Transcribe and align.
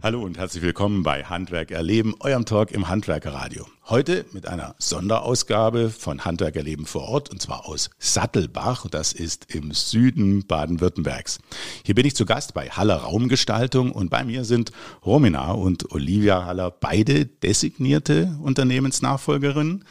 Hallo 0.00 0.22
und 0.22 0.38
herzlich 0.38 0.62
willkommen 0.62 1.02
bei 1.02 1.24
Handwerk 1.24 1.72
erleben, 1.72 2.14
eurem 2.20 2.44
Talk 2.44 2.70
im 2.70 2.88
Handwerkerradio. 2.88 3.66
Heute 3.88 4.26
mit 4.30 4.46
einer 4.46 4.76
Sonderausgabe 4.78 5.90
von 5.90 6.24
Handwerk 6.24 6.54
erleben 6.54 6.86
vor 6.86 7.08
Ort 7.08 7.30
und 7.30 7.42
zwar 7.42 7.66
aus 7.66 7.90
Sattelbach. 7.98 8.86
Das 8.88 9.12
ist 9.12 9.52
im 9.52 9.72
Süden 9.72 10.46
Baden-Württembergs. 10.46 11.40
Hier 11.84 11.96
bin 11.96 12.06
ich 12.06 12.14
zu 12.14 12.26
Gast 12.26 12.54
bei 12.54 12.68
Haller 12.68 12.98
Raumgestaltung 12.98 13.90
und 13.90 14.08
bei 14.08 14.22
mir 14.22 14.44
sind 14.44 14.70
Romina 15.04 15.50
und 15.50 15.90
Olivia 15.90 16.44
Haller, 16.44 16.70
beide 16.70 17.26
designierte 17.26 18.38
Unternehmensnachfolgerinnen. 18.40 19.84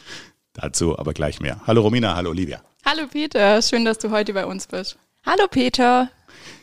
Dazu 0.54 0.98
aber 0.98 1.12
gleich 1.12 1.38
mehr. 1.40 1.60
Hallo 1.66 1.82
Romina, 1.82 2.16
hallo 2.16 2.30
Olivia. 2.30 2.62
Hallo 2.82 3.08
Peter, 3.12 3.60
schön, 3.60 3.84
dass 3.84 3.98
du 3.98 4.10
heute 4.10 4.32
bei 4.32 4.46
uns 4.46 4.68
bist. 4.68 4.96
Hallo 5.26 5.46
Peter. 5.50 6.08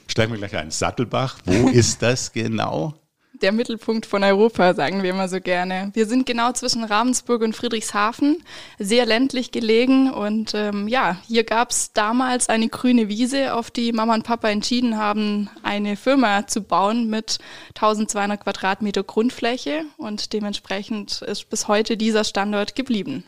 Steigen 0.08 0.32
wir 0.32 0.40
gleich 0.40 0.56
ein. 0.56 0.72
Sattelbach, 0.72 1.38
wo 1.46 1.70
ist 1.70 2.02
das 2.02 2.34
genau? 2.34 2.96
Der 3.42 3.52
Mittelpunkt 3.52 4.06
von 4.06 4.24
Europa, 4.24 4.74
sagen 4.74 5.04
wir 5.04 5.10
immer 5.10 5.28
so 5.28 5.42
gerne. 5.42 5.92
Wir 5.94 6.06
sind 6.06 6.26
genau 6.26 6.54
zwischen 6.54 6.86
Ravensburg 6.86 7.42
und 7.42 7.54
Friedrichshafen, 7.54 8.44
sehr 8.80 9.06
ländlich 9.06 9.52
gelegen. 9.52 10.10
Und 10.10 10.54
ähm, 10.54 10.88
ja, 10.88 11.18
hier 11.28 11.44
gab 11.44 11.72
es 11.72 11.92
damals 11.92 12.48
eine 12.48 12.70
grüne 12.70 13.10
Wiese, 13.10 13.54
auf 13.54 13.72
die 13.72 13.92
Mama 13.92 14.14
und 14.14 14.24
Papa 14.24 14.50
entschieden 14.50 14.98
haben, 14.98 15.50
eine 15.64 15.98
Firma 15.98 16.48
zu 16.48 16.62
bauen 16.62 17.10
mit 17.10 17.40
1200 17.76 18.42
Quadratmeter 18.42 19.04
Grundfläche. 19.04 19.84
Und 19.98 20.32
dementsprechend 20.32 21.22
ist 21.22 21.50
bis 21.50 21.68
heute 21.68 21.98
dieser 21.98 22.24
Standort 22.24 22.76
geblieben. 22.76 23.26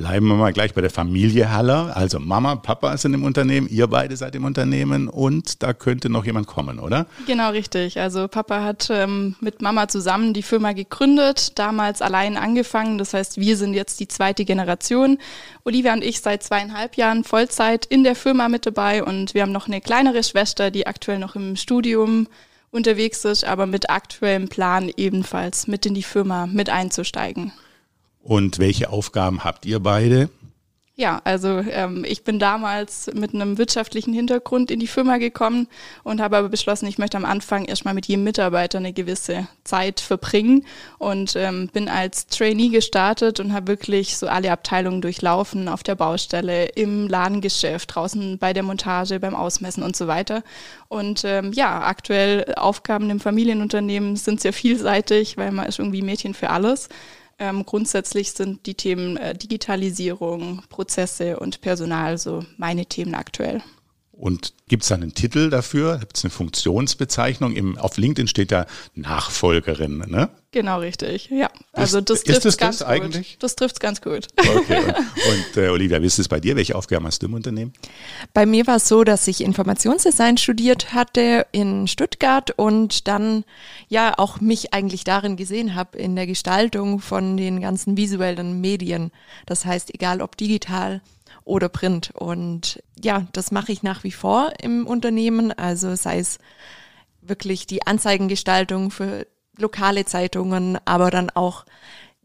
Bleiben 0.00 0.28
wir 0.28 0.36
mal 0.36 0.54
gleich 0.54 0.72
bei 0.72 0.80
der 0.80 0.88
Familie 0.88 1.52
Haller. 1.52 1.94
Also 1.94 2.18
Mama, 2.18 2.56
Papa 2.56 2.96
sind 2.96 3.12
im 3.12 3.22
Unternehmen, 3.22 3.68
ihr 3.68 3.86
beide 3.86 4.16
seid 4.16 4.34
im 4.34 4.46
Unternehmen 4.46 5.08
und 5.08 5.62
da 5.62 5.74
könnte 5.74 6.08
noch 6.08 6.24
jemand 6.24 6.46
kommen, 6.46 6.78
oder? 6.78 7.04
Genau, 7.26 7.50
richtig. 7.50 8.00
Also 8.00 8.26
Papa 8.26 8.62
hat 8.62 8.88
ähm, 8.90 9.36
mit 9.40 9.60
Mama 9.60 9.88
zusammen 9.88 10.32
die 10.32 10.42
Firma 10.42 10.72
gegründet, 10.72 11.58
damals 11.58 12.00
allein 12.00 12.38
angefangen. 12.38 12.96
Das 12.96 13.12
heißt, 13.12 13.38
wir 13.38 13.58
sind 13.58 13.74
jetzt 13.74 14.00
die 14.00 14.08
zweite 14.08 14.46
Generation. 14.46 15.18
Olivia 15.64 15.92
und 15.92 16.02
ich 16.02 16.22
seit 16.22 16.42
zweieinhalb 16.42 16.96
Jahren 16.96 17.22
Vollzeit 17.22 17.84
in 17.84 18.02
der 18.02 18.14
Firma 18.14 18.48
mit 18.48 18.64
dabei 18.64 19.04
und 19.04 19.34
wir 19.34 19.42
haben 19.42 19.52
noch 19.52 19.66
eine 19.66 19.82
kleinere 19.82 20.24
Schwester, 20.24 20.70
die 20.70 20.86
aktuell 20.86 21.18
noch 21.18 21.36
im 21.36 21.56
Studium 21.56 22.26
unterwegs 22.70 23.26
ist, 23.26 23.44
aber 23.44 23.66
mit 23.66 23.90
aktuellem 23.90 24.48
Plan 24.48 24.90
ebenfalls 24.96 25.66
mit 25.66 25.84
in 25.84 25.92
die 25.92 26.02
Firma 26.02 26.46
mit 26.46 26.70
einzusteigen. 26.70 27.52
Und 28.22 28.58
welche 28.58 28.90
Aufgaben 28.90 29.44
habt 29.44 29.66
ihr 29.66 29.80
beide? 29.80 30.28
Ja, 31.00 31.22
also 31.24 31.60
ähm, 31.70 32.04
ich 32.06 32.24
bin 32.24 32.38
damals 32.38 33.10
mit 33.14 33.32
einem 33.32 33.56
wirtschaftlichen 33.56 34.12
Hintergrund 34.12 34.70
in 34.70 34.80
die 34.80 34.86
Firma 34.86 35.16
gekommen 35.16 35.66
und 36.02 36.20
habe 36.20 36.36
aber 36.36 36.50
beschlossen, 36.50 36.86
ich 36.88 36.98
möchte 36.98 37.16
am 37.16 37.24
Anfang 37.24 37.64
erstmal 37.64 37.94
mit 37.94 38.04
jedem 38.04 38.24
Mitarbeiter 38.24 38.76
eine 38.76 38.92
gewisse 38.92 39.48
Zeit 39.64 40.00
verbringen 40.00 40.66
und 40.98 41.36
ähm, 41.36 41.70
bin 41.72 41.88
als 41.88 42.26
Trainee 42.26 42.68
gestartet 42.68 43.40
und 43.40 43.54
habe 43.54 43.68
wirklich 43.68 44.18
so 44.18 44.28
alle 44.28 44.52
Abteilungen 44.52 45.00
durchlaufen 45.00 45.68
auf 45.68 45.82
der 45.82 45.94
Baustelle, 45.94 46.66
im 46.66 47.08
Ladengeschäft, 47.08 47.94
draußen 47.94 48.36
bei 48.36 48.52
der 48.52 48.62
Montage, 48.62 49.20
beim 49.20 49.34
Ausmessen 49.34 49.82
und 49.82 49.96
so 49.96 50.06
weiter. 50.06 50.42
Und 50.88 51.24
ähm, 51.24 51.54
ja, 51.54 51.80
aktuell 51.80 52.52
Aufgaben 52.58 53.08
im 53.08 53.20
Familienunternehmen 53.20 54.16
sind 54.16 54.42
sehr 54.42 54.52
vielseitig, 54.52 55.38
weil 55.38 55.50
man 55.50 55.64
ist 55.64 55.78
irgendwie 55.78 56.02
Mädchen 56.02 56.34
für 56.34 56.50
alles. 56.50 56.90
Ähm, 57.40 57.64
grundsätzlich 57.64 58.32
sind 58.32 58.66
die 58.66 58.74
Themen 58.74 59.16
äh, 59.16 59.34
Digitalisierung, 59.34 60.62
Prozesse 60.68 61.40
und 61.40 61.62
Personal 61.62 62.18
so 62.18 62.44
meine 62.58 62.84
Themen 62.84 63.14
aktuell. 63.14 63.62
Und 64.20 64.52
gibt 64.68 64.82
es 64.82 64.92
einen 64.92 65.14
Titel 65.14 65.48
dafür? 65.48 65.96
Gibt 65.96 66.18
es 66.18 66.24
eine 66.24 66.30
Funktionsbezeichnung? 66.30 67.56
Im, 67.56 67.78
auf 67.78 67.96
LinkedIn 67.96 68.28
steht 68.28 68.52
da 68.52 68.66
Nachfolgerin, 68.94 70.04
ne? 70.08 70.28
Genau, 70.52 70.80
richtig. 70.80 71.30
Ja. 71.30 71.48
Also 71.72 72.02
das 72.02 72.22
trifft 72.24 72.44
es 72.44 72.58
ganz 72.58 72.78
das 72.78 72.86
gut. 72.86 72.94
Eigentlich? 72.94 73.36
Das 73.38 73.56
trifft 73.56 73.76
es 73.76 73.80
ganz 73.80 74.02
gut. 74.02 74.26
Okay. 74.36 74.78
Und, 74.78 74.94
und 75.54 75.56
äh, 75.56 75.68
Olivia, 75.68 76.02
wie 76.02 76.06
ist 76.06 76.18
es 76.18 76.28
bei 76.28 76.38
dir? 76.38 76.54
Welche 76.54 76.74
Aufgaben 76.74 77.06
hast 77.06 77.22
du 77.22 77.28
im 77.28 77.34
Unternehmen? 77.34 77.72
Bei 78.34 78.44
mir 78.44 78.66
war 78.66 78.76
es 78.76 78.88
so, 78.88 79.04
dass 79.04 79.26
ich 79.26 79.40
Informationsdesign 79.42 80.36
studiert 80.36 80.92
hatte 80.92 81.46
in 81.52 81.88
Stuttgart 81.88 82.50
und 82.50 83.08
dann 83.08 83.44
ja 83.88 84.12
auch 84.18 84.42
mich 84.42 84.74
eigentlich 84.74 85.04
darin 85.04 85.36
gesehen 85.36 85.74
habe, 85.74 85.96
in 85.96 86.14
der 86.14 86.26
Gestaltung 86.26 87.00
von 87.00 87.38
den 87.38 87.62
ganzen 87.62 87.96
visuellen 87.96 88.60
Medien. 88.60 89.12
Das 89.46 89.64
heißt, 89.64 89.94
egal 89.94 90.20
ob 90.20 90.36
digital 90.36 91.00
oder 91.50 91.68
Print. 91.68 92.12
Und 92.14 92.82
ja, 93.02 93.26
das 93.32 93.50
mache 93.50 93.72
ich 93.72 93.82
nach 93.82 94.04
wie 94.04 94.12
vor 94.12 94.52
im 94.62 94.86
Unternehmen. 94.86 95.52
Also 95.52 95.94
sei 95.96 96.18
es 96.20 96.38
wirklich 97.20 97.66
die 97.66 97.86
Anzeigengestaltung 97.86 98.90
für 98.90 99.26
lokale 99.58 100.04
Zeitungen, 100.04 100.78
aber 100.84 101.10
dann 101.10 101.28
auch 101.30 101.66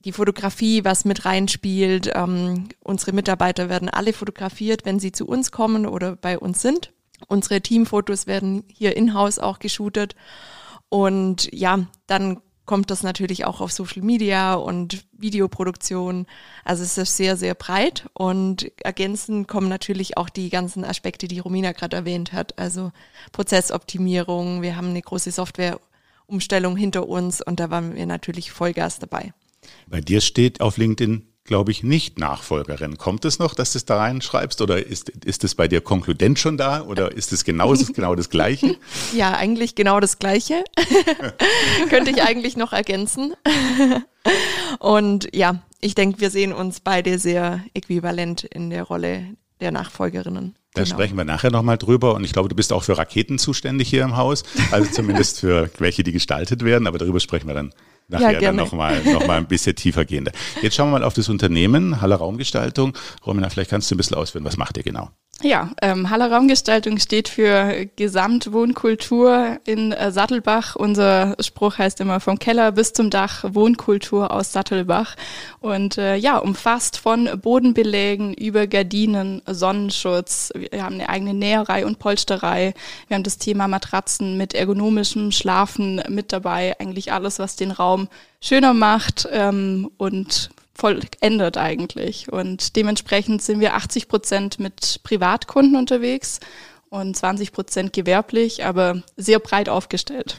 die 0.06 0.12
Fotografie, 0.12 0.86
was 0.86 1.04
mit 1.04 1.26
reinspielt. 1.26 2.12
Ähm, 2.14 2.70
unsere 2.82 3.12
Mitarbeiter 3.12 3.68
werden 3.68 3.90
alle 3.90 4.14
fotografiert, 4.14 4.86
wenn 4.86 5.00
sie 5.00 5.12
zu 5.12 5.28
uns 5.28 5.52
kommen 5.52 5.88
oder 5.88 6.16
bei 6.16 6.38
uns 6.38 6.62
sind. 6.62 6.94
Unsere 7.28 7.62
Teamfotos 7.62 8.28
werden 8.28 8.64
hier 8.72 8.96
in-house 8.96 9.40
auch 9.40 9.58
geshootet. 9.58 10.16
Und 10.90 11.50
ja, 11.52 11.88
dann 12.06 12.42
kommt 12.66 12.92
das 12.92 13.04
natürlich 13.04 13.46
auch 13.46 13.62
auf 13.62 13.72
Social 13.72 14.02
Media 14.02 14.56
und 14.56 15.06
Videoproduktion. 15.14 16.26
Also 16.64 16.84
es 16.84 16.98
ist 16.98 17.18
sehr, 17.18 17.38
sehr 17.38 17.56
breit 17.56 18.08
und 18.14 18.72
ergänzend 18.84 19.48
kommen 19.48 19.70
natürlich 19.70 20.18
auch 20.18 20.30
die 20.30 20.50
ganzen 20.50 20.84
Aspekte, 20.84 21.28
die 21.28 21.40
Romina 21.40 21.72
gerade 21.72 21.96
erwähnt 21.96 22.34
hat. 22.34 22.58
Also 22.58 22.92
Prozessoptimierung. 23.32 24.62
Wir 24.62 24.76
haben 24.76 24.90
eine 24.90 25.02
große 25.02 25.32
Softwareumstellung 25.32 26.76
hinter 26.76 27.08
uns 27.08 27.42
und 27.42 27.60
da 27.60 27.70
waren 27.70 27.96
wir 27.96 28.06
natürlich 28.06 28.52
Vollgas 28.52 29.00
dabei. 29.00 29.34
Bei 29.88 30.02
dir 30.02 30.22
steht 30.22 30.62
auf 30.62 30.78
LinkedIn 30.78 31.28
glaube 31.46 31.72
ich, 31.72 31.84
nicht 31.84 32.20
Nachfolgerin. 32.20 32.98
Kommt 32.98 33.24
es 33.24 33.40
noch, 33.40 33.54
dass 33.54 33.72
du 33.72 33.78
es 33.78 33.86
da 33.86 33.98
reinschreibst 33.98 34.62
oder 34.62 34.86
ist, 34.86 35.10
ist 35.10 35.44
es 35.44 35.56
bei 35.56 35.68
dir 35.68 35.80
konkludent 35.80 36.40
schon 36.40 36.58
da 36.58 36.82
oder 36.82 37.12
ist 37.12 37.32
es 37.32 37.44
genau, 37.44 37.74
genau 37.74 38.16
das 38.16 38.30
Gleiche? 38.30 38.76
Ja, 39.16 39.36
eigentlich 39.36 39.76
genau 39.76 40.00
das 40.00 40.20
Gleiche. 40.20 40.64
Könnte 41.90 42.12
ich 42.12 42.24
eigentlich 42.24 42.58
noch 42.58 42.74
ergänzen. 42.74 43.34
Und 44.80 45.30
ja, 45.34 45.62
ich 45.80 45.96
denke, 45.96 46.20
wir 46.20 46.32
sehen 46.32 46.52
uns 46.52 46.80
beide 46.80 47.20
sehr 47.20 47.64
äquivalent 47.74 48.44
in 48.44 48.70
der 48.70 48.84
Rolle 48.84 49.36
der 49.62 49.72
Nachfolgerinnen. 49.72 50.56
Da 50.74 50.84
genau. 50.84 50.96
sprechen 50.96 51.18
wir 51.18 51.24
nachher 51.24 51.52
nochmal 51.52 51.78
drüber. 51.78 52.16
Und 52.16 52.24
ich 52.24 52.34
glaube, 52.34 52.50
du 52.50 52.56
bist 52.56 52.74
auch 52.74 52.84
für 52.84 52.98
Raketen 52.98 53.38
zuständig 53.38 53.90
hier 53.90 54.04
im 54.04 54.18
Haus. 54.18 54.44
Also 54.72 54.92
zumindest 54.92 55.40
für 55.40 55.70
welche, 55.78 56.04
die 56.04 56.12
gestaltet 56.12 56.66
werden. 56.66 56.88
Aber 56.88 56.98
darüber 56.98 57.20
sprechen 57.20 57.48
wir 57.48 57.54
dann 57.54 57.74
nachher 58.08 58.34
ja, 58.34 58.40
dann 58.40 58.56
nochmal 58.56 59.02
noch 59.04 59.26
mal 59.28 59.38
ein 59.38 59.48
bisschen 59.48 59.76
tiefer 59.76 60.06
gehen. 60.06 60.30
Jetzt 60.62 60.76
schauen 60.76 60.90
wir 60.90 61.00
mal 61.00 61.04
auf 61.04 61.14
das 61.14 61.30
Unternehmen, 61.30 62.02
Halle 62.02 62.16
Raumgestaltung. 62.16 62.98
Romina, 63.26 63.50
vielleicht 63.50 63.70
kannst 63.70 63.90
du 63.90 63.96
ein 63.96 63.98
bisschen 63.98 64.18
ausführen, 64.18 64.46
was 64.46 64.58
macht 64.58 64.78
ihr 64.78 64.84
genau? 64.84 65.10
Ja, 65.42 65.72
ähm, 65.82 66.10
Halle 66.10 66.32
Raumgestaltung 66.32 66.98
steht 66.98 67.28
für 67.28 67.88
Gesamtwohnkultur 67.98 69.60
in 69.66 69.92
äh, 69.92 70.10
Sattelbach. 70.10 70.78
Unser 70.78 71.36
Spruch 71.42 71.78
heißt 71.78 72.00
immer 72.00 72.22
vom 72.22 72.40
Keller 72.40 72.72
bis 72.72 72.94
zum 72.94 73.10
Dach 73.10 73.44
Wohnkultur 73.46 74.32
aus 74.32 74.54
Sattelbach 74.54 75.16
und 75.60 75.98
äh, 75.98 76.16
ja, 76.16 76.38
umfasst 76.38 76.98
von 76.98 77.30
Bodenbelägen 77.42 78.34
über 78.34 78.66
Gardinen, 78.66 79.42
Sonnenschutz. 79.46 80.54
Wir 80.56 80.84
haben 80.84 80.96
eine 80.96 81.10
eigene 81.10 81.34
Näherei 81.34 81.86
und 81.86 82.00
Polsterei. 82.00 82.74
Wir 83.08 83.16
haben 83.16 83.24
das 83.24 83.38
Thema 83.38 83.68
Matratzen 83.68 84.38
mit 84.38 84.54
ergonomischem 84.54 85.34
Schlafen 85.34 86.02
mit 86.08 86.32
dabei. 86.32 86.80
Eigentlich 86.80 87.12
alles, 87.12 87.40
was 87.40 87.58
den 87.58 87.72
Raum 87.72 88.08
schöner 88.40 88.74
macht 88.74 89.28
ähm, 89.32 89.92
und 89.98 90.50
vollendet 90.76 91.58
eigentlich. 91.58 92.32
Und 92.32 92.76
dementsprechend 92.76 93.42
sind 93.42 93.60
wir 93.60 93.76
80 93.76 94.08
Prozent 94.08 94.60
mit 94.60 95.00
Privatkunden 95.04 95.76
unterwegs 95.76 96.40
und 96.90 97.16
20 97.16 97.52
Prozent 97.52 97.94
gewerblich, 97.94 98.66
aber 98.66 99.02
sehr 99.16 99.40
breit 99.40 99.70
aufgestellt. 99.70 100.38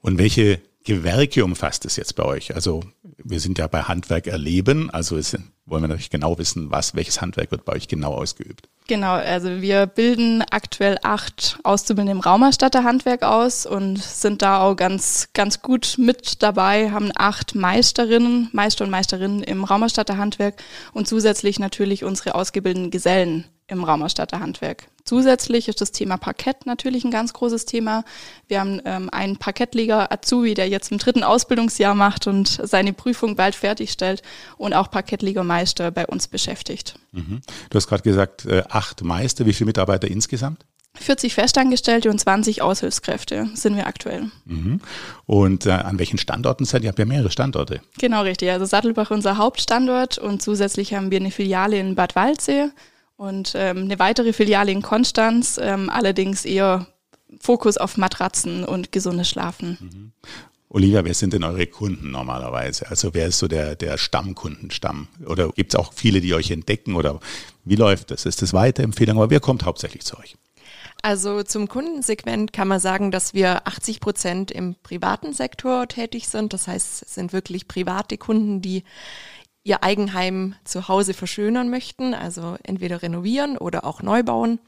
Und 0.00 0.18
welche 0.18 0.60
Gewerke 0.84 1.44
umfasst 1.44 1.84
es 1.86 1.96
jetzt 1.96 2.14
bei 2.14 2.24
euch? 2.24 2.54
Also 2.54 2.80
wir 3.16 3.40
sind 3.40 3.58
ja 3.58 3.66
bei 3.66 3.82
Handwerk 3.82 4.26
erleben, 4.26 4.90
also 4.90 5.16
es, 5.16 5.36
wollen 5.66 5.82
wir 5.82 5.88
natürlich 5.88 6.10
genau 6.10 6.38
wissen, 6.38 6.70
was, 6.70 6.94
welches 6.94 7.20
Handwerk 7.20 7.50
wird 7.50 7.64
bei 7.64 7.72
euch 7.72 7.88
genau 7.88 8.14
ausgeübt. 8.14 8.68
Genau, 8.86 9.12
also 9.14 9.62
wir 9.62 9.86
bilden 9.86 10.42
aktuell 10.50 10.98
acht 11.02 11.58
Auszubildende 11.62 12.12
im 12.12 12.20
Raumerstatterhandwerk 12.20 13.22
aus 13.22 13.64
und 13.64 13.96
sind 13.96 14.42
da 14.42 14.60
auch 14.60 14.76
ganz, 14.76 15.28
ganz 15.32 15.62
gut 15.62 15.94
mit 15.96 16.42
dabei, 16.42 16.90
haben 16.90 17.10
acht 17.14 17.54
Meisterinnen, 17.54 18.50
Meister 18.52 18.84
und 18.84 18.90
Meisterinnen 18.90 19.42
im 19.42 19.64
Raumerstatterhandwerk 19.64 20.62
und 20.92 21.08
zusätzlich 21.08 21.58
natürlich 21.58 22.04
unsere 22.04 22.34
ausgebildeten 22.34 22.90
Gesellen 22.90 23.46
im 23.66 23.84
Raumerstatterhandwerk. 23.84 24.88
Zusätzlich 25.04 25.68
ist 25.68 25.80
das 25.80 25.92
Thema 25.92 26.16
Parkett 26.16 26.64
natürlich 26.64 27.04
ein 27.04 27.10
ganz 27.10 27.34
großes 27.34 27.66
Thema. 27.66 28.04
Wir 28.48 28.60
haben 28.60 28.80
ähm, 28.84 29.10
einen 29.10 29.36
Parkettleger 29.36 30.10
Azubi, 30.10 30.54
der 30.54 30.68
jetzt 30.68 30.90
im 30.92 30.98
dritten 30.98 31.22
Ausbildungsjahr 31.22 31.94
macht 31.94 32.26
und 32.26 32.48
seine 32.48 32.94
Prüfung 32.94 33.36
bald 33.36 33.54
fertigstellt 33.54 34.22
und 34.56 34.72
auch 34.72 34.90
Parkettlegermeister 34.90 35.90
bei 35.90 36.06
uns 36.06 36.28
beschäftigt. 36.28 36.94
Mhm. 37.12 37.42
Du 37.68 37.76
hast 37.76 37.86
gerade 37.86 38.02
gesagt, 38.02 38.46
äh, 38.46 38.64
acht 38.70 39.02
Meister. 39.02 39.44
Wie 39.44 39.52
viele 39.52 39.66
Mitarbeiter 39.66 40.08
insgesamt? 40.08 40.64
40 40.96 41.34
Festangestellte 41.34 42.08
und 42.08 42.18
20 42.18 42.62
Aushilfskräfte 42.62 43.48
sind 43.54 43.76
wir 43.76 43.86
aktuell. 43.86 44.30
Mhm. 44.44 44.80
Und 45.26 45.66
äh, 45.66 45.72
an 45.72 45.98
welchen 45.98 46.18
Standorten 46.18 46.64
seid 46.64 46.82
ihr? 46.82 46.84
Ihr 46.84 46.88
habt 46.90 46.98
ja 46.98 47.04
mehrere 47.04 47.30
Standorte. 47.30 47.80
Genau, 47.98 48.22
richtig. 48.22 48.50
Also 48.50 48.64
Sattelbach 48.64 49.10
unser 49.10 49.36
Hauptstandort 49.36 50.18
und 50.18 50.40
zusätzlich 50.40 50.94
haben 50.94 51.10
wir 51.10 51.18
eine 51.18 51.32
Filiale 51.32 51.78
in 51.78 51.94
Bad 51.94 52.14
Waldsee 52.14 52.70
und 53.16 53.52
ähm, 53.54 53.84
eine 53.84 53.98
weitere 53.98 54.32
Filiale 54.32 54.72
in 54.72 54.82
Konstanz, 54.82 55.58
ähm, 55.62 55.90
allerdings 55.90 56.44
eher 56.44 56.86
Fokus 57.40 57.76
auf 57.76 57.96
Matratzen 57.96 58.64
und 58.64 58.92
gesundes 58.92 59.28
Schlafen. 59.28 59.78
Mhm. 59.80 60.12
Olivia, 60.68 61.04
wer 61.04 61.14
sind 61.14 61.32
denn 61.32 61.44
eure 61.44 61.68
Kunden 61.68 62.10
normalerweise? 62.10 62.88
Also 62.90 63.14
wer 63.14 63.28
ist 63.28 63.38
so 63.38 63.46
der, 63.46 63.76
der 63.76 63.96
Stammkundenstamm? 63.96 65.06
Oder 65.24 65.50
gibt 65.50 65.72
es 65.72 65.78
auch 65.78 65.92
viele, 65.92 66.20
die 66.20 66.34
euch 66.34 66.50
entdecken? 66.50 66.96
Oder 66.96 67.20
wie 67.64 67.76
läuft 67.76 68.10
das? 68.10 68.26
Ist 68.26 68.42
das 68.42 68.52
Weiterempfehlung? 68.52 69.18
Aber 69.18 69.30
wer 69.30 69.38
kommt 69.38 69.64
hauptsächlich 69.64 70.04
zu 70.04 70.18
euch? 70.18 70.36
Also 71.00 71.42
zum 71.42 71.68
Kundensegment 71.68 72.52
kann 72.52 72.66
man 72.66 72.80
sagen, 72.80 73.10
dass 73.10 73.34
wir 73.34 73.68
80 73.68 74.00
Prozent 74.00 74.50
im 74.50 74.74
privaten 74.82 75.32
Sektor 75.32 75.86
tätig 75.86 76.26
sind. 76.28 76.52
Das 76.52 76.66
heißt, 76.66 77.02
es 77.02 77.14
sind 77.14 77.32
wirklich 77.32 77.68
private 77.68 78.18
Kunden, 78.18 78.60
die 78.60 78.82
ihr 79.64 79.82
Eigenheim 79.82 80.54
zu 80.64 80.88
Hause 80.88 81.14
verschönern 81.14 81.70
möchten, 81.70 82.14
also 82.14 82.56
entweder 82.62 83.02
renovieren 83.02 83.56
oder 83.56 83.84
auch 83.84 84.02
neu 84.02 84.22
bauen. 84.22 84.60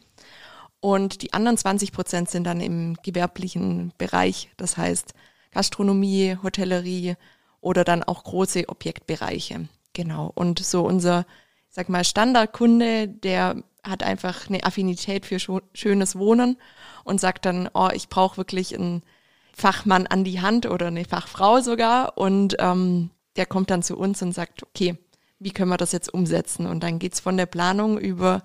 Und 0.80 1.22
die 1.22 1.32
anderen 1.32 1.58
20 1.58 1.92
Prozent 1.92 2.30
sind 2.30 2.44
dann 2.44 2.60
im 2.60 2.96
gewerblichen 3.02 3.92
Bereich. 3.98 4.50
Das 4.56 4.76
heißt, 4.76 5.14
Gastronomie, 5.52 6.36
Hotellerie 6.42 7.16
oder 7.60 7.84
dann 7.84 8.02
auch 8.02 8.24
große 8.24 8.68
Objektbereiche. 8.68 9.68
Genau. 9.92 10.30
Und 10.34 10.58
so 10.64 10.82
unser, 10.84 11.26
ich 11.68 11.74
sag 11.74 11.88
mal, 11.88 12.04
Standardkunde, 12.04 13.08
der 13.08 13.56
hat 13.82 14.02
einfach 14.02 14.48
eine 14.48 14.64
Affinität 14.64 15.26
für 15.26 15.38
schönes 15.72 16.18
Wohnen 16.18 16.56
und 17.04 17.20
sagt 17.20 17.44
dann, 17.46 17.68
oh, 17.72 17.88
ich 17.92 18.08
brauche 18.08 18.36
wirklich 18.36 18.74
einen 18.74 19.02
Fachmann 19.54 20.06
an 20.06 20.24
die 20.24 20.40
Hand 20.40 20.66
oder 20.66 20.88
eine 20.88 21.04
Fachfrau 21.04 21.60
sogar. 21.60 22.18
Und 22.18 22.56
ähm, 22.58 23.10
der 23.36 23.46
kommt 23.46 23.70
dann 23.70 23.82
zu 23.82 23.96
uns 23.96 24.22
und 24.22 24.32
sagt, 24.32 24.62
okay, 24.62 24.96
wie 25.38 25.50
können 25.50 25.70
wir 25.70 25.76
das 25.76 25.92
jetzt 25.92 26.12
umsetzen? 26.12 26.66
Und 26.66 26.82
dann 26.82 26.98
geht's 26.98 27.20
von 27.20 27.36
der 27.36 27.46
Planung 27.46 27.98
über 27.98 28.42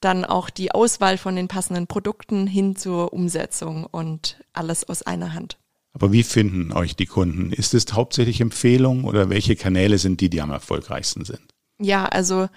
dann 0.00 0.24
auch 0.24 0.50
die 0.50 0.72
Auswahl 0.72 1.16
von 1.16 1.36
den 1.36 1.48
passenden 1.48 1.86
Produkten 1.86 2.46
hin 2.46 2.76
zur 2.76 3.12
Umsetzung 3.12 3.84
und 3.84 4.38
alles 4.52 4.88
aus 4.88 5.02
einer 5.02 5.32
Hand. 5.32 5.56
Aber 5.94 6.12
wie 6.12 6.22
finden 6.22 6.72
euch 6.72 6.94
die 6.94 7.06
Kunden? 7.06 7.52
Ist 7.52 7.72
es 7.72 7.90
hauptsächlich 7.94 8.42
Empfehlung 8.42 9.04
oder 9.04 9.30
welche 9.30 9.56
Kanäle 9.56 9.96
sind 9.96 10.20
die, 10.20 10.28
die 10.28 10.42
am 10.42 10.50
erfolgreichsten 10.50 11.24
sind? 11.24 11.40
Ja, 11.78 12.04
also 12.04 12.48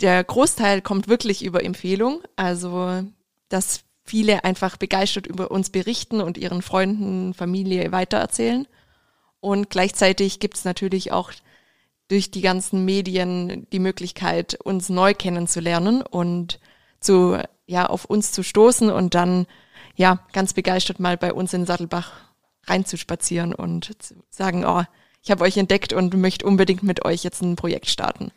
der 0.00 0.22
Großteil 0.22 0.82
kommt 0.82 1.08
wirklich 1.08 1.44
über 1.44 1.64
Empfehlung. 1.64 2.22
Also, 2.36 3.02
dass 3.48 3.80
viele 4.04 4.44
einfach 4.44 4.76
begeistert 4.76 5.26
über 5.26 5.50
uns 5.50 5.70
berichten 5.70 6.20
und 6.20 6.38
ihren 6.38 6.62
Freunden, 6.62 7.34
Familie 7.34 7.90
weitererzählen. 7.90 8.68
Und 9.40 9.70
gleichzeitig 9.70 10.40
gibt 10.40 10.56
es 10.56 10.64
natürlich 10.64 11.12
auch 11.12 11.32
durch 12.08 12.30
die 12.30 12.40
ganzen 12.40 12.84
Medien 12.84 13.66
die 13.72 13.78
Möglichkeit, 13.78 14.58
uns 14.62 14.88
neu 14.88 15.14
kennenzulernen 15.14 16.02
und 16.02 16.60
zu, 17.00 17.38
ja, 17.66 17.86
auf 17.86 18.04
uns 18.04 18.32
zu 18.32 18.42
stoßen 18.42 18.90
und 18.90 19.14
dann, 19.14 19.46
ja, 19.96 20.20
ganz 20.32 20.52
begeistert 20.52 21.00
mal 21.00 21.16
bei 21.16 21.32
uns 21.32 21.52
in 21.52 21.66
Sattelbach 21.66 22.12
reinzuspazieren 22.64 23.54
und 23.54 24.02
zu 24.02 24.14
sagen, 24.30 24.64
oh, 24.64 24.84
ich 25.22 25.30
habe 25.30 25.44
euch 25.44 25.56
entdeckt 25.56 25.92
und 25.92 26.16
möchte 26.16 26.46
unbedingt 26.46 26.82
mit 26.82 27.04
euch 27.04 27.24
jetzt 27.24 27.42
ein 27.42 27.56
Projekt 27.56 27.88
starten. 27.88 28.30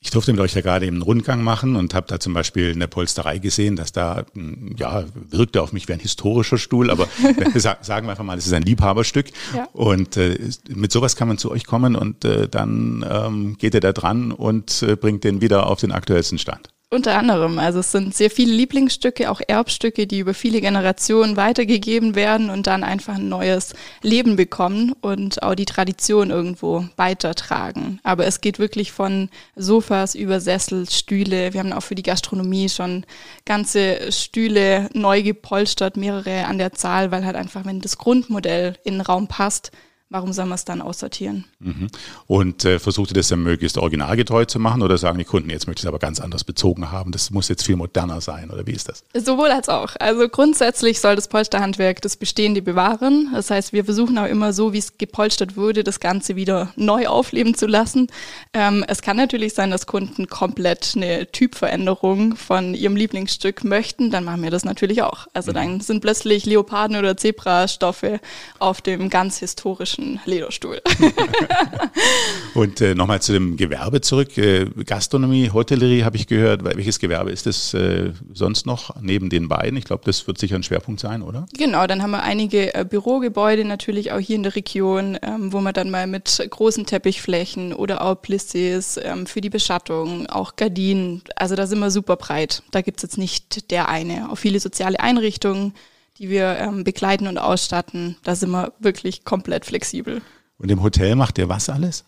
Ich 0.00 0.10
durfte 0.10 0.30
mit 0.32 0.40
euch 0.40 0.54
ja 0.54 0.60
gerade 0.60 0.86
eben 0.86 0.96
einen 0.96 1.02
Rundgang 1.02 1.42
machen 1.42 1.74
und 1.74 1.94
habe 1.94 2.06
da 2.06 2.20
zum 2.20 2.34
Beispiel 2.34 2.70
eine 2.72 2.86
Polsterei 2.86 3.38
gesehen, 3.38 3.76
dass 3.76 3.92
da, 3.92 4.24
hm, 4.34 4.76
ja, 4.78 5.04
wirkte 5.14 5.62
auf 5.62 5.72
mich 5.72 5.88
wie 5.88 5.94
ein 5.94 6.00
historischer 6.00 6.58
Stuhl, 6.58 6.90
aber 6.90 7.08
sagen 7.56 8.06
wir 8.06 8.10
einfach 8.10 8.24
mal, 8.24 8.38
es 8.38 8.46
ist 8.46 8.52
ein 8.52 8.62
Liebhaberstück. 8.62 9.26
Ja. 9.54 9.68
Und 9.72 10.16
äh, 10.16 10.38
mit 10.68 10.92
sowas 10.92 11.16
kann 11.16 11.28
man 11.28 11.38
zu 11.38 11.50
euch 11.50 11.64
kommen 11.64 11.96
und 11.96 12.24
äh, 12.24 12.48
dann 12.48 13.04
ähm, 13.08 13.56
geht 13.58 13.74
er 13.74 13.80
da 13.80 13.92
dran 13.92 14.32
und 14.32 14.82
äh, 14.82 14.96
bringt 14.96 15.24
den 15.24 15.40
wieder 15.40 15.66
auf 15.66 15.80
den 15.80 15.92
aktuellsten 15.92 16.38
Stand. 16.38 16.68
Unter 16.88 17.18
anderem. 17.18 17.58
Also 17.58 17.80
es 17.80 17.90
sind 17.90 18.14
sehr 18.14 18.30
viele 18.30 18.52
Lieblingsstücke, 18.52 19.28
auch 19.28 19.40
Erbstücke, 19.44 20.06
die 20.06 20.20
über 20.20 20.34
viele 20.34 20.60
Generationen 20.60 21.36
weitergegeben 21.36 22.14
werden 22.14 22.48
und 22.48 22.68
dann 22.68 22.84
einfach 22.84 23.16
ein 23.16 23.28
neues 23.28 23.74
Leben 24.02 24.36
bekommen 24.36 24.92
und 25.00 25.42
auch 25.42 25.56
die 25.56 25.64
Tradition 25.64 26.30
irgendwo 26.30 26.84
weitertragen. 26.94 27.98
Aber 28.04 28.26
es 28.26 28.40
geht 28.40 28.60
wirklich 28.60 28.92
von 28.92 29.30
Sofas 29.56 30.14
über 30.14 30.38
Sessel, 30.38 30.88
Stühle. 30.88 31.52
Wir 31.52 31.58
haben 31.58 31.72
auch 31.72 31.80
für 31.80 31.96
die 31.96 32.04
Gastronomie 32.04 32.68
schon 32.68 33.04
ganze 33.44 34.12
Stühle 34.12 34.88
neu 34.92 35.24
gepolstert, 35.24 35.96
mehrere 35.96 36.44
an 36.46 36.58
der 36.58 36.72
Zahl, 36.72 37.10
weil 37.10 37.26
halt 37.26 37.34
einfach, 37.34 37.64
wenn 37.64 37.80
das 37.80 37.98
Grundmodell 37.98 38.76
in 38.84 38.94
den 38.94 39.00
Raum 39.00 39.26
passt, 39.26 39.72
warum 40.08 40.32
soll 40.32 40.46
man 40.46 40.54
es 40.54 40.64
dann 40.64 40.80
aussortieren? 40.80 41.44
Mhm. 41.58 41.88
Und 42.26 42.64
äh, 42.64 42.78
versucht 42.78 43.10
ihr 43.10 43.14
das 43.14 43.28
dann 43.28 43.42
möglichst 43.42 43.76
originalgetreu 43.76 44.44
zu 44.44 44.60
machen 44.60 44.82
oder 44.82 44.98
sagen 44.98 45.18
die 45.18 45.24
Kunden, 45.24 45.50
jetzt 45.50 45.66
möchte 45.66 45.80
ich 45.80 45.84
es 45.84 45.88
aber 45.88 45.98
ganz 45.98 46.20
anders 46.20 46.44
bezogen 46.44 46.92
haben, 46.92 47.10
das 47.10 47.30
muss 47.30 47.48
jetzt 47.48 47.64
viel 47.64 47.76
moderner 47.76 48.20
sein 48.20 48.50
oder 48.50 48.66
wie 48.66 48.72
ist 48.72 48.88
das? 48.88 49.02
Sowohl 49.14 49.50
als 49.50 49.68
auch. 49.68 49.96
Also 49.98 50.28
grundsätzlich 50.28 51.00
soll 51.00 51.16
das 51.16 51.26
Polsterhandwerk 51.28 52.02
das 52.02 52.16
Bestehende 52.16 52.62
bewahren. 52.62 53.30
Das 53.34 53.50
heißt, 53.50 53.72
wir 53.72 53.84
versuchen 53.84 54.16
auch 54.18 54.26
immer 54.26 54.52
so, 54.52 54.72
wie 54.72 54.78
es 54.78 54.96
gepolstert 54.96 55.56
wurde, 55.56 55.82
das 55.82 55.98
Ganze 55.98 56.36
wieder 56.36 56.72
neu 56.76 57.08
aufleben 57.08 57.54
zu 57.54 57.66
lassen. 57.66 58.06
Ähm, 58.52 58.84
es 58.86 59.02
kann 59.02 59.16
natürlich 59.16 59.54
sein, 59.54 59.70
dass 59.70 59.86
Kunden 59.86 60.28
komplett 60.28 60.92
eine 60.94 61.30
Typveränderung 61.32 62.36
von 62.36 62.74
ihrem 62.74 62.94
Lieblingsstück 62.94 63.64
möchten, 63.64 64.10
dann 64.10 64.24
machen 64.24 64.42
wir 64.42 64.50
das 64.50 64.64
natürlich 64.64 65.02
auch. 65.02 65.26
Also 65.32 65.50
mhm. 65.50 65.54
dann 65.54 65.80
sind 65.80 66.00
plötzlich 66.00 66.44
Leoparden- 66.44 66.96
oder 66.96 67.16
Zebrastoffe 67.16 68.20
auf 68.60 68.80
dem 68.80 69.10
ganz 69.10 69.38
historischen 69.38 69.95
klassischen 69.96 70.20
Lederstuhl. 70.24 70.80
und 72.54 72.80
äh, 72.80 72.94
nochmal 72.94 73.20
zu 73.22 73.32
dem 73.32 73.56
Gewerbe 73.56 74.00
zurück. 74.00 74.36
Äh, 74.38 74.66
Gastronomie, 74.84 75.50
Hotellerie 75.50 76.04
habe 76.04 76.16
ich 76.16 76.26
gehört. 76.26 76.64
Welches 76.64 76.98
Gewerbe 76.98 77.30
ist 77.30 77.46
das 77.46 77.74
äh, 77.74 78.12
sonst 78.32 78.66
noch 78.66 79.00
neben 79.00 79.30
den 79.30 79.48
beiden? 79.48 79.76
Ich 79.76 79.84
glaube, 79.84 80.02
das 80.04 80.26
wird 80.26 80.38
sicher 80.38 80.56
ein 80.56 80.62
Schwerpunkt 80.62 81.00
sein, 81.00 81.22
oder? 81.22 81.46
Genau, 81.56 81.86
dann 81.86 82.02
haben 82.02 82.10
wir 82.10 82.22
einige 82.22 82.74
äh, 82.74 82.84
Bürogebäude 82.84 83.64
natürlich 83.64 84.12
auch 84.12 84.20
hier 84.20 84.36
in 84.36 84.42
der 84.42 84.56
Region, 84.56 85.18
ähm, 85.22 85.52
wo 85.52 85.60
man 85.60 85.74
dann 85.74 85.90
mal 85.90 86.06
mit 86.06 86.46
großen 86.48 86.86
Teppichflächen 86.86 87.72
oder 87.72 88.02
auch 88.02 88.14
Plissés 88.14 89.00
ähm, 89.02 89.26
für 89.26 89.40
die 89.40 89.50
Beschattung, 89.50 90.26
auch 90.26 90.56
Gardinen, 90.56 91.22
also 91.36 91.54
da 91.54 91.66
sind 91.66 91.78
wir 91.78 91.90
super 91.90 92.16
breit. 92.16 92.62
Da 92.70 92.82
gibt 92.82 92.98
es 92.98 93.02
jetzt 93.02 93.18
nicht 93.18 93.70
der 93.70 93.88
eine. 93.88 94.30
Auch 94.30 94.36
viele 94.36 94.60
soziale 94.60 95.00
Einrichtungen 95.00 95.74
die 96.18 96.28
wir 96.28 96.56
ähm, 96.58 96.84
begleiten 96.84 97.26
und 97.26 97.38
ausstatten. 97.38 98.16
Da 98.22 98.34
sind 98.34 98.50
wir 98.50 98.72
wirklich 98.78 99.24
komplett 99.24 99.64
flexibel. 99.64 100.22
Und 100.58 100.70
im 100.70 100.82
Hotel 100.82 101.16
macht 101.16 101.38
ihr 101.38 101.48
was 101.48 101.68
alles? 101.68 102.04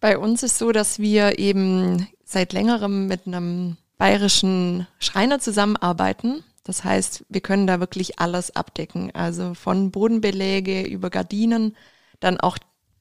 Bei 0.00 0.16
uns 0.16 0.42
ist 0.42 0.58
so, 0.58 0.72
dass 0.72 0.98
wir 0.98 1.38
eben 1.38 2.08
seit 2.24 2.52
längerem 2.52 3.06
mit 3.06 3.26
einem 3.26 3.76
bayerischen 3.98 4.86
Schreiner 4.98 5.40
zusammenarbeiten. 5.40 6.42
Das 6.64 6.84
heißt, 6.84 7.24
wir 7.28 7.40
können 7.42 7.66
da 7.66 7.80
wirklich 7.80 8.18
alles 8.18 8.56
abdecken. 8.56 9.14
Also 9.14 9.54
von 9.54 9.90
Bodenbeläge 9.90 10.82
über 10.82 11.10
Gardinen, 11.10 11.76
dann 12.18 12.40
auch 12.40 12.56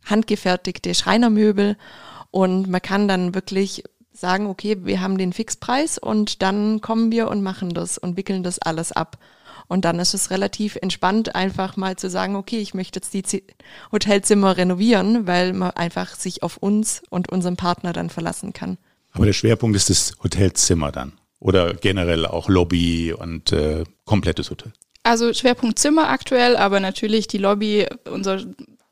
handgefertigte 0.05 0.93
Schreinermöbel. 0.93 1.77
Und 2.31 2.69
man 2.69 2.81
kann 2.81 3.07
dann 3.07 3.33
wirklich 3.33 3.83
sagen, 4.11 4.47
okay, 4.47 4.77
wir 4.83 4.99
haben 4.99 5.17
den 5.17 5.31
Fixpreis 5.31 5.97
und 5.97 6.41
dann 6.41 6.81
kommen 6.81 7.11
wir 7.11 7.29
und 7.29 7.41
machen 7.41 7.69
das 7.69 7.97
und 7.97 8.17
wickeln 8.17 8.43
das 8.43 8.59
alles 8.59 8.91
ab. 8.91 9.17
Und 9.69 9.85
dann 9.85 9.99
ist 9.99 10.15
es 10.15 10.31
relativ 10.31 10.77
entspannt, 10.81 11.35
einfach 11.35 11.77
mal 11.77 11.95
zu 11.95 12.09
sagen, 12.09 12.35
okay, 12.35 12.57
ich 12.57 12.73
möchte 12.73 12.97
jetzt 12.97 13.13
die 13.13 13.43
Hotelzimmer 13.91 14.57
renovieren, 14.57 15.27
weil 15.27 15.53
man 15.53 15.71
einfach 15.71 16.15
sich 16.15 16.43
auf 16.43 16.57
uns 16.57 17.03
und 17.09 17.31
unseren 17.31 17.55
Partner 17.55 17.93
dann 17.93 18.09
verlassen 18.09 18.51
kann. 18.51 18.77
Aber 19.13 19.25
der 19.25 19.33
Schwerpunkt 19.33 19.77
ist 19.77 19.91
das 19.91 20.15
Hotelzimmer 20.23 20.91
dann 20.91 21.13
oder 21.39 21.75
generell 21.75 22.25
auch 22.25 22.49
Lobby 22.49 23.13
und 23.13 23.51
äh, 23.51 23.83
komplettes 24.05 24.49
Hotel. 24.49 24.73
Also 25.03 25.33
Schwerpunkt 25.33 25.79
Zimmer 25.79 26.09
aktuell, 26.09 26.57
aber 26.57 26.79
natürlich 26.79 27.27
die 27.27 27.37
Lobby, 27.37 27.85
unser 28.11 28.43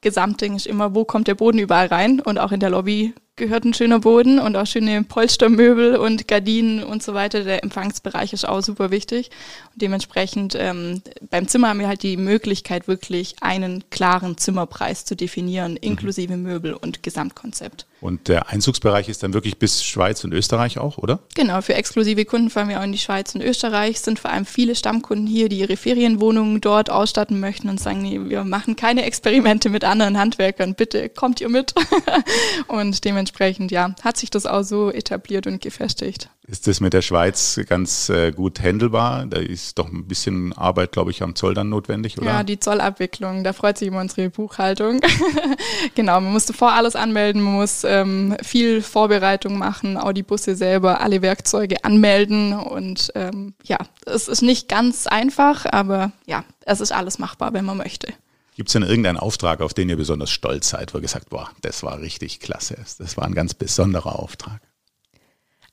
Gesamtding 0.02 0.56
ist 0.56 0.68
immer, 0.68 0.96
wo 0.96 1.06
kommt 1.06 1.28
der 1.28 1.36
Boden 1.36 1.58
überall 1.58 1.88
rein 1.88 2.20
und 2.20 2.38
auch 2.38 2.52
in 2.52 2.60
der 2.60 2.70
Lobby 2.70 3.14
gehört 3.38 3.64
ein 3.64 3.74
schöner 3.74 4.00
Boden 4.00 4.40
und 4.40 4.56
auch 4.58 4.66
schöne 4.66 5.04
Polstermöbel 5.04 5.96
und 5.96 6.28
Gardinen 6.28 6.84
und 6.84 7.02
so 7.02 7.14
weiter. 7.14 7.44
Der 7.44 7.64
Empfangsbereich 7.64 8.34
ist 8.34 8.48
auch 8.48 8.62
super 8.62 8.92
wichtig. 8.92 9.30
Und 9.74 9.82
dementsprechend 9.82 10.56
ähm, 10.60 11.02
beim 11.30 11.48
Zimmer 11.48 11.70
haben 11.70 11.80
wir 11.80 11.88
halt 11.88 12.04
die 12.04 12.18
Möglichkeit, 12.18 12.88
wirklich 12.88 13.36
einen 13.42 13.84
klaren 13.92 14.38
Zimmerpreis 14.38 15.06
zu 15.06 15.16
definieren, 15.16 15.74
mhm. 15.74 15.80
inklusive 15.82 16.36
Möbel 16.36 16.74
und 16.74 17.04
Gesamtkonzept. 17.04 17.86
Und 18.00 18.28
der 18.28 18.50
Einzugsbereich 18.50 19.10
ist 19.10 19.24
dann 19.24 19.34
wirklich 19.34 19.58
bis 19.58 19.84
Schweiz 19.84 20.24
und 20.24 20.32
Österreich 20.32 20.78
auch, 20.78 20.98
oder? 21.00 21.20
Genau, 21.34 21.62
für 21.62 21.74
exklusive 21.74 22.26
Kunden 22.26 22.52
fahren 22.52 22.70
wir 22.70 22.80
auch 22.80 22.84
in 22.84 22.92
die 22.92 23.00
Schweiz 23.00 23.34
und 23.34 23.42
Österreich. 23.42 23.96
Es 23.96 24.04
sind 24.04 24.20
vor 24.20 24.32
allem 24.32 24.46
viele 24.46 24.76
Stammkunden 24.76 25.26
hier, 25.26 25.50
die 25.50 25.60
ihre 25.60 25.78
Ferienwohnungen 25.78 26.62
dort 26.62 26.92
ausstatten 26.92 27.40
möchten 27.40 27.70
und 27.70 27.80
sagen, 27.80 28.02
nee, 28.04 28.20
wir 28.24 28.44
machen 28.44 28.76
keine 28.76 29.04
Experimente 29.04 29.70
mit 29.70 29.84
anderen 29.84 30.18
Handwerkern, 30.20 30.76
bitte 30.76 31.10
kommt 31.10 31.42
ihr 31.42 31.50
mit. 31.50 31.74
und 32.68 33.04
dementsprechend 33.04 33.27
dementsprechend, 33.28 33.72
ja, 33.72 33.94
hat 34.04 34.18
sich 34.18 34.30
das 34.30 34.46
auch 34.46 34.64
so 34.64 34.92
etabliert 34.92 35.48
und 35.48 35.62
gefestigt. 35.62 36.30
Ist 36.48 36.66
das 36.66 36.80
mit 36.80 36.94
der 36.94 37.02
Schweiz 37.02 37.60
ganz 37.68 38.08
äh, 38.08 38.32
gut 38.32 38.62
handelbar? 38.62 39.26
Da 39.26 39.38
ist 39.38 39.78
doch 39.78 39.92
ein 39.92 40.08
bisschen 40.08 40.54
Arbeit, 40.54 40.94
glaube 40.94 41.12
ich, 41.12 41.22
am 41.22 41.36
Zoll 41.36 41.54
dann 41.54 41.70
notwendig, 41.70 42.18
oder? 42.18 42.28
Ja, 42.28 42.44
die 42.44 42.58
Zollabwicklung, 42.58 43.44
da 43.44 43.52
freut 43.52 43.78
sich 43.78 43.90
immer 43.90 44.00
unsere 44.00 44.30
Buchhaltung. 44.30 45.02
genau, 45.96 46.22
man 46.22 46.32
musste 46.32 46.54
vor 46.54 46.72
alles 46.72 46.96
anmelden, 46.96 47.42
man 47.42 47.56
muss 47.56 47.84
ähm, 47.84 48.38
viel 48.42 48.82
Vorbereitung 48.82 49.58
machen, 49.58 49.98
auch 49.98 50.14
die 50.14 50.24
Busse 50.24 50.56
selber, 50.56 51.02
alle 51.02 51.22
Werkzeuge 51.22 51.84
anmelden 51.84 52.54
und 52.54 53.12
ähm, 53.16 53.54
ja, 53.66 53.78
es 54.06 54.30
ist 54.30 54.42
nicht 54.42 54.70
ganz 54.70 55.06
einfach, 55.06 55.66
aber 55.66 56.14
ja, 56.26 56.46
es 56.62 56.80
ist 56.80 56.94
alles 56.94 57.20
machbar, 57.20 57.52
wenn 57.52 57.66
man 57.66 57.78
möchte. 57.78 58.14
Gibt 58.58 58.70
es 58.70 58.74
denn 58.74 58.82
irgendeinen 58.82 59.20
Auftrag, 59.20 59.62
auf 59.62 59.76
den 59.76 59.88
ihr 59.88 59.98
besonders 59.98 60.32
stolz 60.32 60.70
seid, 60.70 60.92
wo 60.92 60.98
ihr 60.98 61.04
gesagt, 61.04 61.30
boah, 61.30 61.48
das 61.62 61.84
war 61.84 62.00
richtig 62.00 62.40
klasse, 62.40 62.76
das 62.98 63.16
war 63.16 63.26
ein 63.26 63.36
ganz 63.36 63.54
besonderer 63.54 64.18
Auftrag? 64.18 64.60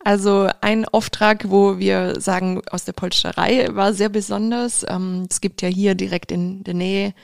Also 0.00 0.50
ein 0.60 0.84
Auftrag, 0.84 1.48
wo 1.48 1.78
wir 1.78 2.20
sagen, 2.20 2.60
aus 2.70 2.84
der 2.84 2.92
Polsterei 2.92 3.68
war 3.70 3.94
sehr 3.94 4.10
besonders. 4.10 4.84
Ähm, 4.86 5.26
es 5.30 5.40
gibt 5.40 5.62
ja 5.62 5.68
hier 5.68 5.94
direkt 5.94 6.30
in 6.30 6.62
der 6.62 6.74
Nähe 6.74 7.14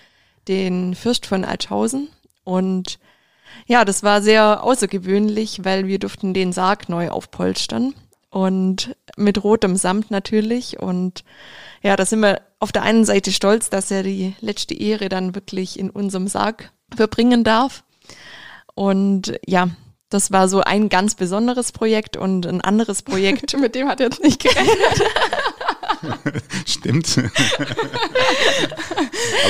den 0.49 0.95
Fürst 0.95 1.27
von 1.27 1.45
Altschausen 1.45 2.09
und 2.43 2.99
ja, 3.67 3.85
das 3.85 4.03
war 4.03 4.23
sehr 4.23 4.63
außergewöhnlich, 4.63 5.61
weil 5.63 5.87
wir 5.87 5.99
durften 5.99 6.33
den 6.33 6.55
Sarg 6.55 6.89
neu 6.89 7.11
aufpolstern 7.11 7.93
und 8.31 8.97
mit 9.17 9.43
rotem 9.43 9.77
Samt 9.77 10.11
natürlich 10.11 10.79
und 10.79 11.25
ja, 11.83 11.97
da 11.97 12.05
sind 12.05 12.21
wir 12.21 12.41
auf 12.59 12.73
der 12.73 12.83
einen 12.83 13.05
Seite 13.05 13.33
stolz, 13.33 13.71
dass 13.71 13.91
er 13.91 14.03
die 14.03 14.35
letzte 14.41 14.75
Ehre 14.75 15.09
dann 15.09 15.35
wirklich 15.35 15.79
in 15.79 15.91
unserem 15.91 16.29
Sarg 16.29 16.73
verbringen 16.95 17.43
darf. 17.43 17.85
Und 18.75 19.39
ja, 19.47 19.71
das 20.11 20.31
war 20.31 20.49
so 20.49 20.61
ein 20.61 20.89
ganz 20.89 21.15
besonderes 21.15 21.73
Projekt 21.73 22.17
und 22.17 22.47
ein 22.47 22.61
anderes 22.61 23.03
Projekt. 23.03 23.57
Mit 23.61 23.75
dem 23.75 23.89
hat 23.89 24.01
er 24.01 24.07
jetzt 24.07 24.23
nicht 24.23 24.43
gerechnet. 24.43 25.03
Stimmt. 26.67 27.19
Aber 27.19 27.29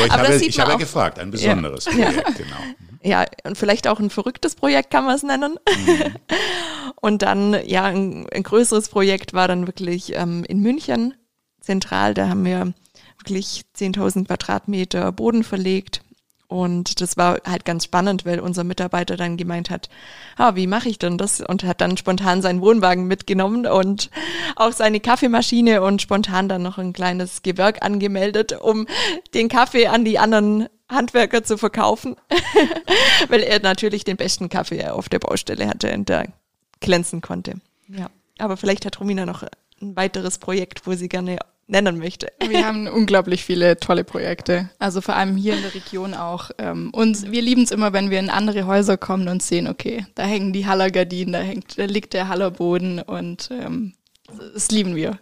ich 0.04 0.12
Aber 0.12 0.22
habe, 0.28 0.36
ich 0.36 0.60
habe 0.60 0.76
gefragt, 0.78 1.18
ein 1.18 1.30
besonderes 1.30 1.86
ja. 1.86 1.92
Projekt, 1.92 2.36
genau. 2.36 2.56
Ja, 3.02 3.24
und 3.44 3.56
vielleicht 3.56 3.88
auch 3.88 3.98
ein 3.98 4.10
verrücktes 4.10 4.54
Projekt 4.54 4.90
kann 4.90 5.04
man 5.04 5.14
es 5.14 5.22
nennen. 5.22 5.58
Mhm. 5.68 6.14
Und 7.00 7.22
dann, 7.22 7.56
ja, 7.64 7.84
ein, 7.84 8.26
ein, 8.30 8.42
größeres 8.42 8.90
Projekt 8.90 9.32
war 9.32 9.48
dann 9.48 9.66
wirklich 9.66 10.14
ähm, 10.16 10.44
in 10.44 10.60
München 10.60 11.14
zentral. 11.60 12.12
Da 12.12 12.28
haben 12.28 12.44
wir 12.44 12.74
wirklich 13.16 13.62
10.000 13.74 14.26
Quadratmeter 14.26 15.12
Boden 15.12 15.44
verlegt 15.44 16.02
und 16.50 17.00
das 17.00 17.16
war 17.16 17.38
halt 17.46 17.64
ganz 17.64 17.84
spannend, 17.84 18.26
weil 18.26 18.40
unser 18.40 18.64
Mitarbeiter 18.64 19.16
dann 19.16 19.36
gemeint 19.36 19.70
hat, 19.70 19.88
ah, 20.36 20.56
wie 20.56 20.66
mache 20.66 20.88
ich 20.88 20.98
denn 20.98 21.16
das? 21.16 21.40
Und 21.40 21.62
hat 21.62 21.80
dann 21.80 21.96
spontan 21.96 22.42
seinen 22.42 22.60
Wohnwagen 22.60 23.06
mitgenommen 23.06 23.66
und 23.66 24.10
auch 24.56 24.72
seine 24.72 24.98
Kaffeemaschine 24.98 25.80
und 25.80 26.02
spontan 26.02 26.48
dann 26.48 26.62
noch 26.62 26.76
ein 26.76 26.92
kleines 26.92 27.42
Gewerk 27.42 27.84
angemeldet, 27.84 28.60
um 28.60 28.88
den 29.32 29.48
Kaffee 29.48 29.86
an 29.86 30.04
die 30.04 30.18
anderen 30.18 30.68
Handwerker 30.90 31.44
zu 31.44 31.56
verkaufen, 31.56 32.16
weil 33.28 33.42
er 33.42 33.60
natürlich 33.60 34.04
den 34.04 34.16
besten 34.16 34.48
Kaffee 34.48 34.86
auf 34.88 35.08
der 35.08 35.18
Baustelle 35.18 35.68
hatte 35.68 35.92
und 35.92 36.10
da 36.10 36.24
glänzen 36.80 37.20
konnte. 37.20 37.54
Ja, 37.88 38.10
aber 38.38 38.56
vielleicht 38.56 38.86
hat 38.86 39.00
Romina 39.00 39.26
noch 39.26 39.44
ein 39.80 39.96
weiteres 39.96 40.38
Projekt, 40.38 40.86
wo 40.86 40.92
sie 40.94 41.08
gerne 41.08 41.38
nennen 41.66 41.98
möchte. 41.98 42.28
Wir 42.46 42.66
haben 42.66 42.88
unglaublich 42.88 43.44
viele 43.44 43.78
tolle 43.78 44.04
Projekte. 44.04 44.70
Also 44.78 45.00
vor 45.00 45.16
allem 45.16 45.36
hier 45.36 45.54
in 45.54 45.62
der 45.62 45.74
Region 45.74 46.14
auch. 46.14 46.50
Ähm, 46.58 46.90
uns, 46.92 47.30
wir 47.30 47.42
lieben 47.42 47.62
es 47.62 47.70
immer, 47.70 47.92
wenn 47.92 48.10
wir 48.10 48.18
in 48.18 48.30
andere 48.30 48.66
Häuser 48.66 48.96
kommen 48.96 49.28
und 49.28 49.42
sehen, 49.42 49.68
okay, 49.68 50.06
da 50.14 50.24
hängen 50.24 50.52
die 50.52 50.66
Hallergardinen, 50.66 51.32
da 51.32 51.40
hängt, 51.40 51.78
da 51.78 51.84
liegt 51.84 52.12
der 52.12 52.28
Hallerboden 52.28 53.00
und 53.00 53.50
ähm, 53.52 53.94
das 54.54 54.70
lieben 54.70 54.94
wir. 54.96 55.18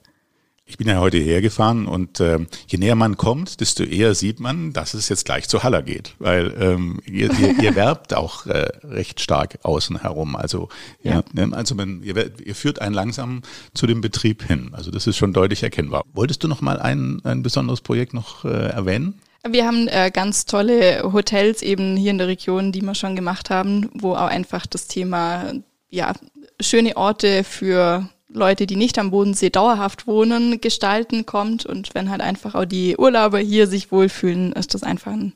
Ich 0.70 0.76
bin 0.76 0.86
ja 0.86 1.00
heute 1.00 1.16
hergefahren 1.16 1.86
und 1.86 2.20
äh, 2.20 2.40
je 2.66 2.76
näher 2.76 2.94
man 2.94 3.16
kommt, 3.16 3.60
desto 3.60 3.84
eher 3.84 4.14
sieht 4.14 4.38
man, 4.38 4.74
dass 4.74 4.92
es 4.92 5.08
jetzt 5.08 5.24
gleich 5.24 5.48
zu 5.48 5.62
Haller 5.62 5.80
geht, 5.80 6.14
weil 6.18 6.54
ähm, 6.60 7.00
ihr, 7.06 7.30
ihr, 7.40 7.58
ihr 7.58 7.74
werbt 7.74 8.12
auch 8.12 8.44
äh, 8.44 8.68
recht 8.84 9.18
stark 9.20 9.58
außen 9.62 10.02
herum. 10.02 10.36
Also 10.36 10.68
ja, 11.02 11.14
ja. 11.14 11.22
Ne, 11.32 11.56
also 11.56 11.74
man, 11.74 12.02
ihr, 12.02 12.30
ihr 12.44 12.54
führt 12.54 12.82
einen 12.82 12.94
langsam 12.94 13.40
zu 13.72 13.86
dem 13.86 14.02
Betrieb 14.02 14.42
hin. 14.42 14.72
Also 14.72 14.90
das 14.90 15.06
ist 15.06 15.16
schon 15.16 15.32
deutlich 15.32 15.62
erkennbar. 15.62 16.02
Wolltest 16.12 16.44
du 16.44 16.48
noch 16.48 16.60
mal 16.60 16.78
ein, 16.78 17.22
ein 17.24 17.42
besonderes 17.42 17.80
Projekt 17.80 18.12
noch 18.12 18.44
äh, 18.44 18.68
erwähnen? 18.68 19.18
Wir 19.48 19.64
haben 19.64 19.88
äh, 19.88 20.10
ganz 20.12 20.44
tolle 20.44 21.02
Hotels 21.14 21.62
eben 21.62 21.96
hier 21.96 22.10
in 22.10 22.18
der 22.18 22.26
Region, 22.26 22.72
die 22.72 22.82
wir 22.82 22.94
schon 22.94 23.16
gemacht 23.16 23.48
haben, 23.48 23.88
wo 23.94 24.12
auch 24.12 24.28
einfach 24.28 24.66
das 24.66 24.86
Thema 24.86 25.54
ja 25.88 26.12
schöne 26.60 26.94
Orte 26.98 27.42
für 27.42 28.06
Leute, 28.28 28.66
die 28.66 28.76
nicht 28.76 28.98
am 28.98 29.10
Bodensee 29.10 29.50
dauerhaft 29.50 30.06
wohnen, 30.06 30.60
gestalten 30.60 31.26
kommt. 31.26 31.64
Und 31.64 31.94
wenn 31.94 32.10
halt 32.10 32.20
einfach 32.20 32.54
auch 32.54 32.66
die 32.66 32.96
Urlauber 32.96 33.38
hier 33.38 33.66
sich 33.66 33.90
wohlfühlen, 33.90 34.52
ist 34.52 34.74
das 34.74 34.82
einfach 34.82 35.12
ein, 35.12 35.32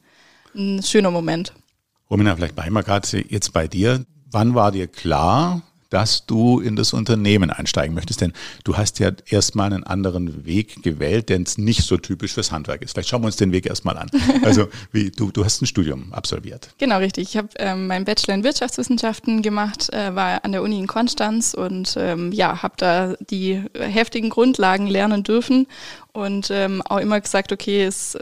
ein 0.55 0.83
schöner 0.83 1.11
Moment. 1.11 1.55
Romina, 2.11 2.37
vielleicht 2.37 2.55
bleiben 2.55 2.75
wir 2.75 2.83
gerade 2.83 3.09
jetzt 3.29 3.53
bei 3.53 3.67
dir. 3.67 4.05
Wann 4.31 4.55
war 4.55 4.73
dir 4.73 4.87
klar, 4.87 5.63
dass 5.93 6.25
du 6.25 6.61
in 6.61 6.75
das 6.75 6.93
Unternehmen 6.93 7.51
einsteigen 7.51 7.95
möchtest. 7.95 8.23
Denn 8.23 8.33
du 8.65 8.77
hast 8.77 8.99
ja 8.99 9.11
erstmal 9.27 9.73
einen 9.73 9.85
anderen 9.85 10.47
Weg 10.47 10.83
gewählt, 10.83 11.29
der 11.29 11.41
nicht 11.57 11.83
so 11.83 11.99
typisch 11.99 12.33
fürs 12.33 12.51
Handwerk 12.51 12.83
ist. 12.83 12.93
Vielleicht 12.93 13.11
schauen 13.11 13.23
wir 13.23 13.27
uns 13.27 13.37
den 13.37 13.53
Weg 13.53 13.67
erstmal 13.67 13.99
an. 13.99 14.11
Also 14.43 14.69
wie, 14.91 15.11
du, 15.11 15.31
du 15.31 15.45
hast 15.45 15.63
ein 15.63 15.67
Studium 15.67 16.13
absolviert. 16.13 16.71
Genau, 16.79 16.99
richtig. 16.99 17.29
Ich 17.29 17.37
habe 17.37 17.49
ähm, 17.57 17.87
meinen 17.87 18.05
Bachelor 18.05 18.35
in 18.35 18.45
Wirtschaftswissenschaften 18.45 19.43
gemacht, 19.43 19.93
äh, 19.93 20.15
war 20.15 20.45
an 20.45 20.53
der 20.53 20.63
Uni 20.63 20.79
in 20.79 20.87
Konstanz 20.87 21.55
und 21.55 21.95
ähm, 21.97 22.33
ja, 22.33 22.63
habe 22.63 22.75
da 22.77 23.15
die 23.31 23.63
heftigen 23.75 24.31
Grundlagen 24.31 24.87
lernen 24.87 25.23
dürfen 25.23 25.67
und 26.13 26.51
ähm, 26.51 26.83
auch 26.83 26.99
immer 26.99 27.21
gesagt, 27.21 27.53
okay, 27.53 27.85
es 27.85 28.17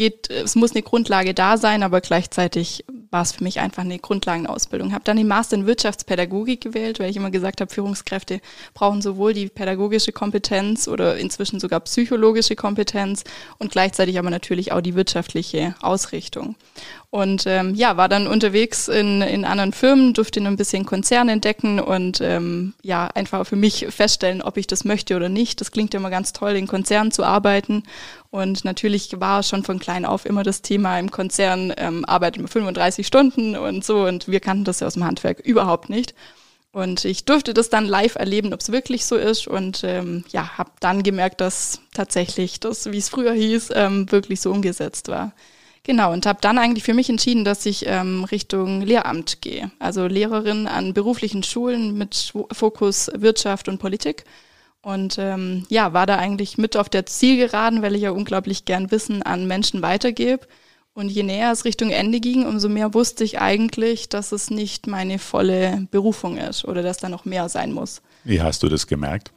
geht, 0.00 0.30
es 0.30 0.54
muss 0.54 0.72
eine 0.72 0.82
Grundlage 0.82 1.34
da 1.34 1.58
sein, 1.58 1.82
aber 1.82 2.00
gleichzeitig 2.00 2.86
war 3.10 3.20
es 3.20 3.32
für 3.32 3.44
mich 3.44 3.60
einfach 3.60 3.82
eine 3.82 3.98
Grundlagenausbildung. 3.98 4.94
Habe 4.94 5.04
dann 5.04 5.18
den 5.18 5.28
Master 5.28 5.56
in 5.56 5.66
Wirtschaftspädagogik 5.66 6.62
gewählt, 6.62 6.98
weil 6.98 7.10
ich 7.10 7.18
immer 7.18 7.30
gesagt 7.30 7.60
habe, 7.60 7.70
Führungskräfte 7.70 8.40
brauchen 8.72 9.02
sowohl 9.02 9.34
die 9.34 9.48
pädagogische 9.48 10.12
Kompetenz 10.12 10.88
oder 10.88 11.18
inzwischen 11.18 11.60
sogar 11.60 11.80
psychologische 11.80 12.56
Kompetenz 12.56 13.24
und 13.58 13.72
gleichzeitig 13.72 14.18
aber 14.18 14.30
natürlich 14.30 14.72
auch 14.72 14.80
die 14.80 14.94
wirtschaftliche 14.94 15.74
Ausrichtung. 15.82 16.56
Und 17.12 17.44
ähm, 17.46 17.74
ja, 17.74 17.96
war 17.96 18.08
dann 18.08 18.28
unterwegs 18.28 18.86
in, 18.86 19.20
in 19.20 19.44
anderen 19.44 19.72
Firmen, 19.72 20.14
durfte 20.14 20.40
ein 20.40 20.56
bisschen 20.56 20.86
Konzern 20.86 21.28
entdecken 21.28 21.80
und 21.80 22.20
ähm, 22.20 22.72
ja, 22.82 23.08
einfach 23.08 23.44
für 23.48 23.56
mich 23.56 23.88
feststellen, 23.90 24.42
ob 24.42 24.56
ich 24.56 24.68
das 24.68 24.84
möchte 24.84 25.16
oder 25.16 25.28
nicht. 25.28 25.60
Das 25.60 25.72
klingt 25.72 25.92
immer 25.94 26.08
ganz 26.08 26.32
toll, 26.32 26.52
in 26.52 26.68
Konzernen 26.68 27.10
zu 27.10 27.24
arbeiten. 27.24 27.82
Und 28.30 28.64
natürlich 28.64 29.20
war 29.20 29.42
schon 29.42 29.64
von 29.64 29.80
klein 29.80 30.04
auf 30.04 30.24
immer 30.24 30.44
das 30.44 30.62
Thema 30.62 31.00
im 31.00 31.10
Konzern, 31.10 31.72
ähm, 31.78 32.04
arbeitet 32.04 32.42
man 32.42 32.48
35 32.48 33.04
Stunden 33.04 33.56
und 33.56 33.84
so. 33.84 34.04
Und 34.04 34.28
wir 34.28 34.38
kannten 34.38 34.64
das 34.64 34.78
ja 34.78 34.86
aus 34.86 34.94
dem 34.94 35.04
Handwerk 35.04 35.40
überhaupt 35.40 35.90
nicht. 35.90 36.14
Und 36.70 37.04
ich 37.04 37.24
durfte 37.24 37.54
das 37.54 37.70
dann 37.70 37.86
live 37.86 38.14
erleben, 38.14 38.54
ob 38.54 38.60
es 38.60 38.70
wirklich 38.70 39.04
so 39.04 39.16
ist. 39.16 39.48
Und 39.48 39.82
ähm, 39.82 40.24
ja, 40.28 40.56
habe 40.58 40.70
dann 40.78 41.02
gemerkt, 41.02 41.40
dass 41.40 41.80
tatsächlich 41.92 42.60
das, 42.60 42.92
wie 42.92 42.98
es 42.98 43.08
früher 43.08 43.32
hieß, 43.32 43.70
ähm, 43.74 44.12
wirklich 44.12 44.40
so 44.40 44.52
umgesetzt 44.52 45.08
war. 45.08 45.32
Genau, 45.90 46.12
und 46.12 46.24
habe 46.24 46.38
dann 46.40 46.56
eigentlich 46.56 46.84
für 46.84 46.94
mich 46.94 47.10
entschieden, 47.10 47.44
dass 47.44 47.66
ich 47.66 47.84
ähm, 47.84 48.22
Richtung 48.22 48.80
Lehramt 48.80 49.42
gehe. 49.42 49.72
Also 49.80 50.06
Lehrerin 50.06 50.68
an 50.68 50.94
beruflichen 50.94 51.42
Schulen 51.42 51.98
mit 51.98 52.32
Fokus 52.52 53.10
Wirtschaft 53.12 53.68
und 53.68 53.78
Politik. 53.78 54.22
Und 54.82 55.18
ähm, 55.18 55.66
ja, 55.68 55.92
war 55.92 56.06
da 56.06 56.16
eigentlich 56.16 56.58
mit 56.58 56.76
auf 56.76 56.88
der 56.88 57.06
Zielgeraden, 57.06 57.82
weil 57.82 57.96
ich 57.96 58.02
ja 58.02 58.12
unglaublich 58.12 58.66
gern 58.66 58.92
Wissen 58.92 59.24
an 59.24 59.48
Menschen 59.48 59.82
weitergebe. 59.82 60.46
Und 60.92 61.08
je 61.08 61.24
näher 61.24 61.50
es 61.50 61.64
Richtung 61.64 61.90
Ende 61.90 62.20
ging, 62.20 62.46
umso 62.46 62.68
mehr 62.68 62.94
wusste 62.94 63.24
ich 63.24 63.40
eigentlich, 63.40 64.08
dass 64.08 64.30
es 64.30 64.48
nicht 64.48 64.86
meine 64.86 65.18
volle 65.18 65.88
Berufung 65.90 66.36
ist 66.36 66.64
oder 66.64 66.82
dass 66.82 66.98
da 66.98 67.08
noch 67.08 67.24
mehr 67.24 67.48
sein 67.48 67.72
muss. 67.72 68.00
Wie 68.22 68.40
hast 68.40 68.62
du 68.62 68.68
das 68.68 68.86
gemerkt? 68.86 69.32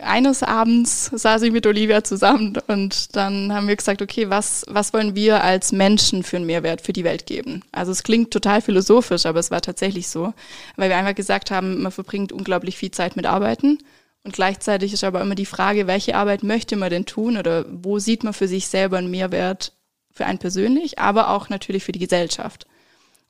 Eines 0.00 0.42
Abends 0.44 1.10
saß 1.12 1.42
ich 1.42 1.52
mit 1.52 1.66
Olivia 1.66 2.04
zusammen 2.04 2.56
und 2.68 3.16
dann 3.16 3.52
haben 3.52 3.66
wir 3.66 3.74
gesagt, 3.74 4.00
okay, 4.00 4.30
was, 4.30 4.64
was 4.68 4.92
wollen 4.92 5.16
wir 5.16 5.42
als 5.42 5.72
Menschen 5.72 6.22
für 6.22 6.36
einen 6.36 6.46
Mehrwert 6.46 6.80
für 6.80 6.92
die 6.92 7.04
Welt 7.04 7.26
geben? 7.26 7.62
Also 7.72 7.90
es 7.90 8.04
klingt 8.04 8.30
total 8.30 8.62
philosophisch, 8.62 9.26
aber 9.26 9.40
es 9.40 9.50
war 9.50 9.60
tatsächlich 9.60 10.08
so, 10.08 10.34
weil 10.76 10.88
wir 10.88 10.96
einfach 10.96 11.16
gesagt 11.16 11.50
haben, 11.50 11.82
man 11.82 11.90
verbringt 11.90 12.32
unglaublich 12.32 12.76
viel 12.76 12.92
Zeit 12.92 13.16
mit 13.16 13.26
Arbeiten 13.26 13.78
und 14.22 14.34
gleichzeitig 14.34 14.92
ist 14.92 15.02
aber 15.02 15.20
immer 15.20 15.34
die 15.34 15.46
Frage, 15.46 15.88
welche 15.88 16.14
Arbeit 16.14 16.44
möchte 16.44 16.76
man 16.76 16.90
denn 16.90 17.06
tun 17.06 17.36
oder 17.36 17.64
wo 17.68 17.98
sieht 17.98 18.22
man 18.22 18.34
für 18.34 18.46
sich 18.46 18.68
selber 18.68 18.98
einen 18.98 19.10
Mehrwert 19.10 19.72
für 20.12 20.26
einen 20.26 20.38
persönlich, 20.38 21.00
aber 21.00 21.30
auch 21.30 21.48
natürlich 21.48 21.82
für 21.82 21.92
die 21.92 21.98
Gesellschaft. 21.98 22.66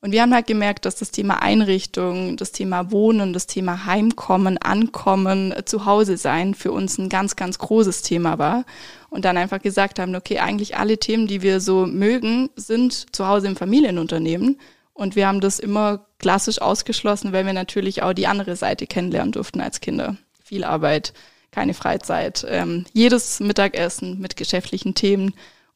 Und 0.04 0.10
wir 0.10 0.20
haben 0.20 0.34
halt 0.34 0.48
gemerkt, 0.48 0.84
dass 0.84 0.96
das 0.96 1.12
Thema 1.12 1.42
Einrichtung, 1.42 2.36
das 2.36 2.50
Thema 2.50 2.90
Wohnen, 2.90 3.32
das 3.32 3.46
Thema 3.46 3.86
Heimkommen, 3.86 4.58
Ankommen, 4.58 5.52
äh, 5.52 5.64
zu 5.64 5.86
Hause 5.86 6.16
sein 6.16 6.54
für 6.54 6.72
uns 6.72 6.98
ein 6.98 7.08
ganz, 7.08 7.36
ganz 7.36 7.58
großes 7.58 8.02
Thema 8.02 8.36
war. 8.36 8.64
Und 9.10 9.24
dann 9.24 9.36
einfach 9.36 9.62
gesagt 9.62 10.00
haben, 10.00 10.16
okay, 10.16 10.40
eigentlich 10.40 10.76
alle 10.76 10.98
Themen, 10.98 11.28
die 11.28 11.40
wir 11.42 11.60
so 11.60 11.86
mögen, 11.86 12.50
sind 12.56 13.14
zu 13.14 13.28
Hause 13.28 13.46
im 13.46 13.54
Familienunternehmen. 13.54 14.58
Und 14.92 15.14
wir 15.14 15.28
haben 15.28 15.40
das 15.40 15.60
immer 15.60 16.04
klassisch 16.18 16.60
ausgeschlossen, 16.60 17.32
weil 17.32 17.46
wir 17.46 17.52
natürlich 17.52 18.02
auch 18.02 18.12
die 18.12 18.26
andere 18.26 18.56
Seite 18.56 18.88
kennenlernen 18.88 19.30
durften 19.30 19.60
als 19.60 19.80
Kinder. 19.80 20.16
Viel 20.42 20.64
Arbeit, 20.64 21.12
keine 21.52 21.74
Freizeit, 21.74 22.44
ähm, 22.48 22.86
jedes 22.92 23.38
Mittagessen 23.38 24.18
mit 24.18 24.36
geschäftlichen 24.36 24.94
Themen. 24.94 25.32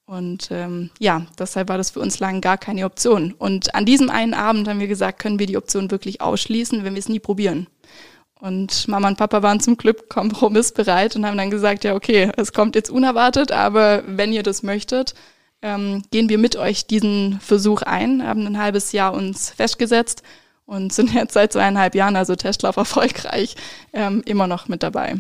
Und 0.07 0.49
ähm, 0.53 0.91
ja, 1.01 1.27
deshalb 1.37 1.69
war 1.69 1.79
das 1.79 1.91
für 1.91 2.01
uns 2.01 2.21
lange 2.21 2.41
gar 2.41 2.59
keine 2.59 2.85
Option. 2.85 3.35
Und 3.37 3.75
an 3.75 3.85
diesem 3.85 4.09
einen 4.09 4.35
Abend 4.35 4.69
haben 4.69 4.79
wir 4.79 4.87
gesagt, 4.87 5.19
können 5.19 5.41
wir 5.41 5.47
die 5.47 5.57
Option 5.57 5.91
wirklich 5.91 6.21
ausschließen, 6.21 6.85
wenn 6.85 6.95
wir 6.95 7.01
es 7.01 7.09
nie 7.09 7.19
probieren. 7.19 7.67
Und 8.39 8.87
Mama 8.87 9.09
und 9.09 9.19
Papa 9.19 9.43
waren 9.43 9.61
zum 9.61 9.77
Glück 9.77 10.09
kompromissbereit 10.09 11.17
und 11.17 11.27
haben 11.27 11.39
dann 11.39 11.51
gesagt, 11.51 11.85
ja, 11.85 11.95
okay, 11.95 12.31
es 12.37 12.53
kommt 12.53 12.77
jetzt 12.77 12.91
unerwartet, 12.91 13.51
aber 13.51 14.05
wenn 14.07 14.33
ihr 14.33 14.43
das 14.43 14.63
möchtet, 14.63 15.15
ähm, 15.63 16.03
gehen 16.11 16.29
wir 16.29 16.39
mit 16.39 16.55
euch 16.55 16.87
diesen 16.87 17.41
Versuch 17.41 17.83
ein, 17.83 18.25
haben 18.25 18.47
ein 18.47 18.59
halbes 18.59 18.93
Jahr 18.93 19.15
uns 19.15 19.51
festgesetzt 19.51 20.23
und 20.67 20.93
sind 20.93 21.15
jetzt 21.15 21.33
seit 21.33 21.53
zweieinhalb 21.53 21.95
Jahren, 21.95 22.15
also 22.15 22.37
Testlauf 22.37 22.77
erfolgreich, 22.77 23.57
ähm, 23.93 24.23
immer 24.27 24.47
noch 24.47 24.69
mit 24.69 24.83
dabei. 24.83 25.17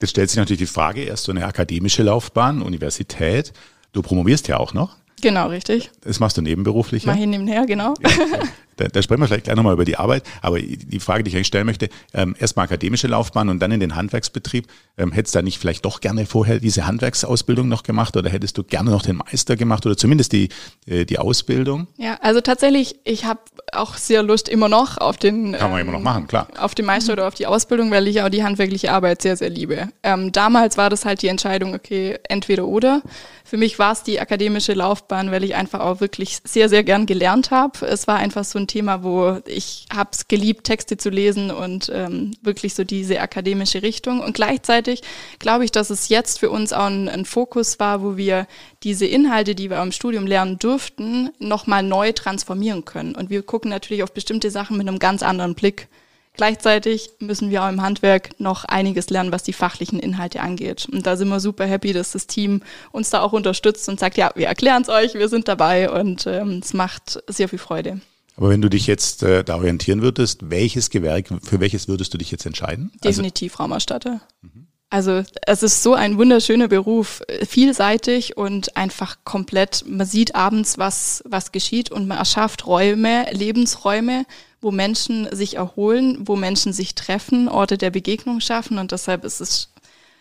Jetzt 0.00 0.10
stellt 0.10 0.28
sich 0.28 0.36
natürlich 0.36 0.58
die 0.58 0.66
Frage, 0.66 1.02
erst 1.04 1.24
so 1.24 1.32
eine 1.32 1.46
akademische 1.46 2.02
Laufbahn, 2.02 2.60
Universität. 2.60 3.52
Du 3.94 4.02
promovierst 4.02 4.48
ja 4.48 4.58
auch 4.58 4.74
noch. 4.74 4.96
Genau, 5.22 5.46
richtig. 5.46 5.90
Das 6.02 6.20
machst 6.20 6.36
du 6.36 6.42
nebenberuflich. 6.42 7.06
Mach 7.06 7.16
ich 7.16 7.26
nebenher, 7.26 7.64
genau. 7.64 7.94
Ja, 8.02 8.10
da, 8.76 8.88
da, 8.88 9.02
sprechen 9.02 9.20
wir 9.20 9.28
vielleicht 9.28 9.44
gleich 9.44 9.56
nochmal 9.56 9.74
über 9.74 9.84
die 9.84 9.96
Arbeit. 9.96 10.24
Aber 10.42 10.60
die 10.60 11.00
Frage, 11.00 11.24
die 11.24 11.30
ich 11.30 11.36
eigentlich 11.36 11.46
stellen 11.46 11.66
möchte, 11.66 11.88
ähm, 12.12 12.34
erstmal 12.38 12.64
akademische 12.64 13.06
Laufbahn 13.06 13.48
und 13.48 13.60
dann 13.60 13.72
in 13.72 13.80
den 13.80 13.96
Handwerksbetrieb. 13.96 14.66
Ähm, 14.96 15.12
hättest 15.12 15.34
du 15.34 15.38
da 15.38 15.42
nicht 15.42 15.58
vielleicht 15.58 15.84
doch 15.84 16.00
gerne 16.00 16.26
vorher 16.26 16.60
diese 16.60 16.86
Handwerksausbildung 16.86 17.68
noch 17.68 17.82
gemacht 17.82 18.16
oder 18.16 18.30
hättest 18.30 18.58
du 18.58 18.64
gerne 18.64 18.90
noch 18.90 19.02
den 19.02 19.16
Meister 19.16 19.56
gemacht 19.56 19.86
oder 19.86 19.96
zumindest 19.96 20.32
die, 20.32 20.48
äh, 20.86 21.04
die 21.04 21.18
Ausbildung? 21.18 21.88
Ja, 21.96 22.18
also 22.20 22.40
tatsächlich, 22.40 22.96
ich 23.04 23.24
habe 23.24 23.40
auch 23.72 23.96
sehr 23.96 24.22
Lust 24.22 24.48
immer 24.48 24.68
noch 24.68 24.98
auf 24.98 25.16
den 25.16 25.52
Kann 25.52 25.70
man 25.70 25.80
ähm, 25.80 25.88
immer 25.88 25.98
noch 25.98 26.04
machen, 26.04 26.26
klar. 26.26 26.48
Auf 26.58 26.74
den 26.74 26.86
Meister 26.86 27.14
oder 27.14 27.26
auf 27.28 27.34
die 27.34 27.46
Ausbildung, 27.46 27.90
weil 27.90 28.06
ich 28.08 28.22
auch 28.22 28.28
die 28.28 28.44
handwerkliche 28.44 28.92
Arbeit 28.92 29.22
sehr, 29.22 29.36
sehr 29.36 29.50
liebe. 29.50 29.88
Ähm, 30.02 30.32
damals 30.32 30.76
war 30.76 30.90
das 30.90 31.04
halt 31.04 31.22
die 31.22 31.28
Entscheidung, 31.28 31.74
okay, 31.74 32.18
entweder 32.28 32.66
oder. 32.66 33.02
Für 33.44 33.56
mich 33.56 33.78
war 33.78 33.92
es 33.92 34.02
die 34.02 34.20
akademische 34.20 34.72
Laufbahn, 34.72 35.30
weil 35.30 35.44
ich 35.44 35.54
einfach 35.54 35.80
auch 35.80 36.00
wirklich 36.00 36.38
sehr, 36.44 36.68
sehr 36.68 36.82
gern 36.82 37.06
gelernt 37.06 37.50
habe. 37.50 37.86
Es 37.86 38.06
war 38.06 38.16
einfach 38.16 38.44
so 38.44 38.58
ein 38.58 38.63
Thema, 38.66 39.02
wo 39.02 39.40
ich 39.46 39.86
es 40.10 40.28
geliebt, 40.28 40.64
Texte 40.64 40.96
zu 40.96 41.10
lesen 41.10 41.50
und 41.50 41.90
ähm, 41.92 42.32
wirklich 42.42 42.74
so 42.74 42.84
diese 42.84 43.20
akademische 43.20 43.82
Richtung. 43.82 44.20
Und 44.20 44.34
gleichzeitig 44.34 45.02
glaube 45.38 45.64
ich, 45.64 45.72
dass 45.72 45.90
es 45.90 46.08
jetzt 46.08 46.38
für 46.38 46.50
uns 46.50 46.72
auch 46.72 46.86
ein, 46.86 47.08
ein 47.08 47.24
Fokus 47.24 47.78
war, 47.80 48.02
wo 48.02 48.16
wir 48.16 48.46
diese 48.82 49.06
Inhalte, 49.06 49.54
die 49.54 49.70
wir 49.70 49.82
im 49.82 49.92
Studium 49.92 50.26
lernen 50.26 50.58
durften, 50.58 51.30
nochmal 51.38 51.82
neu 51.82 52.12
transformieren 52.12 52.84
können. 52.84 53.14
Und 53.14 53.30
wir 53.30 53.42
gucken 53.42 53.70
natürlich 53.70 54.02
auf 54.02 54.12
bestimmte 54.12 54.50
Sachen 54.50 54.76
mit 54.76 54.88
einem 54.88 54.98
ganz 54.98 55.22
anderen 55.22 55.54
Blick. 55.54 55.88
Gleichzeitig 56.36 57.10
müssen 57.20 57.50
wir 57.50 57.62
auch 57.62 57.68
im 57.68 57.80
Handwerk 57.80 58.40
noch 58.40 58.64
einiges 58.64 59.08
lernen, 59.08 59.30
was 59.30 59.44
die 59.44 59.52
fachlichen 59.52 60.00
Inhalte 60.00 60.40
angeht. 60.40 60.88
Und 60.90 61.06
da 61.06 61.16
sind 61.16 61.28
wir 61.28 61.38
super 61.38 61.64
happy, 61.64 61.92
dass 61.92 62.10
das 62.10 62.26
Team 62.26 62.62
uns 62.90 63.10
da 63.10 63.22
auch 63.22 63.32
unterstützt 63.32 63.88
und 63.88 64.00
sagt, 64.00 64.16
ja, 64.16 64.32
wir 64.34 64.48
erklären 64.48 64.82
es 64.82 64.88
euch, 64.88 65.14
wir 65.14 65.28
sind 65.28 65.46
dabei 65.46 65.90
und 65.90 66.26
ähm, 66.26 66.60
es 66.62 66.74
macht 66.74 67.22
sehr 67.28 67.48
viel 67.48 67.60
Freude. 67.60 68.00
Aber 68.36 68.50
wenn 68.50 68.60
du 68.60 68.68
dich 68.68 68.86
jetzt 68.86 69.22
äh, 69.22 69.44
da 69.44 69.56
orientieren 69.56 70.02
würdest, 70.02 70.50
welches 70.50 70.90
Gewerk, 70.90 71.28
für 71.42 71.60
welches 71.60 71.88
würdest 71.88 72.12
du 72.14 72.18
dich 72.18 72.30
jetzt 72.30 72.46
entscheiden? 72.46 72.90
Also 72.94 73.08
Definitiv 73.08 73.52
also, 73.52 73.62
Raumerstatter. 73.62 74.20
Mhm. 74.42 74.66
Also 74.90 75.24
es 75.46 75.62
ist 75.64 75.82
so 75.82 75.94
ein 75.94 76.18
wunderschöner 76.18 76.68
Beruf, 76.68 77.22
vielseitig 77.48 78.36
und 78.36 78.76
einfach 78.76 79.18
komplett, 79.24 79.84
man 79.88 80.06
sieht 80.06 80.36
abends, 80.36 80.78
was, 80.78 81.24
was 81.26 81.50
geschieht 81.50 81.90
und 81.90 82.06
man 82.06 82.18
erschafft 82.18 82.66
Räume, 82.66 83.26
Lebensräume, 83.32 84.24
wo 84.60 84.70
Menschen 84.70 85.28
sich 85.34 85.56
erholen, 85.56 86.18
wo 86.20 86.36
Menschen 86.36 86.72
sich 86.72 86.94
treffen, 86.94 87.48
Orte 87.48 87.76
der 87.76 87.90
Begegnung 87.90 88.40
schaffen 88.40 88.78
und 88.78 88.92
deshalb 88.92 89.24
ist 89.24 89.40
es 89.40 89.72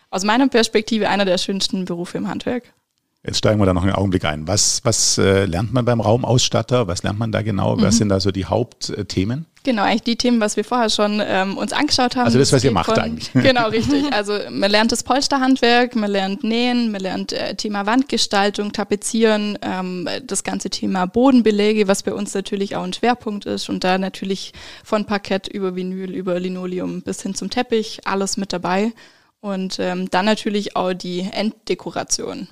aus 0.10 0.24
meiner 0.24 0.48
Perspektive 0.48 1.08
einer 1.08 1.26
der 1.26 1.38
schönsten 1.38 1.86
Berufe 1.86 2.18
im 2.18 2.28
Handwerk. 2.28 2.74
Jetzt 3.26 3.38
steigen 3.38 3.60
wir 3.62 3.66
da 3.66 3.74
noch 3.74 3.84
einen 3.84 3.94
Augenblick 3.94 4.26
ein. 4.26 4.50
Was, 4.50 4.82
was 4.84 5.18
äh, 5.18 5.46
lernt 5.46 5.72
man 5.72 5.86
beim 5.86 6.02
Raumausstatter? 6.02 6.88
Was 6.88 7.04
lernt 7.04 7.20
man 7.20 7.32
da 7.32 7.42
genau? 7.42 7.78
Mhm. 7.78 7.82
Was 7.84 7.98
sind 7.98 8.10
da 8.10 8.20
so 8.20 8.32
die 8.32 8.44
Hauptthemen? 8.44 9.46
Genau, 9.64 9.84
eigentlich 9.84 10.04
die 10.04 10.18
Themen, 10.18 10.42
was 10.42 10.58
wir 10.58 10.66
vorher 10.66 10.90
schon 10.90 11.22
ähm, 11.26 11.58
uns 11.58 11.72
angeschaut 11.72 12.18
haben. 12.18 12.26
Also 12.26 12.38
das, 12.38 12.52
was 12.52 12.66
ihr 12.66 12.72
macht 12.72 12.92
von, 12.92 13.00
eigentlich. 13.00 13.32
Genau, 13.34 13.70
richtig. 13.70 14.12
Also 14.12 14.38
man 14.50 14.70
lernt 14.70 14.92
das 14.92 15.04
Polsterhandwerk, 15.04 15.96
man 15.96 16.12
lernt 16.12 16.44
Nähen, 16.44 16.92
man 16.92 17.00
lernt 17.00 17.32
äh, 17.32 17.56
Thema 17.56 17.86
Wandgestaltung, 17.86 18.74
Tapezieren, 18.74 19.58
ähm, 19.62 20.10
das 20.28 20.44
ganze 20.44 20.70
Thema 20.70 21.06
Bodenbeläge, 21.06 21.88
was 21.88 22.04
bei 22.04 22.14
uns 22.14 22.34
natürlich 22.34 22.76
auch 22.76 22.84
ein 22.84 22.92
Schwerpunkt 22.92 23.46
ist 23.46 23.70
und 23.70 23.86
da 23.86 23.98
natürlich 23.98 24.52
von 24.84 25.06
Parkett 25.06 25.48
über 25.48 25.78
Vinyl, 25.78 26.12
über 26.12 26.38
Linoleum 26.42 27.02
bis 27.02 27.22
hin 27.22 27.36
zum 27.36 27.50
Teppich, 27.50 28.02
alles 28.04 28.36
mit 28.36 28.52
dabei. 28.52 28.92
Und 29.40 29.78
ähm, 29.80 30.10
dann 30.10 30.26
natürlich 30.26 30.76
auch 30.76 30.94
die 30.94 31.22
Enddekoration. 31.32 32.50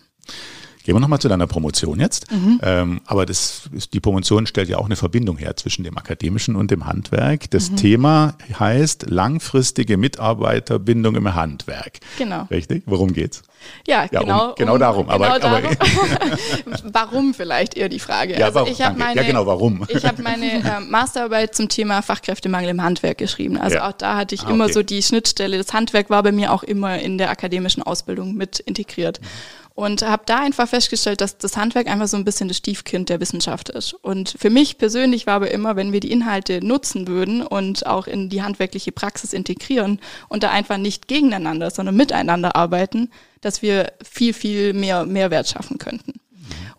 Gehen 0.84 0.96
wir 0.96 1.00
nochmal 1.00 1.20
zu 1.20 1.30
deiner 1.30 1.46
Promotion 1.46 2.00
jetzt. 2.00 2.32
Mhm. 2.32 2.60
Ähm, 2.63 3.02
aber 3.06 3.28
das 3.28 3.70
die 3.94 4.00
Promotion 4.00 4.48
stellt 4.48 4.67
ja 4.67 4.78
auch 4.78 4.86
eine 4.86 4.96
Verbindung 4.96 5.38
her 5.38 5.56
zwischen 5.56 5.84
dem 5.84 5.96
Akademischen 5.98 6.56
und 6.56 6.72
dem 6.72 6.88
Handwerk. 6.88 7.52
Das 7.52 7.70
mhm. 7.70 7.76
Thema 7.76 8.34
heißt 8.60 9.10
langfristige 9.10 9.98
Mitarbeiterbindung 9.98 11.15
im 11.15 11.36
Handwerk. 11.36 12.00
Genau. 12.17 12.48
Richtig? 12.50 12.84
Worum 12.88 13.13
geht's? 13.13 13.44
Ja, 13.86 14.08
ja 14.12 14.22
genau. 14.22 14.50
Um, 14.50 14.56
genau 14.58 14.78
darum. 14.80 15.08
Genau 15.08 15.24
aber, 15.24 15.39
darum. 15.39 15.67
aber 15.67 16.38
warum 16.94 17.36
vielleicht 17.36 17.78
eher 17.78 17.89
die 17.89 18.00
Frage? 18.00 18.39
Ja, 18.39 18.48
also 18.48 18.56
warum, 18.62 18.72
ich 18.72 18.80
meine, 18.80 19.22
ja, 19.22 19.28
genau, 19.28 19.46
warum? 19.46 19.86
ich 19.88 20.04
habe 20.04 20.24
meine 20.24 20.48
äh, 20.48 20.80
Masterarbeit 20.80 21.54
zum 21.54 21.70
Thema 21.70 22.02
Fachkräftemangel 22.02 22.72
im 22.72 22.82
Handwerk 22.82 23.20
geschrieben. 23.20 23.58
Also 23.58 23.76
ja. 23.76 23.88
auch 23.88 23.94
da 23.94 24.17
hatte 24.17 24.34
ich 24.34 24.46
ah, 24.46 24.50
immer 24.50 24.63
okay. 24.63 24.74
so 24.74 24.82
die 24.82 25.04
Schnittstelle. 25.04 25.60
Das 25.60 25.74
Handwerk 25.74 26.10
war 26.10 26.24
bei 26.24 26.32
mir 26.32 26.52
auch 26.52 26.63
immer 26.63 26.98
in 26.98 27.20
der 27.20 27.30
akademischen 27.30 27.84
Ausbildung 27.84 28.34
mit 28.34 28.60
integriert. 28.60 29.22
Mhm. 29.22 29.28
Und 29.82 30.04
habe 30.04 30.22
da 30.28 30.38
einfach 30.38 30.70
festgestellt, 30.70 31.22
dass 31.22 31.39
das 31.39 31.58
Handwerk 31.58 31.88
einfach 31.88 32.08
so 32.08 32.15
ein 32.15 32.24
bisschen 32.24 32.48
das 32.48 32.58
Stiefkind 32.58 33.10
der 33.10 33.20
Wissenschaft 33.20 33.67
ist. 33.70 33.96
Und 33.96 34.36
für 34.38 34.52
mich 34.52 34.78
persönlich 34.78 35.26
war 35.26 35.34
aber 35.34 35.50
immer, 35.50 35.76
wenn 35.76 35.91
wir 35.91 36.00
die 36.00 36.12
Inhalte 36.12 36.63
nutzen 36.63 37.08
würden 37.08 37.41
und 37.41 37.88
auch 37.88 38.06
in 38.06 38.30
die 38.30 38.44
handwerkliche 38.44 38.91
Praxis 38.91 39.34
integrieren 39.34 40.00
und 40.30 40.44
da 40.44 40.52
einfach 40.52 40.78
nicht 40.78 41.08
gegeneinander, 41.08 41.72
sondern 41.72 41.96
miteinander 41.96 42.56
arbeiten, 42.56 43.10
dass 43.41 43.63
wir 43.63 43.91
viel, 44.08 44.36
viel 44.36 44.74
mehr 44.74 45.08
Mehrwert 45.08 45.48
schaffen 45.48 45.80
könnten. 45.80 46.20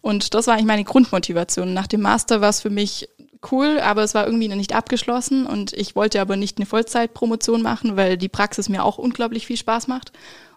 Und 0.01 0.33
das 0.35 0.47
war 0.47 0.55
eigentlich 0.55 0.67
meine 0.67 0.85
Grundmotivation. 0.85 1.75
Nach 1.75 1.89
dem 1.89 2.03
Master 2.03 2.41
war 2.41 2.51
es 2.51 2.61
für 2.61 2.71
mich 2.71 3.09
cool, 3.51 3.81
aber 3.81 4.05
es 4.05 4.15
war 4.15 4.27
irgendwie 4.27 4.47
noch 4.47 4.55
nicht 4.55 4.77
abgeschlossen 4.77 5.45
und 5.45 5.73
ich 5.73 5.97
wollte 5.97 6.21
aber 6.21 6.37
nicht 6.37 6.59
eine 6.59 6.67
Vollzeitpromotion 6.67 7.63
machen, 7.63 7.97
weil 7.97 8.17
die 8.17 8.29
Praxis 8.29 8.69
mir 8.69 8.85
auch 8.85 8.99
unglaublich 8.99 9.49
viel 9.49 9.57
Spaß 9.57 9.89
macht 9.89 10.13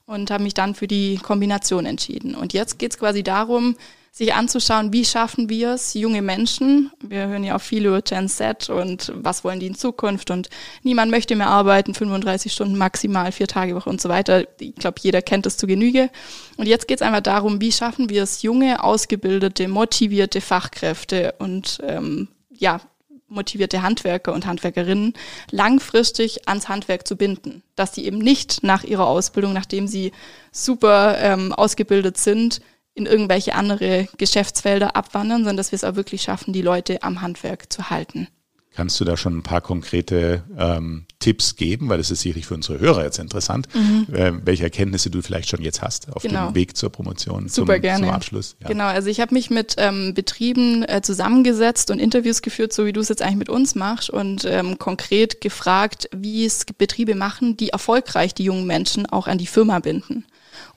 und 0.05 0.31
habe 0.31 0.43
mich 0.43 0.53
dann 0.53 0.75
für 0.75 0.87
die 0.87 1.17
Kombination 1.17 1.85
entschieden. 1.85 2.35
Und 2.35 2.53
jetzt 2.53 2.79
geht 2.79 2.91
es 2.91 2.99
quasi 2.99 3.23
darum, 3.23 3.75
sich 4.15 4.33
anzuschauen, 4.33 4.93
wie 4.93 5.03
schaffen 5.03 5.49
wir 5.49 5.71
es, 5.71 5.93
junge 5.93 6.21
Menschen, 6.21 6.89
wir 7.01 7.27
hören 7.27 7.43
ja 7.43 7.57
auch 7.57 7.61
viel 7.61 7.85
über 7.85 8.01
Gen 8.01 8.29
Z 8.29 8.69
und 8.69 9.11
was 9.13 9.43
wollen 9.43 9.59
die 9.59 9.67
in 9.67 9.75
Zukunft 9.75 10.31
und 10.31 10.49
niemand 10.83 11.11
möchte 11.11 11.35
mehr 11.35 11.49
arbeiten, 11.49 11.93
35 11.93 12.53
Stunden 12.53 12.77
maximal, 12.77 13.33
vier 13.33 13.47
Tage 13.47 13.75
Woche 13.75 13.89
und 13.89 13.99
so 13.99 14.07
weiter. 14.07 14.47
Ich 14.61 14.75
glaube, 14.75 15.01
jeder 15.01 15.21
kennt 15.21 15.45
das 15.45 15.57
zu 15.57 15.67
Genüge. 15.67 16.09
Und 16.55 16.65
jetzt 16.65 16.87
geht 16.87 17.01
es 17.01 17.05
einfach 17.05 17.19
darum, 17.19 17.59
wie 17.59 17.73
schaffen 17.73 18.09
wir 18.09 18.23
es, 18.23 18.41
junge, 18.41 18.81
ausgebildete, 18.81 19.67
motivierte 19.67 20.39
Fachkräfte 20.39 21.35
und 21.39 21.81
ähm, 21.83 22.29
ja, 22.49 22.79
motivierte 23.27 23.81
Handwerker 23.81 24.33
und 24.33 24.45
Handwerkerinnen 24.45 25.13
langfristig 25.51 26.47
ans 26.47 26.69
Handwerk 26.69 27.07
zu 27.07 27.15
binden. 27.15 27.63
Dass 27.75 27.95
sie 27.95 28.05
eben 28.05 28.19
nicht 28.19 28.63
nach 28.63 28.83
ihrer 28.83 29.07
Ausbildung, 29.07 29.53
nachdem 29.53 29.88
sie 29.88 30.11
super 30.51 31.17
ähm, 31.19 31.53
ausgebildet 31.53 32.17
sind, 32.17 32.61
in 32.93 33.05
irgendwelche 33.05 33.55
andere 33.55 34.07
Geschäftsfelder 34.17 34.95
abwandern, 34.95 35.39
sondern 35.39 35.57
dass 35.57 35.71
wir 35.71 35.77
es 35.77 35.83
auch 35.83 35.95
wirklich 35.95 36.21
schaffen, 36.21 36.53
die 36.53 36.61
Leute 36.61 37.03
am 37.03 37.21
Handwerk 37.21 37.71
zu 37.71 37.89
halten. 37.89 38.29
Kannst 38.75 38.99
du 38.99 39.05
da 39.05 39.15
schon 39.15 39.38
ein 39.38 39.43
paar 39.43 39.61
konkrete 39.61 40.43
ähm, 40.57 41.05
Tipps 41.19 41.55
geben, 41.55 41.88
weil 41.88 41.97
das 41.97 42.11
ist 42.11 42.21
sicherlich 42.21 42.45
für 42.45 42.55
unsere 42.55 42.79
Hörer 42.79 43.03
jetzt 43.03 43.19
interessant, 43.19 43.67
mhm. 43.73 44.13
äh, 44.13 44.33
welche 44.45 44.63
Erkenntnisse 44.63 45.09
du 45.09 45.21
vielleicht 45.21 45.49
schon 45.49 45.61
jetzt 45.61 45.81
hast 45.81 46.11
auf 46.13 46.23
genau. 46.23 46.47
dem 46.47 46.55
Weg 46.55 46.75
zur 46.75 46.91
Promotion, 46.91 47.47
Super 47.47 47.75
zum, 47.75 47.81
gerne. 47.81 48.05
zum 48.05 48.13
Abschluss. 48.13 48.57
Ja. 48.61 48.67
Genau, 48.67 48.85
also 48.85 49.09
ich 49.09 49.21
habe 49.21 49.33
mich 49.33 49.49
mit 49.49 49.75
ähm, 49.77 50.13
Betrieben 50.13 50.83
äh, 50.83 51.01
zusammengesetzt 51.01 51.89
und 51.89 51.99
Interviews 51.99 52.41
geführt, 52.41 52.73
so 52.73 52.85
wie 52.85 52.93
du 52.93 52.99
es 52.99 53.09
jetzt 53.09 53.21
eigentlich 53.21 53.38
mit 53.38 53.49
uns 53.49 53.75
machst 53.75 54.09
und 54.09 54.43
ähm, 54.45 54.77
konkret 54.77 55.39
gefragt, 55.39 56.09
wie 56.15 56.45
es 56.45 56.65
Betriebe 56.77 57.15
machen, 57.15 57.55
die 57.55 57.69
erfolgreich 57.69 58.33
die 58.33 58.43
jungen 58.43 58.67
Menschen 58.67 59.05
auch 59.05 59.27
an 59.27 59.38
die 59.38 59.47
Firma 59.47 59.79
binden. 59.79 60.25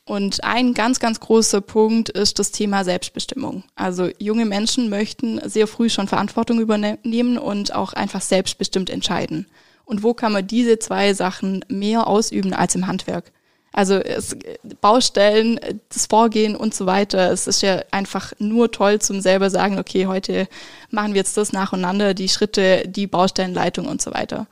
Und 0.08 0.42
ein 0.42 0.72
ganz, 0.72 1.00
ganz 1.00 1.20
großer 1.20 1.60
Punkt 1.60 2.08
ist 2.08 2.38
das 2.38 2.50
Thema 2.50 2.82
Selbstbestimmung. 2.82 3.64
Also 3.76 4.08
junge 4.18 4.46
Menschen 4.46 4.88
möchten 4.88 5.38
sehr 5.46 5.66
früh 5.66 5.90
schon 5.90 6.08
Verantwortung 6.08 6.60
übernehmen 6.60 7.36
und 7.36 7.74
auch 7.74 7.92
einfach 7.92 8.22
selbstbestimmt 8.22 8.88
entscheiden. 8.88 9.46
Und 9.84 10.02
wo 10.02 10.14
kann 10.14 10.32
man 10.32 10.46
diese 10.46 10.78
zwei 10.78 11.12
Sachen 11.12 11.62
mehr 11.68 12.06
ausüben 12.06 12.54
als 12.54 12.74
im 12.74 12.86
Handwerk? 12.86 13.32
Also 13.70 13.96
es, 13.96 14.34
Baustellen, 14.80 15.60
das 15.90 16.06
Vorgehen 16.06 16.56
und 16.56 16.74
so 16.74 16.86
weiter. 16.86 17.30
Es 17.30 17.46
ist 17.46 17.60
ja 17.60 17.82
einfach 17.90 18.32
nur 18.38 18.72
toll 18.72 19.02
zum 19.02 19.20
selber 19.20 19.50
sagen, 19.50 19.78
okay, 19.78 20.06
heute 20.06 20.48
machen 20.90 21.12
wir 21.12 21.18
jetzt 21.18 21.36
das 21.36 21.52
nacheinander, 21.52 22.14
die 22.14 22.30
Schritte, 22.30 22.88
die 22.88 23.06
Baustellenleitung 23.06 23.86
und 23.86 24.00
so 24.00 24.14
weiter. 24.14 24.46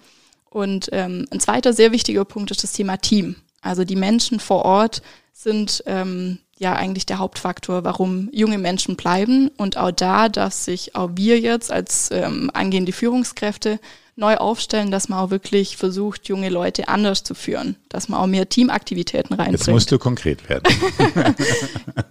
Und 0.51 0.91
ähm, 0.93 1.25
ein 1.31 1.41
zweiter 1.41 1.73
sehr 1.73 1.93
wichtiger 1.93 2.27
Punkt 2.27 2.51
ist 2.51 2.63
das 2.63 2.73
Thema 2.73 2.99
Team. 2.99 3.37
Also 3.63 3.85
die 3.85 3.97
Menschen 3.97 4.39
vor 4.39 4.67
Ort 4.67 5.01
sind 5.47 5.85
ähm, 5.87 6.39
ja 6.59 6.75
eigentlich 6.75 7.07
der 7.07 7.19
Hauptfaktor, 7.19 7.85
warum 7.85 8.29
junge 8.33 8.59
Menschen 8.59 8.97
bleiben. 8.97 9.49
Und 9.57 9.77
auch 9.77 9.93
da, 9.93 10.29
dass 10.29 10.65
sich 10.65 10.97
auch 10.97 11.11
wir 11.15 11.39
jetzt 11.39 11.71
als 11.71 12.11
ähm, 12.11 12.51
angehende 12.53 12.93
Führungskräfte 12.93 13.79
neu 14.19 14.37
aufstellen, 14.37 14.91
dass 14.91 15.11
man 15.11 15.19
auch 15.19 15.31
wirklich 15.31 15.77
versucht, 15.77 16.27
junge 16.27 16.49
Leute 16.49 16.89
anders 16.89 17.23
zu 17.23 17.35
führen, 17.35 17.77
dass 17.91 18.09
man 18.09 18.19
auch 18.19 18.27
mehr 18.27 18.49
Teamaktivitäten 18.49 19.37
reinbringt. 19.37 19.61
Jetzt 19.61 19.69
musst 19.69 19.93
du 19.93 19.99
konkret 19.99 20.49
werden. 20.49 20.65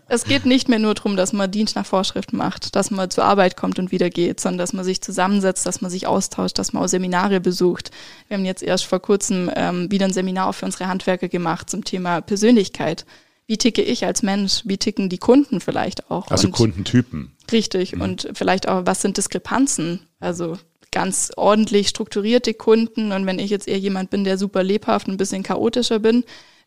es 0.08 0.24
geht 0.26 0.46
nicht 0.46 0.70
mehr 0.70 0.78
nur 0.78 0.94
darum, 0.94 1.18
dass 1.18 1.34
man 1.34 1.50
Dienst 1.50 1.76
nach 1.76 1.86
Vorschrift 1.86 2.32
macht, 2.32 2.76
dass 2.76 2.92
man 2.92 3.10
zur 3.10 3.26
Arbeit 3.26 3.58
kommt 3.58 3.80
und 3.80 3.92
wieder 3.92 4.12
geht, 4.12 4.40
sondern 4.40 4.60
dass 4.60 4.74
man 4.74 4.86
sich 4.86 5.02
zusammensetzt, 5.02 5.66
dass 5.66 5.82
man 5.82 5.90
sich 5.90 6.06
austauscht, 6.06 6.60
dass 6.60 6.74
man 6.74 6.84
auch 6.84 6.88
Seminare 6.88 7.40
besucht. 7.40 7.90
Wir 8.28 8.38
haben 8.38 8.46
jetzt 8.46 8.62
erst 8.62 8.86
vor 8.86 9.00
kurzem 9.00 9.52
ähm, 9.56 9.90
wieder 9.90 10.06
ein 10.06 10.14
Seminar 10.14 10.54
für 10.54 10.66
unsere 10.66 10.88
Handwerker 10.88 11.28
gemacht 11.28 11.72
zum 11.72 11.84
Thema 11.84 12.22
Persönlichkeit 12.22 13.08
wie 13.48 13.58
ticke 13.58 13.82
ich 13.82 14.06
als 14.06 14.24
Mensch, 14.24 14.62
wie 14.66 14.78
ticken 14.78 15.10
die 15.10 15.18
Kunden 15.18 15.62
vielleicht 15.62 16.10
auch. 16.10 16.28
Also 16.30 16.48
und 16.48 16.54
Kundentypen. 16.54 17.32
Richtig. 17.52 17.96
Mhm. 17.96 18.02
Und 18.02 18.30
vielleicht 18.34 18.68
auch, 18.68 18.86
was 18.86 19.02
sind 19.02 19.18
Diskrepanzen? 19.18 20.02
Also 20.20 20.58
ganz 20.92 21.32
ordentlich 21.36 21.90
strukturierte 21.90 22.54
Kunden. 22.54 23.12
Und 23.12 23.26
wenn 23.26 23.40
ich 23.40 23.52
jetzt 23.52 23.68
eher 23.68 23.78
jemand 23.78 24.10
bin, 24.10 24.24
der 24.24 24.38
super 24.38 24.64
lebhaft, 24.64 25.08
ein 25.08 25.18
bisschen 25.18 25.44
chaotischer 25.44 26.00
bin, 26.00 26.24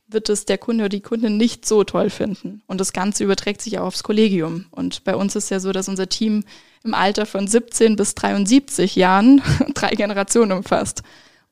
wird 0.07 0.29
es 0.29 0.45
der 0.45 0.59
Kunde 0.59 0.85
oder 0.85 0.88
die 0.88 1.01
Kundin 1.01 1.37
nicht 1.37 1.67
so 1.67 1.85
toll 1.85 2.11
finden. 2.11 2.62
Und 2.67 2.81
das 2.81 2.93
Ganze 2.93 3.25
überträgt 3.25 3.61
sich 3.61 3.79
auch 3.79 3.87
aufs 3.87 4.03
Kollegium. 4.03 4.67
Und 4.71 5.05
bei 5.05 5.17
uns 5.17 5.37
ist 5.37 5.51
ja 5.51 5.61
so, 5.61 5.73
dass 5.73 5.88
unser 5.88 6.09
Team 6.09 6.45
im 6.85 6.95
Alter 6.95 7.27
von 7.27 7.47
17 7.47 7.97
bis 7.97 8.14
73 8.14 8.97
Jahren 8.97 9.43
drei 9.75 9.91
Generationen 9.91 10.53
umfasst. 10.53 11.03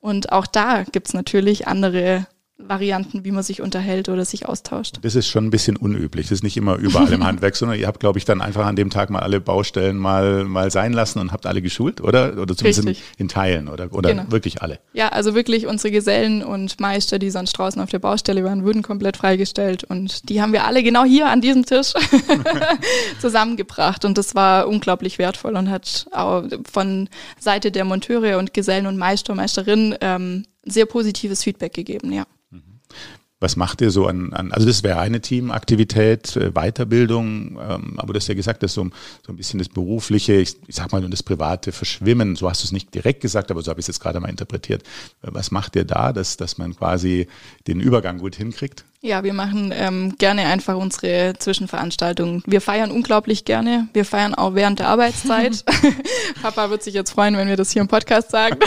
Und 0.00 0.32
auch 0.32 0.46
da 0.46 0.84
gibt 0.84 1.08
es 1.08 1.14
natürlich 1.14 1.66
andere 1.66 2.26
Varianten, 2.58 3.24
wie 3.24 3.32
man 3.32 3.42
sich 3.42 3.60
unterhält 3.60 4.08
oder 4.08 4.24
sich 4.24 4.48
austauscht. 4.48 4.96
Das 5.02 5.14
ist 5.14 5.28
schon 5.28 5.44
ein 5.44 5.50
bisschen 5.50 5.76
unüblich. 5.76 6.26
Das 6.26 6.38
ist 6.38 6.42
nicht 6.42 6.56
immer 6.56 6.76
überall 6.76 7.12
im 7.12 7.24
Handwerk, 7.26 7.54
sondern 7.54 7.78
ihr 7.78 7.86
habt, 7.86 8.00
glaube 8.00 8.18
ich, 8.18 8.24
dann 8.24 8.40
einfach 8.40 8.64
an 8.64 8.76
dem 8.76 8.88
Tag 8.88 9.10
mal 9.10 9.20
alle 9.20 9.40
Baustellen 9.40 9.98
mal, 9.98 10.44
mal 10.44 10.70
sein 10.70 10.94
lassen 10.94 11.18
und 11.18 11.32
habt 11.32 11.46
alle 11.46 11.60
geschult, 11.60 12.00
oder? 12.00 12.38
Oder 12.38 12.56
zumindest 12.56 12.88
in, 12.88 12.96
in, 13.18 13.28
Teilen, 13.28 13.68
oder, 13.68 13.92
oder 13.92 14.10
genau. 14.10 14.30
wirklich 14.30 14.62
alle? 14.62 14.80
Ja, 14.94 15.08
also 15.08 15.34
wirklich 15.34 15.66
unsere 15.66 15.92
Gesellen 15.92 16.42
und 16.42 16.80
Meister, 16.80 17.18
die 17.18 17.28
sonst 17.30 17.52
draußen 17.52 17.80
auf 17.82 17.90
der 17.90 17.98
Baustelle 17.98 18.42
waren, 18.42 18.64
wurden 18.64 18.82
komplett 18.82 19.18
freigestellt 19.18 19.84
und 19.84 20.30
die 20.30 20.40
haben 20.40 20.52
wir 20.52 20.64
alle 20.64 20.82
genau 20.82 21.04
hier 21.04 21.28
an 21.28 21.42
diesem 21.42 21.66
Tisch 21.66 21.92
zusammengebracht 23.20 24.06
und 24.06 24.16
das 24.16 24.34
war 24.34 24.66
unglaublich 24.66 25.18
wertvoll 25.18 25.56
und 25.56 25.68
hat 25.68 26.06
auch 26.12 26.44
von 26.70 27.10
Seite 27.38 27.70
der 27.70 27.84
Monteure 27.84 28.38
und 28.38 28.54
Gesellen 28.54 28.86
und 28.86 28.96
Meister, 28.96 29.34
Meisterinnen 29.34 29.94
ähm, 30.00 30.44
sehr 30.66 30.86
positives 30.86 31.42
Feedback 31.42 31.72
gegeben, 31.74 32.12
ja. 32.12 32.26
Was 33.38 33.54
macht 33.56 33.82
ihr 33.82 33.90
so 33.90 34.06
an, 34.06 34.32
an 34.32 34.50
also 34.50 34.66
das 34.66 34.82
wäre 34.82 34.98
eine 34.98 35.20
Teamaktivität, 35.20 36.36
äh, 36.36 36.52
Weiterbildung, 36.52 37.58
ähm, 37.60 37.94
aber 37.98 38.14
du 38.14 38.18
hast 38.18 38.28
ja 38.28 38.34
gesagt, 38.34 38.62
dass 38.62 38.72
so, 38.72 38.88
so 39.26 39.32
ein 39.32 39.36
bisschen 39.36 39.58
das 39.58 39.68
berufliche, 39.68 40.32
ich, 40.32 40.56
ich 40.66 40.74
sag 40.74 40.90
mal, 40.90 41.04
und 41.04 41.10
das 41.10 41.22
private 41.22 41.70
verschwimmen, 41.70 42.34
so 42.36 42.48
hast 42.48 42.62
du 42.62 42.66
es 42.66 42.72
nicht 42.72 42.94
direkt 42.94 43.20
gesagt, 43.20 43.50
aber 43.50 43.60
so 43.60 43.70
habe 43.70 43.78
ich 43.78 43.84
es 43.84 43.88
jetzt 43.88 44.00
gerade 44.00 44.20
mal 44.20 44.30
interpretiert. 44.30 44.84
Was 45.20 45.50
macht 45.50 45.76
ihr 45.76 45.84
da, 45.84 46.14
dass, 46.14 46.38
dass 46.38 46.56
man 46.56 46.74
quasi 46.74 47.28
den 47.66 47.80
Übergang 47.80 48.18
gut 48.18 48.36
hinkriegt? 48.36 48.86
Ja, 49.06 49.22
wir 49.22 49.34
machen 49.34 49.72
ähm, 49.72 50.16
gerne 50.18 50.46
einfach 50.46 50.74
unsere 50.76 51.34
Zwischenveranstaltungen. 51.38 52.42
Wir 52.44 52.60
feiern 52.60 52.90
unglaublich 52.90 53.44
gerne. 53.44 53.86
Wir 53.92 54.04
feiern 54.04 54.34
auch 54.34 54.56
während 54.56 54.80
der 54.80 54.88
Arbeitszeit. 54.88 55.64
Papa 56.42 56.70
wird 56.70 56.82
sich 56.82 56.92
jetzt 56.92 57.12
freuen, 57.12 57.36
wenn 57.36 57.46
wir 57.46 57.56
das 57.56 57.70
hier 57.70 57.82
im 57.82 57.88
Podcast 57.88 58.32
sagen. 58.32 58.58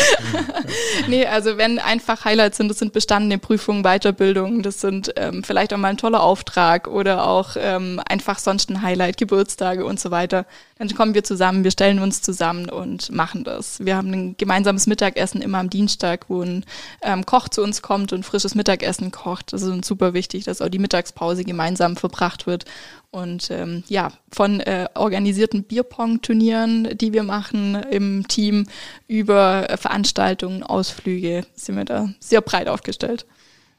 nee, 1.08 1.24
also 1.24 1.56
wenn 1.56 1.78
einfach 1.78 2.26
Highlights 2.26 2.58
sind, 2.58 2.68
das 2.68 2.78
sind 2.78 2.92
bestandene 2.92 3.38
Prüfungen, 3.38 3.84
Weiterbildungen, 3.84 4.62
das 4.62 4.82
sind 4.82 5.14
ähm, 5.16 5.42
vielleicht 5.42 5.72
auch 5.72 5.78
mal 5.78 5.88
ein 5.88 5.96
toller 5.96 6.22
Auftrag 6.22 6.86
oder 6.86 7.26
auch 7.26 7.56
ähm, 7.58 8.02
einfach 8.06 8.38
sonst 8.40 8.68
ein 8.68 8.82
Highlight, 8.82 9.16
Geburtstage 9.16 9.86
und 9.86 9.98
so 9.98 10.10
weiter. 10.10 10.44
Dann 10.78 10.94
kommen 10.94 11.14
wir 11.14 11.24
zusammen, 11.24 11.64
wir 11.64 11.72
stellen 11.72 11.98
uns 11.98 12.22
zusammen 12.22 12.68
und 12.68 13.10
machen 13.10 13.42
das. 13.42 13.84
Wir 13.84 13.96
haben 13.96 14.12
ein 14.12 14.36
gemeinsames 14.36 14.86
Mittagessen 14.86 15.42
immer 15.42 15.58
am 15.58 15.70
Dienstag, 15.70 16.26
wo 16.28 16.42
ein 16.42 16.64
ähm, 17.02 17.26
Koch 17.26 17.48
zu 17.48 17.62
uns 17.62 17.82
kommt 17.82 18.12
und 18.12 18.24
frisches 18.24 18.54
Mittagessen 18.54 19.10
kocht. 19.10 19.37
Das 19.46 19.62
ist 19.62 19.68
uns 19.68 19.86
super 19.86 20.14
wichtig, 20.14 20.44
dass 20.44 20.62
auch 20.62 20.68
die 20.68 20.78
Mittagspause 20.78 21.44
gemeinsam 21.44 21.96
verbracht 21.96 22.46
wird. 22.46 22.64
Und 23.10 23.50
ähm, 23.50 23.84
ja, 23.88 24.12
von 24.30 24.60
äh, 24.60 24.86
organisierten 24.94 25.64
Bierpong-Turnieren, 25.64 26.96
die 26.98 27.12
wir 27.12 27.22
machen 27.22 27.74
im 27.74 28.28
Team, 28.28 28.66
über 29.06 29.70
äh, 29.70 29.76
Veranstaltungen, 29.76 30.62
Ausflüge, 30.62 31.46
sind 31.54 31.76
wir 31.76 31.84
da 31.84 32.08
sehr 32.20 32.40
breit 32.40 32.68
aufgestellt. 32.68 33.26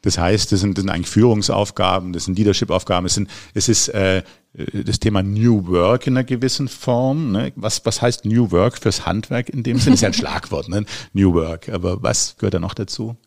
Das 0.01 0.17
heißt, 0.17 0.51
das 0.51 0.61
sind, 0.61 0.77
das 0.77 0.83
sind 0.83 0.91
eigentlich 0.91 1.09
Führungsaufgaben, 1.09 2.13
das 2.13 2.25
sind 2.25 2.37
Leadership-Aufgaben, 2.37 3.05
es, 3.05 3.15
sind, 3.15 3.29
es 3.53 3.67
ist 3.67 3.89
äh, 3.89 4.23
das 4.53 4.99
Thema 4.99 5.21
New 5.21 5.67
Work 5.67 6.07
in 6.07 6.13
einer 6.13 6.23
gewissen 6.23 6.67
Form. 6.67 7.33
Ne? 7.33 7.51
Was, 7.55 7.85
was 7.85 8.01
heißt 8.01 8.25
New 8.25 8.51
Work 8.51 8.77
fürs 8.77 9.05
Handwerk 9.05 9.49
in 9.49 9.63
dem 9.63 9.77
Sinne? 9.77 9.91
Das 9.91 9.97
ist 9.97 10.01
ja 10.01 10.09
ein 10.09 10.13
Schlagwort, 10.13 10.69
ne? 10.69 10.85
New 11.13 11.33
Work. 11.33 11.69
Aber 11.69 12.01
was 12.01 12.35
gehört 12.37 12.53
da 12.53 12.59
noch 12.59 12.73
dazu? 12.73 13.17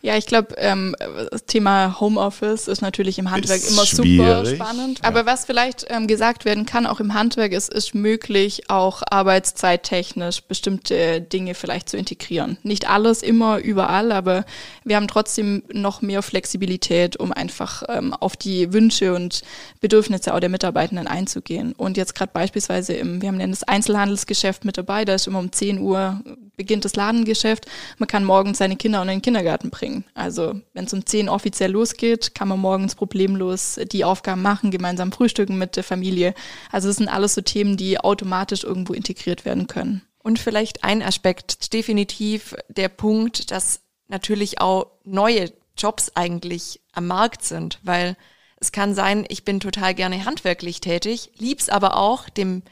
Ja, 0.00 0.16
ich 0.16 0.26
glaube, 0.26 0.54
ähm, 0.58 0.94
das 1.30 1.44
Thema 1.46 1.98
Homeoffice 1.98 2.68
ist 2.68 2.82
natürlich 2.82 3.18
im 3.18 3.32
Handwerk 3.32 3.58
ist 3.58 3.72
immer 3.72 3.84
super 3.84 4.46
spannend. 4.46 5.00
Ja. 5.00 5.08
Aber 5.08 5.26
was 5.26 5.44
vielleicht 5.44 5.86
ähm, 5.88 6.06
gesagt 6.06 6.44
werden 6.44 6.66
kann, 6.66 6.86
auch 6.86 7.00
im 7.00 7.14
Handwerk, 7.14 7.50
ist, 7.50 7.72
ist 7.72 7.96
möglich, 7.96 8.70
auch 8.70 9.02
arbeitszeittechnisch 9.10 10.42
bestimmte 10.42 11.20
Dinge 11.20 11.54
vielleicht 11.54 11.88
zu 11.88 11.96
integrieren. 11.96 12.58
Nicht 12.62 12.88
alles 12.88 13.22
immer 13.22 13.58
überall, 13.58 14.12
aber 14.12 14.44
wir 14.84 14.94
haben 14.94 15.08
trotzdem 15.08 15.64
noch 15.72 16.00
mehr 16.00 16.22
Flexibilität, 16.22 17.16
um 17.16 17.32
einfach 17.32 17.82
ähm, 17.88 18.14
auf 18.14 18.36
die 18.36 18.72
Wünsche 18.72 19.14
und 19.14 19.42
Bedürfnisse 19.80 20.32
auch 20.32 20.40
der 20.40 20.48
Mitarbeitenden 20.48 21.08
einzugehen. 21.08 21.72
Und 21.72 21.96
jetzt 21.96 22.14
gerade 22.14 22.30
beispielsweise 22.32 22.92
im, 22.92 23.20
wir 23.20 23.28
haben 23.28 23.50
das 23.50 23.64
Einzelhandelsgeschäft 23.64 24.64
mit 24.64 24.78
dabei, 24.78 25.04
da 25.04 25.14
ist 25.14 25.26
immer 25.26 25.40
um 25.40 25.50
10 25.50 25.80
Uhr 25.80 26.22
beginnt 26.58 26.84
das 26.84 26.96
Ladengeschäft. 26.96 27.66
Man 27.96 28.06
kann 28.06 28.24
morgens 28.24 28.58
seine 28.58 28.76
Kinder 28.76 29.00
in 29.00 29.08
den 29.08 29.22
Kindergarten 29.22 29.67
bringen. 29.70 30.04
Also 30.14 30.60
wenn 30.72 30.84
es 30.84 30.92
um 30.92 31.04
10 31.04 31.28
offiziell 31.28 31.70
losgeht, 31.70 32.34
kann 32.34 32.48
man 32.48 32.60
morgens 32.60 32.94
problemlos 32.94 33.78
die 33.92 34.04
Aufgaben 34.04 34.42
machen, 34.42 34.70
gemeinsam 34.70 35.12
frühstücken 35.12 35.58
mit 35.58 35.76
der 35.76 35.84
Familie. 35.84 36.34
Also 36.70 36.88
das 36.88 36.96
sind 36.96 37.08
alles 37.08 37.34
so 37.34 37.40
Themen, 37.40 37.76
die 37.76 37.98
automatisch 37.98 38.64
irgendwo 38.64 38.92
integriert 38.92 39.44
werden 39.44 39.66
können. 39.66 40.02
Und 40.18 40.38
vielleicht 40.38 40.84
ein 40.84 41.02
Aspekt, 41.02 41.72
definitiv 41.72 42.54
der 42.68 42.88
Punkt, 42.88 43.50
dass 43.50 43.80
natürlich 44.08 44.60
auch 44.60 44.88
neue 45.04 45.52
Jobs 45.76 46.12
eigentlich 46.14 46.80
am 46.92 47.06
Markt 47.06 47.44
sind, 47.44 47.78
weil 47.82 48.16
es 48.60 48.72
kann 48.72 48.94
sein, 48.94 49.24
ich 49.28 49.44
bin 49.44 49.60
total 49.60 49.94
gerne 49.94 50.24
handwerklich 50.24 50.80
tätig, 50.80 51.30
lieb's 51.38 51.68
aber 51.68 51.96
auch, 51.96 52.28
dem 52.28 52.62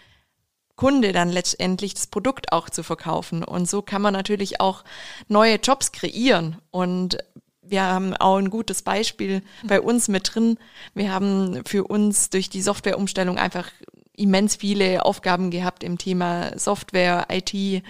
Kunde 0.77 1.13
dann 1.13 1.31
letztendlich 1.31 1.95
das 1.95 2.07
Produkt 2.07 2.53
auch 2.53 2.71
zu 2.71 2.83
verkaufen. 2.83 3.43
Und 3.43 3.69
so 3.69 3.83
kann 3.83 4.03
man 4.03 4.13
natürlich 4.13 4.61
auch 4.61 4.85
neue 5.29 5.57
Jobs 5.57 5.91
kreieren. 5.93 6.59
Und 6.71 7.19
wir 7.63 7.83
haben 7.83 8.15
auch 8.15 8.37
ein 8.37 8.51
gutes 8.51 8.83
Beispiel 8.83 9.43
bei 9.65 9.81
uns 9.81 10.09
mit 10.09 10.35
drin. 10.35 10.59
Wir 10.95 11.13
haben 11.13 11.63
für 11.67 11.85
uns 11.85 12.31
durch 12.31 12.51
die 12.51 12.63
Softwareumstellung 12.63 13.39
einfach 13.39 13.71
immens 14.17 14.57
viele 14.57 15.05
Aufgaben 15.05 15.51
gehabt 15.51 15.83
im 15.83 15.99
Thema 15.99 16.59
Software, 16.59 17.27
IT, 17.31 17.83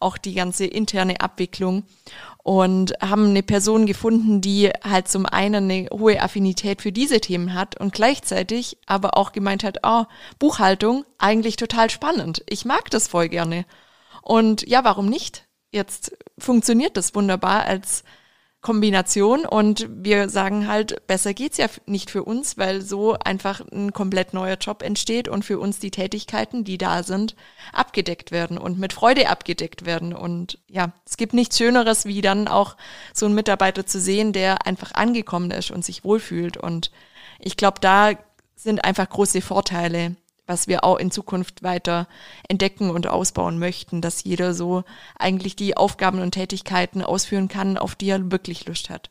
auch 0.00 0.16
die 0.16 0.34
ganze 0.34 0.66
interne 0.66 1.20
Abwicklung 1.20 1.84
und 2.42 2.94
haben 3.00 3.26
eine 3.26 3.42
Person 3.42 3.86
gefunden, 3.86 4.40
die 4.40 4.70
halt 4.82 5.08
zum 5.08 5.26
einen 5.26 5.70
eine 5.70 5.88
hohe 5.90 6.20
Affinität 6.20 6.82
für 6.82 6.92
diese 6.92 7.20
Themen 7.20 7.54
hat 7.54 7.78
und 7.78 7.92
gleichzeitig 7.92 8.78
aber 8.86 9.16
auch 9.16 9.32
gemeint 9.32 9.62
hat, 9.62 9.78
oh, 9.84 10.04
Buchhaltung, 10.38 11.04
eigentlich 11.18 11.56
total 11.56 11.88
spannend. 11.88 12.42
Ich 12.48 12.64
mag 12.64 12.90
das 12.90 13.08
voll 13.08 13.28
gerne. 13.28 13.64
Und 14.22 14.66
ja, 14.68 14.82
warum 14.84 15.06
nicht? 15.06 15.46
Jetzt 15.70 16.16
funktioniert 16.36 16.96
das 16.96 17.14
wunderbar 17.14 17.64
als 17.64 18.02
Kombination 18.62 19.44
und 19.44 19.88
wir 19.90 20.28
sagen 20.28 20.68
halt, 20.68 21.04
besser 21.08 21.34
geht's 21.34 21.58
ja 21.58 21.66
nicht 21.86 22.10
für 22.10 22.22
uns, 22.22 22.56
weil 22.56 22.80
so 22.80 23.14
einfach 23.18 23.60
ein 23.72 23.92
komplett 23.92 24.34
neuer 24.34 24.56
Job 24.56 24.82
entsteht 24.82 25.26
und 25.26 25.44
für 25.44 25.58
uns 25.58 25.80
die 25.80 25.90
Tätigkeiten, 25.90 26.62
die 26.62 26.78
da 26.78 27.02
sind, 27.02 27.34
abgedeckt 27.72 28.30
werden 28.30 28.58
und 28.58 28.78
mit 28.78 28.92
Freude 28.92 29.28
abgedeckt 29.28 29.84
werden. 29.84 30.14
Und 30.14 30.60
ja, 30.68 30.92
es 31.04 31.16
gibt 31.16 31.34
nichts 31.34 31.58
Schöneres, 31.58 32.06
wie 32.06 32.20
dann 32.20 32.46
auch 32.46 32.76
so 33.12 33.26
einen 33.26 33.34
Mitarbeiter 33.34 33.84
zu 33.84 34.00
sehen, 34.00 34.32
der 34.32 34.64
einfach 34.64 34.92
angekommen 34.92 35.50
ist 35.50 35.72
und 35.72 35.84
sich 35.84 36.04
wohlfühlt. 36.04 36.56
Und 36.56 36.92
ich 37.40 37.56
glaube, 37.56 37.80
da 37.80 38.12
sind 38.54 38.84
einfach 38.84 39.08
große 39.08 39.42
Vorteile 39.42 40.14
was 40.46 40.68
wir 40.68 40.84
auch 40.84 40.98
in 40.98 41.10
Zukunft 41.10 41.62
weiter 41.62 42.08
entdecken 42.48 42.90
und 42.90 43.06
ausbauen 43.06 43.58
möchten, 43.58 44.00
dass 44.00 44.24
jeder 44.24 44.54
so 44.54 44.84
eigentlich 45.18 45.56
die 45.56 45.76
Aufgaben 45.76 46.20
und 46.20 46.32
Tätigkeiten 46.32 47.02
ausführen 47.02 47.48
kann, 47.48 47.78
auf 47.78 47.94
die 47.94 48.10
er 48.10 48.30
wirklich 48.30 48.66
Lust 48.66 48.90
hat. 48.90 49.10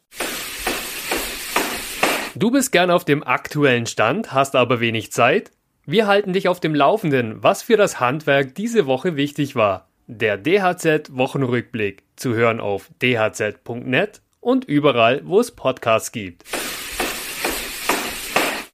Du 2.35 2.49
bist 2.51 2.71
gern 2.71 2.91
auf 2.91 3.05
dem 3.05 3.23
aktuellen 3.23 3.85
Stand, 3.85 4.33
hast 4.33 4.55
aber 4.55 4.79
wenig 4.79 5.11
Zeit? 5.11 5.51
Wir 5.85 6.07
halten 6.07 6.31
dich 6.31 6.47
auf 6.47 6.59
dem 6.59 6.75
Laufenden, 6.75 7.43
was 7.43 7.63
für 7.63 7.75
das 7.75 7.99
Handwerk 7.99 8.55
diese 8.55 8.85
Woche 8.85 9.15
wichtig 9.15 9.55
war. 9.55 9.89
Der 10.07 10.37
DHZ 10.37 11.15
Wochenrückblick 11.15 12.03
zu 12.15 12.33
hören 12.33 12.59
auf 12.59 12.89
dhz.net 13.01 14.21
und 14.39 14.65
überall, 14.65 15.21
wo 15.25 15.39
es 15.39 15.51
Podcasts 15.51 16.11
gibt. 16.11 16.43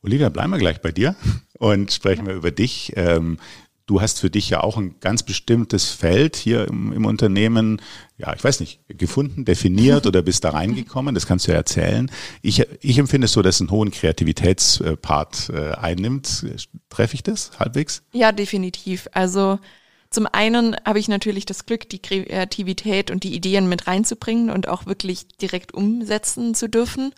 Olivia, 0.08 0.30
bleiben 0.30 0.52
wir 0.52 0.58
gleich 0.58 0.80
bei 0.80 0.93
dir 0.93 1.17
und 1.60 1.91
sprechen 1.91 2.26
wir 2.26 2.34
über 2.34 2.52
dich. 2.52 2.93
Ähm, 2.96 3.38
Du 3.89 4.02
hast 4.02 4.20
für 4.20 4.30
dich 4.30 4.50
ja 4.50 4.63
auch 4.63 4.76
ein 4.76 4.96
ganz 5.00 5.24
bestimmtes 5.24 5.91
Feld 5.91 6.36
hier 6.36 6.67
im, 6.67 6.91
im 6.91 7.06
Unternehmen, 7.06 7.82
ja, 8.17 8.34
ich 8.36 8.43
weiß 8.43 8.60
nicht, 8.60 8.82
gefunden, 8.89 9.46
definiert 9.46 10.06
oder 10.06 10.22
bist 10.22 10.43
da 10.43 10.50
reingekommen. 10.50 11.15
Das 11.15 11.26
kannst 11.26 11.48
du 11.48 11.52
ja 11.54 11.58
erzählen. 11.58 12.12
Ich, 12.41 12.67
ich 12.82 12.98
empfinde 12.98 13.26
es 13.26 13.32
so, 13.32 13.41
dass 13.41 13.56
es 13.56 13.62
einen 13.62 13.72
hohen 13.72 13.91
Kreativitätspart 13.91 15.52
äh, 15.54 15.72
einnimmt. 15.76 16.46
Treffe 16.89 17.15
ich 17.15 17.24
das 17.24 17.52
halbwegs? 17.60 18.04
Ja, 18.12 18.34
definitiv. 18.34 19.08
Also 19.13 19.58
zum 20.10 20.28
einen 20.30 20.76
habe 20.84 21.00
ich 21.00 21.08
natürlich 21.08 21.46
das 21.46 21.65
Glück, 21.65 21.88
die 21.88 22.02
Kreativität 22.02 23.10
und 23.10 23.24
die 23.24 23.34
Ideen 23.34 23.70
mit 23.70 23.88
reinzubringen 23.88 24.50
und 24.50 24.67
auch 24.67 24.86
wirklich 24.86 25.30
direkt 25.38 25.74
umsetzen 25.74 26.56
zu 26.56 26.67
dürfen. 26.67 27.13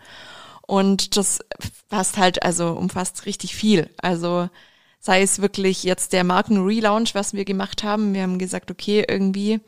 Und 0.70 1.16
das 1.16 1.40
passt 1.88 2.16
halt, 2.16 2.44
also 2.44 2.68
umfasst 2.68 3.26
richtig 3.26 3.56
viel. 3.56 3.90
Also 4.00 4.48
sei 5.00 5.20
es 5.20 5.42
wirklich 5.42 5.82
jetzt 5.82 6.12
der 6.12 6.22
Marken-Relaunch, 6.22 7.12
was 7.12 7.34
wir 7.34 7.44
gemacht 7.44 7.82
haben. 7.82 8.14
Wir 8.14 8.22
haben 8.22 8.38
gesagt, 8.38 8.70
okay, 8.70 9.04
irgendwie 9.08 9.58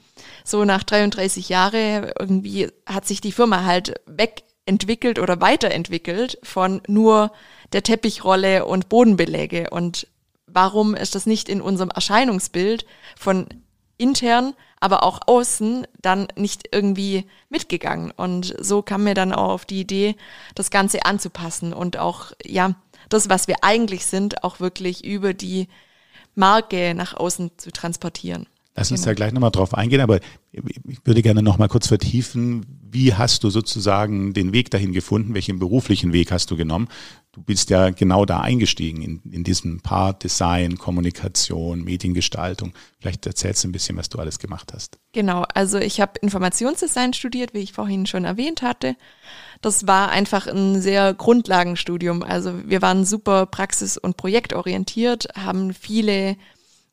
so 0.45 0.65
nach 0.65 0.85
33 0.85 1.49
Jahre 1.49 2.15
irgendwie 2.21 2.69
hat 2.87 3.05
sich 3.05 3.21
die 3.21 3.33
Firma 3.33 3.65
halt 3.65 4.01
wegentwickelt 4.07 5.19
oder 5.19 5.41
weiterentwickelt 5.41 6.39
von 6.45 6.83
nur 6.87 7.33
der 7.73 7.83
Teppichrolle 7.83 8.65
und 8.65 8.89
Bodenbeläge. 8.89 9.71
Und 9.71 10.07
warum 10.47 10.95
ist 10.95 11.17
das 11.17 11.27
nicht 11.27 11.49
in 11.49 11.61
unserem 11.61 11.91
Erscheinungsbild 11.91 12.87
von 13.19 13.49
intern, 13.99 14.55
aber 14.81 15.03
auch 15.03 15.21
außen 15.27 15.87
dann 16.01 16.29
nicht 16.37 16.69
irgendwie 16.73 17.27
mitgegangen? 17.49 18.11
Und 18.11 18.55
so 18.59 18.83
kam 18.83 19.05
mir 19.05 19.15
dann 19.15 19.33
auch 19.33 19.51
auf 19.51 19.65
die 19.65 19.81
Idee, 19.81 20.17
das 20.55 20.71
Ganze 20.71 21.05
anzupassen 21.05 21.73
und 21.73 21.99
auch, 21.99 22.33
ja, 22.45 22.75
das, 23.09 23.29
was 23.29 23.49
wir 23.49 23.57
eigentlich 23.63 24.07
sind, 24.07 24.45
auch 24.45 24.61
wirklich 24.61 25.05
über 25.05 25.35
die 25.35 25.69
Marke 26.35 26.95
nach 26.95 27.15
außen 27.15 27.59
zu 27.59 27.71
transportieren. 27.71 28.47
Lass 28.75 28.91
uns 28.91 29.03
genau. 29.03 29.11
da 29.11 29.15
gleich 29.15 29.33
nochmal 29.33 29.51
drauf 29.51 29.75
eingehen, 29.75 30.01
aber 30.01 30.19
ich 30.51 31.05
würde 31.05 31.21
gerne 31.21 31.43
nochmal 31.43 31.69
kurz 31.69 31.89
vertiefen, 31.89 32.65
wie 32.91 33.15
hast 33.15 33.45
du 33.45 33.51
sozusagen 33.51 34.33
den 34.33 34.53
Weg 34.53 34.71
dahin 34.71 34.93
gefunden? 34.93 35.35
Welchen 35.35 35.59
beruflichen 35.59 36.13
Weg 36.13 36.33
hast 36.33 36.51
du 36.51 36.57
genommen? 36.57 36.89
Du 37.33 37.43
bist 37.43 37.71
ja 37.71 37.91
genau 37.91 38.25
da 38.25 38.41
eingestiegen 38.41 39.03
in, 39.03 39.23
in 39.31 39.45
diesem 39.45 39.81
Part 39.81 40.25
Design, 40.25 40.77
Kommunikation, 40.77 41.85
Mediengestaltung. 41.85 42.73
Vielleicht 42.99 43.27
erzählst 43.27 43.65
du 43.65 43.69
ein 43.69 43.73
bisschen, 43.73 43.97
was 43.97 44.09
du 44.11 44.19
alles 44.19 44.39
gemacht 44.39 44.73
hast. 44.75 44.99
Genau, 45.13 45.45
also 45.55 45.79
ich 45.79 46.01
habe 46.01 46.19
Informationsdesign 46.21 47.15
studiert, 47.15 47.55
wie 47.55 47.61
ich 47.61 47.73
vorhin 47.73 48.07
schon 48.07 48.25
erwähnt 48.25 48.63
hatte. 48.63 48.97
Das 49.63 49.87
war 49.87 50.11
einfach 50.11 50.47
ein 50.47 50.81
sehr 50.81 51.15
Grundlagenstudium. 51.15 52.23
Also 52.23 52.53
wir 52.67 52.83
waren 52.83 53.05
super 53.05 53.47
praxis- 53.47 53.97
und 53.99 54.17
projektorientiert, 54.17 55.29
haben 55.35 55.73
viele 55.73 56.37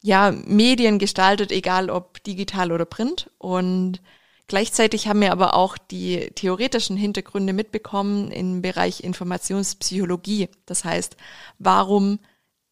ja, 0.01 0.31
Medien 0.31 0.99
gestaltet, 0.99 1.51
egal 1.51 1.89
ob 1.89 2.23
digital 2.23 2.71
oder 2.71 2.85
print. 2.85 3.29
Und 3.37 4.01
Gleichzeitig 4.49 5.07
haben 5.07 5.21
wir 5.21 5.31
aber 5.31 5.53
auch 5.53 5.77
die 5.77 6.31
theoretischen 6.33 6.97
Hintergründe 6.97 7.53
mitbekommen 7.53 8.31
im 8.31 8.63
Bereich 8.63 9.03
Informationspsychologie. 9.03 10.49
Das 10.65 10.83
heißt, 10.83 11.15
warum 11.59 12.17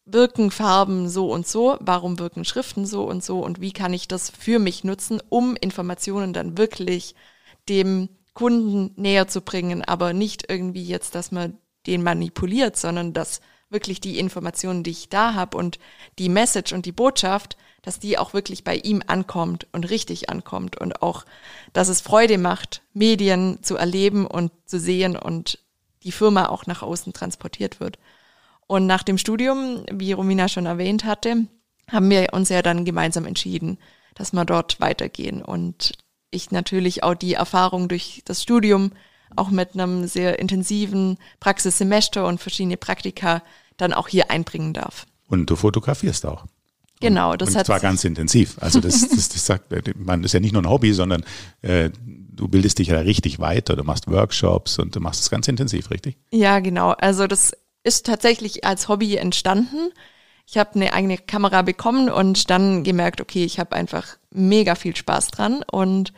wirken 0.04 0.50
Farben 0.50 1.08
so 1.08 1.30
und 1.32 1.46
so, 1.46 1.76
warum 1.78 2.18
wirken 2.18 2.44
Schriften 2.44 2.84
so 2.84 3.04
und 3.04 3.22
so 3.22 3.44
und 3.44 3.60
wie 3.60 3.72
kann 3.72 3.94
ich 3.94 4.08
das 4.08 4.28
für 4.28 4.58
mich 4.58 4.82
nutzen, 4.82 5.22
um 5.28 5.54
Informationen 5.54 6.32
dann 6.32 6.58
wirklich 6.58 7.14
dem 7.68 8.08
Kunden 8.34 8.90
näher 9.00 9.28
zu 9.28 9.40
bringen, 9.40 9.84
aber 9.84 10.12
nicht 10.12 10.50
irgendwie 10.50 10.84
jetzt, 10.84 11.14
dass 11.14 11.30
man 11.30 11.58
den 11.86 12.02
manipuliert, 12.02 12.76
sondern 12.76 13.12
dass 13.12 13.40
wirklich 13.70 14.00
die 14.00 14.18
Informationen, 14.18 14.82
die 14.82 14.90
ich 14.90 15.08
da 15.08 15.34
habe 15.34 15.56
und 15.56 15.78
die 16.18 16.28
Message 16.28 16.72
und 16.72 16.86
die 16.86 16.92
Botschaft 16.92 17.56
dass 17.82 17.98
die 17.98 18.18
auch 18.18 18.34
wirklich 18.34 18.64
bei 18.64 18.76
ihm 18.76 19.02
ankommt 19.06 19.66
und 19.72 19.88
richtig 19.88 20.28
ankommt 20.28 20.78
und 20.78 21.00
auch, 21.02 21.24
dass 21.72 21.88
es 21.88 22.00
Freude 22.00 22.38
macht, 22.38 22.82
Medien 22.92 23.62
zu 23.62 23.76
erleben 23.76 24.26
und 24.26 24.52
zu 24.66 24.78
sehen 24.78 25.16
und 25.16 25.58
die 26.02 26.12
Firma 26.12 26.48
auch 26.48 26.66
nach 26.66 26.82
außen 26.82 27.12
transportiert 27.12 27.80
wird. 27.80 27.98
Und 28.66 28.86
nach 28.86 29.02
dem 29.02 29.16
Studium, 29.16 29.84
wie 29.90 30.12
Romina 30.12 30.48
schon 30.48 30.66
erwähnt 30.66 31.04
hatte, 31.04 31.46
haben 31.90 32.10
wir 32.10 32.28
uns 32.32 32.50
ja 32.50 32.60
dann 32.62 32.84
gemeinsam 32.84 33.24
entschieden, 33.24 33.78
dass 34.14 34.32
wir 34.32 34.44
dort 34.44 34.80
weitergehen. 34.80 35.42
Und 35.42 35.92
ich 36.30 36.50
natürlich 36.50 37.02
auch 37.02 37.14
die 37.14 37.34
Erfahrung 37.34 37.88
durch 37.88 38.22
das 38.26 38.42
Studium, 38.42 38.92
auch 39.36 39.50
mit 39.50 39.74
einem 39.74 40.06
sehr 40.06 40.38
intensiven 40.38 41.18
Praxissemester 41.40 42.26
und 42.26 42.40
verschiedene 42.40 42.76
Praktika 42.76 43.42
dann 43.76 43.92
auch 43.92 44.08
hier 44.08 44.30
einbringen 44.30 44.72
darf. 44.72 45.06
Und 45.28 45.48
du 45.50 45.56
fotografierst 45.56 46.26
auch. 46.26 46.44
Genau, 47.00 47.36
das 47.36 47.50
und 47.50 47.56
hat 47.56 47.66
zwar 47.66 47.80
ganz 47.80 48.04
intensiv. 48.04 48.56
Also 48.60 48.80
das, 48.80 49.08
das, 49.08 49.28
das 49.28 49.46
sagt, 49.46 49.72
man 49.96 50.24
ist 50.24 50.32
ja 50.32 50.40
nicht 50.40 50.52
nur 50.52 50.62
ein 50.62 50.68
Hobby, 50.68 50.92
sondern 50.92 51.24
äh, 51.62 51.90
du 52.38 52.48
bildest 52.48 52.78
dich 52.78 52.88
ja 52.88 52.98
richtig 52.98 53.38
weiter, 53.38 53.76
du 53.76 53.84
machst 53.84 54.08
Workshops 54.08 54.78
und 54.78 54.96
du 54.96 55.00
machst 55.00 55.20
es 55.20 55.30
ganz 55.30 55.48
intensiv, 55.48 55.90
richtig? 55.90 56.16
Ja, 56.30 56.58
genau. 56.60 56.90
Also 56.90 57.26
das 57.26 57.52
ist 57.84 58.06
tatsächlich 58.06 58.64
als 58.64 58.88
Hobby 58.88 59.16
entstanden. 59.16 59.90
Ich 60.46 60.56
habe 60.56 60.74
eine 60.74 60.92
eigene 60.92 61.18
Kamera 61.18 61.62
bekommen 61.62 62.08
und 62.08 62.50
dann 62.50 62.82
gemerkt, 62.82 63.20
okay, 63.20 63.44
ich 63.44 63.60
habe 63.60 63.76
einfach 63.76 64.16
mega 64.30 64.74
viel 64.74 64.96
Spaß 64.96 65.28
dran 65.28 65.62
und 65.70 66.12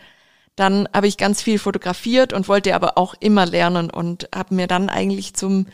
dann 0.56 0.88
habe 0.92 1.06
ich 1.06 1.16
ganz 1.16 1.42
viel 1.42 1.58
fotografiert 1.58 2.32
und 2.32 2.48
wollte 2.48 2.74
aber 2.74 2.98
auch 2.98 3.14
immer 3.20 3.46
lernen 3.46 3.90
und 3.90 4.28
habe 4.34 4.54
mir 4.54 4.66
dann 4.66 4.88
eigentlich 4.88 5.34
zum 5.34 5.66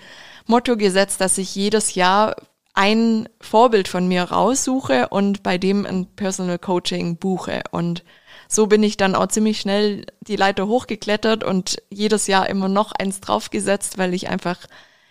Motto 0.47 0.77
gesetzt, 0.77 1.21
dass 1.21 1.39
ich 1.39 1.55
jedes 1.55 1.95
Jahr 1.95 2.37
ein 2.75 3.29
Vorbild 3.41 3.89
von 3.89 4.07
mir 4.07 4.25
raussuche 4.25 5.09
und 5.09 5.43
bei 5.43 5.57
dem 5.57 5.87
ein 5.87 6.07
Personal 6.15 6.59
Coaching 6.59 7.17
buche. 7.17 7.63
Und 7.71 8.05
so 8.49 8.67
bin 8.67 8.83
ich 8.83 8.97
dann 8.97 9.15
auch 9.15 9.29
ziemlich 9.29 9.61
schnell 9.61 10.05
die 10.21 10.37
Leiter 10.37 10.67
hochgeklettert 10.69 11.43
und 11.43 11.83
jedes 11.91 12.27
Jahr 12.27 12.49
immer 12.49 12.69
noch 12.69 12.93
eins 12.93 13.21
draufgesetzt, 13.21 13.99
weil 13.99 14.13
ich 14.13 14.29
einfach 14.29 14.59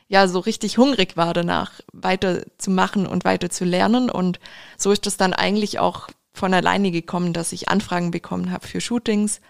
ja 0.08 0.28
so 0.28 0.40
richtig 0.40 0.78
hungrig 0.78 1.18
war 1.18 1.34
danach, 1.34 1.72
weiter 1.92 2.44
zu 2.60 2.70
machen 2.70 3.08
und 3.08 3.26
weiter 3.26 3.50
zu 3.50 3.66
lernen. 3.66 4.12
Und 4.12 4.40
so 4.78 4.92
ist 4.92 5.08
es 5.08 5.18
dann 5.18 5.34
eigentlich 5.34 5.80
auch 5.80 6.08
von 6.34 6.54
alleine 6.54 6.92
gekommen, 6.92 7.34
dass 7.34 7.52
ich 7.52 7.70
Anfragen 7.70 8.12
bekommen 8.12 8.52
habe 8.52 8.68
für 8.68 8.80
Shootings. 8.80 9.42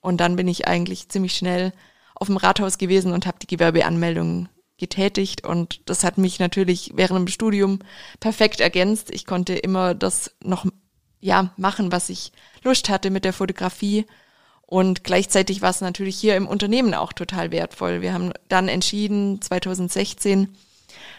Und 0.00 0.18
dann 0.18 0.36
bin 0.36 0.48
ich 0.48 0.66
eigentlich 0.66 1.08
ziemlich 1.08 1.34
schnell 1.34 1.72
auf 2.14 2.28
dem 2.28 2.36
Rathaus 2.36 2.78
gewesen 2.78 3.12
und 3.12 3.26
habe 3.26 3.38
die 3.40 3.46
Gewerbeanmeldung 3.46 4.48
getätigt 4.80 5.44
und 5.44 5.88
das 5.88 6.02
hat 6.02 6.18
mich 6.18 6.40
natürlich 6.40 6.92
während 6.94 7.18
dem 7.18 7.28
Studium 7.28 7.78
perfekt 8.18 8.60
ergänzt. 8.60 9.10
Ich 9.12 9.26
konnte 9.26 9.54
immer 9.54 9.94
das 9.94 10.32
noch 10.42 10.66
ja 11.20 11.52
machen, 11.56 11.92
was 11.92 12.08
ich 12.08 12.32
Lust 12.64 12.88
hatte 12.88 13.10
mit 13.10 13.24
der 13.24 13.34
Fotografie 13.34 14.06
und 14.62 15.04
gleichzeitig 15.04 15.62
war 15.62 15.70
es 15.70 15.80
natürlich 15.80 16.16
hier 16.16 16.36
im 16.36 16.48
Unternehmen 16.48 16.94
auch 16.94 17.12
total 17.12 17.50
wertvoll. 17.50 18.00
Wir 18.00 18.14
haben 18.14 18.32
dann 18.48 18.68
entschieden 18.68 19.40
2016 19.42 20.56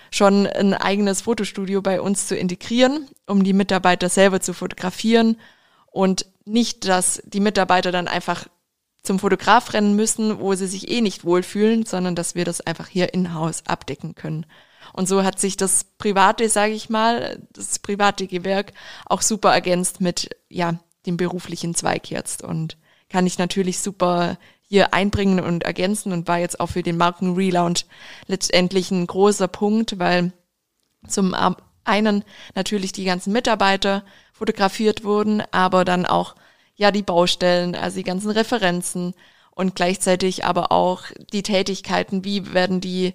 schon 0.09 0.47
ein 0.47 0.73
eigenes 0.73 1.21
Fotostudio 1.21 1.81
bei 1.81 2.01
uns 2.01 2.27
zu 2.27 2.35
integrieren, 2.35 3.07
um 3.27 3.43
die 3.43 3.53
Mitarbeiter 3.53 4.09
selber 4.09 4.41
zu 4.41 4.53
fotografieren 4.53 5.37
und 5.85 6.25
nicht, 6.45 6.87
dass 6.87 7.21
die 7.25 7.39
Mitarbeiter 7.39 7.91
dann 7.91 8.07
einfach 8.07 8.47
zum 9.03 9.19
Fotograf 9.19 9.73
rennen 9.73 9.95
müssen, 9.95 10.39
wo 10.39 10.53
sie 10.53 10.67
sich 10.67 10.89
eh 10.89 11.01
nicht 11.01 11.25
wohlfühlen, 11.25 11.85
sondern 11.85 12.15
dass 12.15 12.35
wir 12.35 12.45
das 12.45 12.61
einfach 12.61 12.87
hier 12.87 13.13
in-house 13.13 13.63
abdecken 13.65 14.15
können. 14.15 14.45
Und 14.93 15.07
so 15.07 15.23
hat 15.23 15.39
sich 15.39 15.57
das 15.57 15.85
private, 15.97 16.49
sage 16.49 16.73
ich 16.73 16.89
mal, 16.89 17.41
das 17.53 17.79
private 17.79 18.27
Gewerk 18.27 18.73
auch 19.05 19.21
super 19.21 19.51
ergänzt 19.51 20.01
mit 20.01 20.29
ja 20.49 20.79
dem 21.05 21.17
beruflichen 21.17 21.73
Zweig 21.73 22.11
jetzt 22.11 22.43
und 22.43 22.77
kann 23.09 23.25
ich 23.25 23.37
natürlich 23.37 23.79
super 23.79 24.37
hier 24.61 24.93
einbringen 24.93 25.39
und 25.39 25.63
ergänzen 25.63 26.13
und 26.13 26.27
war 26.27 26.37
jetzt 26.37 26.59
auch 26.59 26.67
für 26.67 26.83
den 26.83 26.97
Marken-Relaunch 26.97 27.85
letztendlich 28.27 28.91
ein 28.91 29.05
großer 29.07 29.47
Punkt, 29.47 29.99
weil 29.99 30.31
zum 31.07 31.35
einen 31.83 32.23
natürlich 32.55 32.91
die 32.93 33.03
ganzen 33.03 33.33
Mitarbeiter 33.33 34.05
fotografiert 34.31 35.03
wurden, 35.03 35.43
aber 35.51 35.83
dann 35.83 36.05
auch 36.05 36.35
ja 36.81 36.91
die 36.91 37.03
Baustellen, 37.03 37.75
also 37.75 37.97
die 37.97 38.03
ganzen 38.03 38.31
Referenzen 38.31 39.13
und 39.51 39.75
gleichzeitig 39.75 40.45
aber 40.45 40.71
auch 40.71 41.03
die 41.31 41.43
Tätigkeiten, 41.43 42.25
wie 42.25 42.53
werden 42.53 42.81
die 42.81 43.13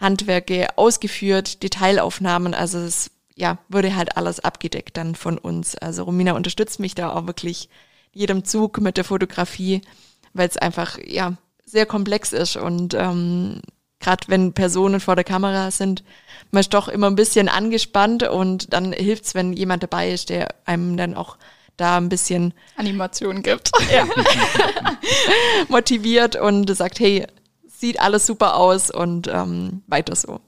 Handwerke 0.00 0.76
ausgeführt, 0.76 1.62
Detailaufnahmen, 1.62 2.54
also 2.54 2.78
es 2.78 3.12
ja, 3.36 3.58
wurde 3.68 3.94
halt 3.94 4.16
alles 4.16 4.40
abgedeckt 4.40 4.96
dann 4.96 5.14
von 5.14 5.38
uns. 5.38 5.76
Also 5.76 6.04
Romina 6.04 6.32
unterstützt 6.32 6.80
mich 6.80 6.94
da 6.94 7.12
auch 7.12 7.26
wirklich 7.26 7.68
jedem 8.12 8.44
Zug 8.44 8.80
mit 8.80 8.96
der 8.96 9.04
Fotografie, 9.04 9.82
weil 10.32 10.48
es 10.48 10.56
einfach 10.56 10.98
ja 11.04 11.34
sehr 11.64 11.86
komplex 11.86 12.32
ist 12.32 12.56
und 12.56 12.94
ähm, 12.94 13.60
gerade 14.00 14.26
wenn 14.26 14.54
Personen 14.54 14.98
vor 14.98 15.14
der 15.14 15.24
Kamera 15.24 15.70
sind, 15.70 16.02
man 16.50 16.60
ist 16.60 16.74
doch 16.74 16.88
immer 16.88 17.08
ein 17.08 17.16
bisschen 17.16 17.48
angespannt 17.48 18.24
und 18.24 18.72
dann 18.72 18.92
hilft's, 18.92 19.36
wenn 19.36 19.52
jemand 19.52 19.84
dabei 19.84 20.10
ist, 20.10 20.30
der 20.30 20.48
einem 20.64 20.96
dann 20.96 21.14
auch 21.14 21.38
da 21.76 21.96
ein 21.96 22.08
bisschen 22.08 22.54
Animation 22.76 23.42
gibt. 23.42 23.70
Ja. 23.92 24.06
motiviert 25.68 26.36
und 26.36 26.74
sagt, 26.74 26.98
hey, 26.98 27.26
sieht 27.66 28.00
alles 28.00 28.26
super 28.26 28.56
aus 28.56 28.90
und 28.90 29.28
ähm, 29.28 29.82
weiter 29.86 30.16
so. 30.16 30.40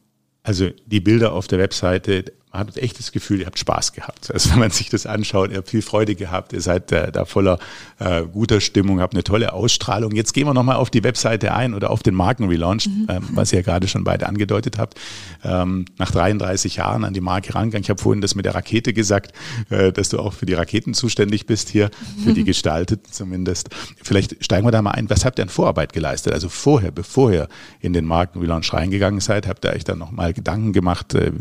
Also 0.43 0.71
die 0.87 1.01
Bilder 1.01 1.33
auf 1.33 1.49
der 1.49 1.59
Webseite, 1.59 2.33
man 2.57 2.69
hat 2.69 2.77
echt 2.79 2.99
das 2.99 3.13
Gefühl, 3.13 3.41
ihr 3.41 3.47
habt 3.47 3.59
Spaß 3.59 3.93
gehabt. 3.93 4.31
Also 4.37 4.51
wenn 4.51 4.59
man 4.59 4.71
sich 4.71 4.91
das 4.91 5.07
anschaut, 5.07 5.51
ihr 5.51 5.59
habt 5.59 5.71
viel 5.71 5.81
Freude 5.81 6.15
gehabt, 6.15 6.53
ihr 6.53 6.61
seid 6.61 6.93
äh, 6.93 7.11
da 7.11 7.25
voller 7.25 7.59
äh, 7.99 8.23
guter 8.23 8.61
Stimmung, 8.61 9.01
habt 9.01 9.15
eine 9.15 9.25
tolle 9.25 9.55
Ausstrahlung. 9.55 10.13
Jetzt 10.13 10.35
gehen 10.35 10.47
wir 10.47 10.53
nochmal 10.53 10.77
auf 10.77 10.91
die 10.91 11.03
Webseite 11.05 11.55
ein 11.55 11.73
oder 11.73 11.91
auf 11.91 12.03
den 12.03 12.15
Markenrelaunch, 12.15 12.87
mhm. 12.87 13.07
ähm, 13.09 13.29
was 13.33 13.53
ihr 13.53 13.61
ja 13.61 13.63
gerade 13.63 13.89
schon 13.89 14.05
beide 14.05 14.27
angedeutet 14.27 14.77
habt. 14.77 14.99
Ähm, 15.43 15.87
nach 15.97 16.11
33 16.11 16.77
Jahren 16.77 17.05
an 17.05 17.15
die 17.15 17.23
Marke 17.23 17.55
rangegangen. 17.55 17.83
Ich 17.83 17.89
habe 17.89 18.01
vorhin 18.01 18.21
das 18.21 18.35
mit 18.35 18.45
der 18.45 18.55
Rakete 18.55 18.93
gesagt, 18.93 19.33
äh, 19.71 19.91
dass 19.91 20.11
du 20.11 20.19
auch 20.19 20.35
für 20.35 20.45
die 20.45 20.55
Raketen 20.55 20.93
zuständig 20.93 21.47
bist 21.47 21.71
hier, 21.71 21.91
für 22.23 22.35
die 22.35 22.45
Gestalteten 22.45 23.11
zumindest. 23.11 23.71
Vielleicht 24.03 24.45
steigen 24.45 24.67
wir 24.67 24.71
da 24.71 24.83
mal 24.83 24.91
ein. 24.91 25.09
Was 25.09 25.25
habt 25.25 25.39
ihr 25.39 25.45
an 25.45 25.49
Vorarbeit 25.49 25.95
geleistet? 25.95 26.35
Also 26.35 26.51
vorher, 26.51 26.91
bevor 26.91 27.33
ihr 27.33 27.49
in 27.81 27.95
den 27.95 28.05
Markenrelaunch 28.05 28.73
reingegangen 28.73 29.21
seid, 29.21 29.47
habt 29.47 29.65
ihr 29.65 29.73
euch 29.73 29.85
dann 29.85 29.99
nochmal 29.99 30.35
Gedanken 30.35 30.73
gemacht, 30.73 31.15
äh, 31.15 31.33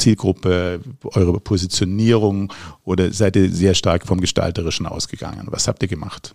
Zielgruppe, 0.00 0.80
eure 1.04 1.38
Positionierung 1.38 2.52
oder 2.84 3.12
seid 3.12 3.36
ihr 3.36 3.50
sehr 3.50 3.74
stark 3.74 4.06
vom 4.06 4.20
Gestalterischen 4.20 4.86
ausgegangen? 4.86 5.46
Was 5.50 5.68
habt 5.68 5.82
ihr 5.82 5.88
gemacht? 5.88 6.34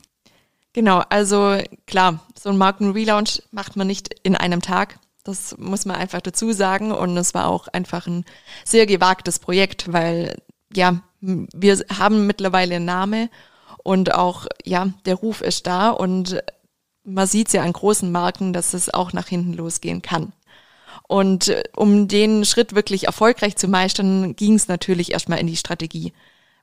Genau, 0.73 1.03
also 1.09 1.57
klar, 1.87 2.19
so 2.37 2.49
ein 2.49 2.57
Markenrelaunch 2.57 3.43
macht 3.51 3.75
man 3.75 3.87
nicht 3.87 4.13
in 4.23 4.35
einem 4.35 4.61
Tag. 4.61 4.99
Das 5.23 5.57
muss 5.57 5.85
man 5.85 5.95
einfach 5.95 6.21
dazu 6.21 6.51
sagen. 6.51 6.91
Und 6.91 7.17
es 7.17 7.33
war 7.33 7.47
auch 7.47 7.67
einfach 7.69 8.07
ein 8.07 8.25
sehr 8.63 8.85
gewagtes 8.85 9.39
Projekt, 9.39 9.91
weil 9.91 10.37
ja, 10.73 11.01
wir 11.21 11.79
haben 11.97 12.27
mittlerweile 12.27 12.75
einen 12.75 12.85
Namen 12.85 13.29
und 13.83 14.13
auch, 14.13 14.45
ja, 14.63 14.89
der 15.05 15.15
Ruf 15.15 15.41
ist 15.41 15.67
da 15.67 15.89
und 15.89 16.41
man 17.03 17.27
sieht 17.27 17.47
es 17.47 17.53
ja 17.53 17.63
an 17.63 17.71
großen 17.73 18.11
Marken, 18.11 18.51
dass 18.51 18.73
es 18.73 18.93
auch 18.93 19.13
nach 19.13 19.27
hinten 19.27 19.53
losgehen 19.53 20.01
kann. 20.01 20.33
Und 21.07 21.49
äh, 21.49 21.63
um 21.75 22.07
den 22.07 22.45
Schritt 22.45 22.73
wirklich 22.73 23.05
erfolgreich 23.05 23.55
zu 23.55 23.67
meistern, 23.67 24.35
ging 24.35 24.55
es 24.55 24.67
natürlich 24.67 25.11
erstmal 25.11 25.39
in 25.39 25.47
die 25.47 25.57
Strategie. 25.57 26.13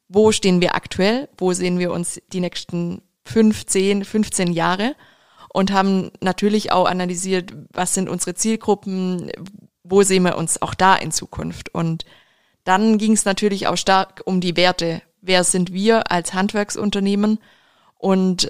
Wo 0.09 0.33
stehen 0.33 0.61
wir 0.61 0.74
aktuell? 0.74 1.28
Wo 1.38 1.52
sehen 1.52 1.78
wir 1.78 1.92
uns 1.92 2.20
die 2.33 2.40
nächsten 2.40 3.02
15, 3.24 4.05
15 4.05 4.52
Jahre? 4.52 4.94
Und 5.55 5.70
haben 5.70 6.11
natürlich 6.20 6.72
auch 6.72 6.87
analysiert, 6.87 7.52
was 7.72 7.94
sind 7.94 8.09
unsere 8.09 8.35
Zielgruppen? 8.35 9.31
Wo 9.85 10.02
sehen 10.02 10.22
wir 10.24 10.37
uns 10.37 10.61
auch 10.62 10.74
da 10.74 10.94
in 10.96 11.12
Zukunft? 11.12 11.74
Und 11.74 12.05
dann 12.64 12.98
ging 12.98 13.12
es 13.12 13.24
natürlich 13.24 13.66
auch 13.66 13.76
stark 13.76 14.22
um 14.24 14.40
die 14.40 14.57
Werte. 14.57 15.02
Wer 15.20 15.44
sind 15.44 15.72
wir 15.72 16.11
als 16.11 16.33
Handwerksunternehmen? 16.33 17.38
Und 17.96 18.48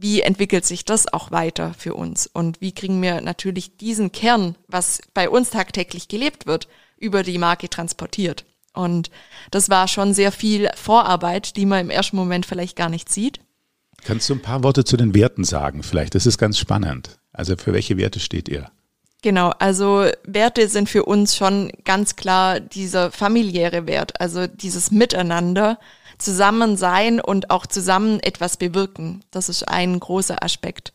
wie 0.00 0.22
entwickelt 0.22 0.64
sich 0.64 0.84
das 0.84 1.12
auch 1.12 1.30
weiter 1.30 1.74
für 1.76 1.94
uns 1.94 2.26
und 2.26 2.60
wie 2.60 2.72
kriegen 2.72 3.02
wir 3.02 3.20
natürlich 3.20 3.76
diesen 3.76 4.12
Kern, 4.12 4.56
was 4.66 5.00
bei 5.12 5.28
uns 5.28 5.50
tagtäglich 5.50 6.08
gelebt 6.08 6.46
wird, 6.46 6.68
über 6.96 7.22
die 7.22 7.38
Marke 7.38 7.68
transportiert. 7.68 8.44
Und 8.72 9.10
das 9.50 9.68
war 9.68 9.88
schon 9.88 10.14
sehr 10.14 10.32
viel 10.32 10.70
Vorarbeit, 10.74 11.56
die 11.56 11.66
man 11.66 11.80
im 11.80 11.90
ersten 11.90 12.16
Moment 12.16 12.46
vielleicht 12.46 12.76
gar 12.76 12.88
nicht 12.88 13.10
sieht. 13.12 13.40
Kannst 14.04 14.28
du 14.30 14.34
ein 14.34 14.42
paar 14.42 14.62
Worte 14.62 14.84
zu 14.84 14.96
den 14.96 15.14
Werten 15.14 15.44
sagen 15.44 15.82
vielleicht? 15.82 16.14
Das 16.14 16.26
ist 16.26 16.38
ganz 16.38 16.58
spannend. 16.58 17.18
Also 17.32 17.56
für 17.56 17.72
welche 17.72 17.96
Werte 17.96 18.20
steht 18.20 18.48
ihr? 18.48 18.70
Genau, 19.22 19.50
also 19.58 20.06
Werte 20.24 20.66
sind 20.68 20.88
für 20.88 21.04
uns 21.04 21.36
schon 21.36 21.70
ganz 21.84 22.16
klar 22.16 22.58
dieser 22.58 23.10
familiäre 23.10 23.86
Wert, 23.86 24.18
also 24.18 24.46
dieses 24.46 24.90
Miteinander, 24.90 25.78
zusammen 26.20 26.76
sein 26.76 27.20
und 27.20 27.50
auch 27.50 27.66
zusammen 27.66 28.20
etwas 28.20 28.56
bewirken. 28.56 29.24
Das 29.30 29.48
ist 29.48 29.64
ein 29.68 29.98
großer 29.98 30.42
Aspekt. 30.42 30.92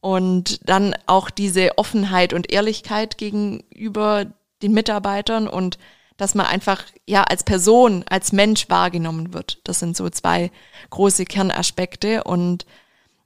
Und 0.00 0.68
dann 0.68 0.94
auch 1.06 1.30
diese 1.30 1.78
Offenheit 1.78 2.32
und 2.32 2.52
Ehrlichkeit 2.52 3.18
gegenüber 3.18 4.26
den 4.62 4.72
Mitarbeitern 4.72 5.48
und 5.48 5.78
dass 6.16 6.34
man 6.34 6.46
einfach 6.46 6.84
ja 7.06 7.24
als 7.24 7.42
Person, 7.42 8.04
als 8.08 8.32
Mensch 8.32 8.68
wahrgenommen 8.68 9.34
wird. 9.34 9.58
Das 9.64 9.80
sind 9.80 9.96
so 9.96 10.08
zwei 10.10 10.50
große 10.90 11.24
Kernaspekte. 11.24 12.24
Und 12.24 12.66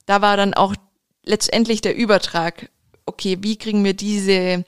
da 0.05 0.21
war 0.21 0.37
dann 0.37 0.53
auch 0.53 0.75
letztendlich 1.23 1.81
der 1.81 1.95
Übertrag, 1.95 2.69
okay, 3.05 3.37
wie 3.41 3.57
kriegen 3.57 3.83
wir 3.83 3.93
diese 3.93 4.65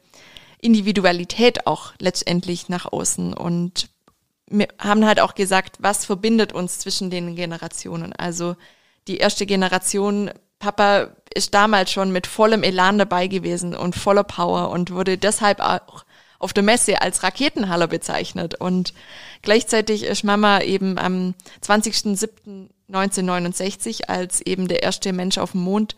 Individualität 0.61 1.65
auch 1.67 1.93
letztendlich 1.99 2.69
nach 2.69 2.91
außen 2.91 3.33
und 3.33 3.89
wir 4.49 4.67
haben 4.79 5.05
halt 5.05 5.19
auch 5.19 5.35
gesagt, 5.35 5.77
was 5.79 6.05
verbindet 6.05 6.53
uns 6.53 6.79
zwischen 6.79 7.09
den 7.09 7.35
Generationen. 7.35 8.13
Also 8.13 8.55
die 9.07 9.17
erste 9.17 9.45
Generation, 9.45 10.31
Papa 10.59 11.09
ist 11.33 11.53
damals 11.53 11.91
schon 11.91 12.11
mit 12.11 12.27
vollem 12.27 12.63
Elan 12.63 12.97
dabei 12.97 13.27
gewesen 13.27 13.75
und 13.75 13.95
voller 13.95 14.23
Power 14.23 14.69
und 14.69 14.91
wurde 14.91 15.17
deshalb 15.17 15.61
auch 15.61 16.03
auf 16.39 16.53
der 16.53 16.63
Messe 16.63 17.01
als 17.01 17.23
Raketenhaller 17.23 17.87
bezeichnet. 17.87 18.55
Und 18.55 18.93
gleichzeitig 19.41 20.03
ist 20.03 20.23
Mama 20.23 20.61
eben 20.61 20.97
am 20.97 21.35
20.07.1969, 21.65 24.05
als 24.05 24.39
eben 24.41 24.67
der 24.67 24.83
erste 24.83 25.13
Mensch 25.13 25.37
auf 25.37 25.51
dem 25.51 25.61
Mond 25.61 25.95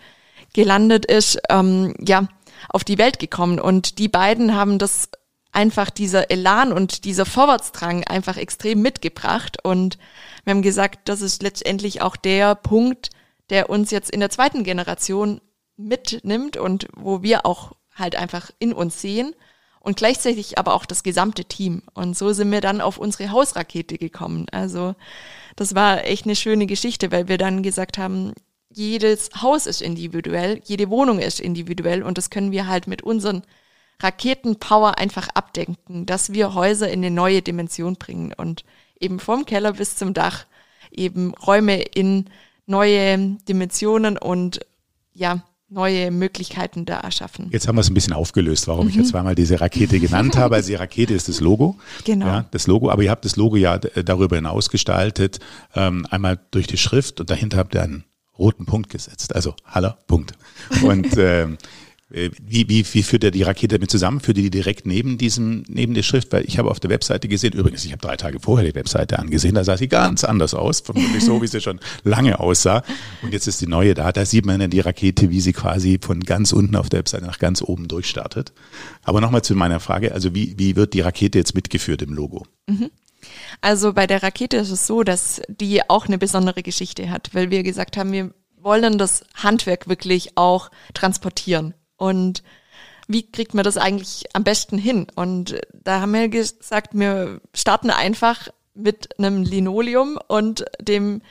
gelandet 0.53 1.05
ist, 1.05 1.39
ähm, 1.49 1.95
ja, 1.99 2.27
auf 2.69 2.83
die 2.83 2.97
Welt 2.97 3.19
gekommen. 3.19 3.59
Und 3.59 3.99
die 3.99 4.09
beiden 4.09 4.55
haben 4.55 4.79
das 4.79 5.09
einfach 5.51 5.89
dieser 5.89 6.31
Elan 6.31 6.71
und 6.71 7.03
dieser 7.05 7.25
Vorwärtsdrang 7.25 8.03
einfach 8.05 8.37
extrem 8.37 8.81
mitgebracht. 8.81 9.57
Und 9.63 9.97
wir 10.43 10.51
haben 10.51 10.61
gesagt, 10.61 11.09
das 11.09 11.21
ist 11.21 11.43
letztendlich 11.43 12.01
auch 12.01 12.15
der 12.15 12.55
Punkt, 12.55 13.09
der 13.49 13.69
uns 13.69 13.91
jetzt 13.91 14.11
in 14.11 14.21
der 14.21 14.29
zweiten 14.29 14.63
Generation 14.63 15.41
mitnimmt 15.77 16.57
und 16.57 16.87
wo 16.95 17.21
wir 17.21 17.45
auch 17.45 17.73
halt 17.95 18.15
einfach 18.15 18.51
in 18.59 18.71
uns 18.71 19.01
sehen 19.01 19.35
und 19.81 19.97
gleichzeitig 19.97 20.57
aber 20.57 20.73
auch 20.73 20.85
das 20.85 21.03
gesamte 21.03 21.43
Team. 21.45 21.83
Und 21.93 22.17
so 22.17 22.31
sind 22.33 22.51
wir 22.51 22.61
dann 22.61 22.81
auf 22.81 22.97
unsere 22.97 23.31
Hausrakete 23.31 23.97
gekommen. 23.97 24.45
Also 24.51 24.95
das 25.55 25.75
war 25.75 26.05
echt 26.05 26.25
eine 26.25 26.35
schöne 26.35 26.67
Geschichte, 26.67 27.11
weil 27.11 27.27
wir 27.27 27.37
dann 27.37 27.63
gesagt 27.63 27.97
haben, 27.97 28.33
jedes 28.69 29.29
Haus 29.41 29.65
ist 29.65 29.81
individuell, 29.81 30.61
jede 30.63 30.89
Wohnung 30.89 31.19
ist 31.19 31.41
individuell 31.41 32.03
und 32.03 32.17
das 32.17 32.29
können 32.29 32.51
wir 32.53 32.67
halt 32.67 32.87
mit 32.87 33.01
unseren 33.01 33.43
Raketenpower 34.03 34.97
einfach 34.97 35.29
abdenken, 35.29 36.05
dass 36.05 36.33
wir 36.33 36.53
Häuser 36.53 36.89
in 36.89 36.99
eine 36.99 37.11
neue 37.11 37.41
Dimension 37.41 37.95
bringen 37.95 38.33
und 38.35 38.63
eben 38.99 39.19
vom 39.19 39.45
Keller 39.45 39.73
bis 39.73 39.95
zum 39.95 40.13
Dach 40.13 40.45
eben 40.91 41.33
Räume 41.35 41.81
in 41.81 42.25
neue 42.65 43.37
Dimensionen 43.47 44.17
und 44.17 44.59
ja, 45.13 45.43
neue 45.71 46.11
Möglichkeiten 46.11 46.85
da 46.85 46.99
erschaffen. 46.99 47.49
Jetzt 47.51 47.67
haben 47.67 47.75
wir 47.75 47.81
es 47.81 47.89
ein 47.89 47.93
bisschen 47.93 48.13
aufgelöst, 48.13 48.67
warum 48.67 48.85
mhm. 48.85 48.89
ich 48.89 48.95
jetzt 48.97 49.09
zweimal 49.09 49.35
diese 49.35 49.59
Rakete 49.61 49.99
genannt 49.99 50.37
habe. 50.37 50.55
Also 50.55 50.67
die 50.67 50.75
Rakete 50.75 51.13
ist 51.13 51.29
das 51.29 51.39
Logo. 51.39 51.77
Genau. 52.03 52.25
Ja, 52.25 52.45
das 52.51 52.67
Logo, 52.67 52.89
aber 52.89 53.03
ihr 53.03 53.09
habt 53.09 53.23
das 53.25 53.37
Logo 53.37 53.55
ja 53.55 53.77
darüber 53.77 54.35
hinaus 54.35 54.69
gestaltet. 54.69 55.39
Ähm, 55.73 56.05
einmal 56.09 56.39
durch 56.51 56.67
die 56.67 56.77
Schrift 56.77 57.19
und 57.21 57.29
dahinter 57.29 57.57
habt 57.57 57.73
ihr 57.73 57.83
einen 57.83 58.03
roten 58.37 58.65
Punkt 58.65 58.89
gesetzt. 58.89 59.33
Also 59.33 59.55
Haller 59.65 59.97
Punkt. 60.07 60.33
Und 60.83 61.17
ähm, 61.17 61.53
äh, 61.53 61.57
wie, 62.11 62.67
wie, 62.67 62.85
wie 62.93 63.03
führt 63.03 63.23
er 63.23 63.31
die 63.31 63.43
Rakete 63.43 63.77
damit 63.77 63.89
zusammen? 63.89 64.19
Führt 64.19 64.37
er 64.37 64.43
die 64.43 64.49
direkt 64.49 64.85
neben 64.85 65.17
diesem, 65.17 65.63
neben 65.67 65.93
der 65.93 66.03
Schrift? 66.03 66.31
Weil 66.31 66.45
ich 66.45 66.57
habe 66.57 66.69
auf 66.69 66.79
der 66.79 66.89
Webseite 66.89 67.27
gesehen, 67.27 67.53
übrigens, 67.53 67.85
ich 67.85 67.91
habe 67.91 68.01
drei 68.01 68.17
Tage 68.17 68.39
vorher 68.39 68.67
die 68.67 68.75
Webseite 68.75 69.17
angesehen, 69.17 69.55
da 69.55 69.63
sah 69.63 69.77
sie 69.77 69.87
ganz 69.87 70.23
anders 70.23 70.53
aus, 70.53 70.81
vermutlich 70.81 71.23
so, 71.23 71.41
wie 71.41 71.47
sie 71.47 71.61
schon 71.61 71.79
lange 72.03 72.39
aussah. 72.39 72.83
Und 73.21 73.33
jetzt 73.33 73.47
ist 73.47 73.61
die 73.61 73.67
neue 73.67 73.93
da, 73.93 74.11
da 74.11 74.25
sieht 74.25 74.45
man 74.45 74.59
dann 74.59 74.69
die 74.69 74.81
Rakete, 74.81 75.29
wie 75.29 75.41
sie 75.41 75.53
quasi 75.53 75.99
von 76.01 76.19
ganz 76.19 76.51
unten 76.51 76.75
auf 76.75 76.89
der 76.89 76.99
Webseite 76.99 77.25
nach 77.25 77.39
ganz 77.39 77.61
oben 77.61 77.87
durchstartet. 77.87 78.51
Aber 79.03 79.21
nochmal 79.21 79.43
zu 79.43 79.55
meiner 79.55 79.79
Frage, 79.79 80.13
also 80.13 80.35
wie, 80.35 80.55
wie 80.57 80.75
wird 80.75 80.93
die 80.93 81.01
Rakete 81.01 81.37
jetzt 81.37 81.55
mitgeführt 81.55 82.01
im 82.01 82.13
Logo? 82.13 82.45
Mhm. 82.67 82.89
Also 83.61 83.93
bei 83.93 84.07
der 84.07 84.23
Rakete 84.23 84.57
ist 84.57 84.71
es 84.71 84.87
so, 84.87 85.03
dass 85.03 85.41
die 85.47 85.87
auch 85.89 86.07
eine 86.07 86.17
besondere 86.17 86.63
Geschichte 86.63 87.09
hat, 87.09 87.29
weil 87.33 87.51
wir 87.51 87.63
gesagt 87.63 87.95
haben, 87.95 88.11
wir 88.11 88.33
wollen 88.57 88.97
das 88.97 89.23
Handwerk 89.35 89.87
wirklich 89.87 90.37
auch 90.37 90.71
transportieren. 90.93 91.73
Und 92.01 92.41
wie 93.07 93.29
kriegt 93.29 93.53
man 93.53 93.63
das 93.63 93.77
eigentlich 93.77 94.25
am 94.33 94.43
besten 94.43 94.79
hin? 94.79 95.05
Und 95.13 95.61
da 95.71 96.01
haben 96.01 96.13
wir 96.13 96.29
gesagt, 96.29 96.97
wir 96.97 97.39
starten 97.53 97.91
einfach 97.91 98.47
mit 98.73 99.19
einem 99.19 99.43
Linoleum 99.43 100.17
und 100.27 100.65
dem 100.81 101.21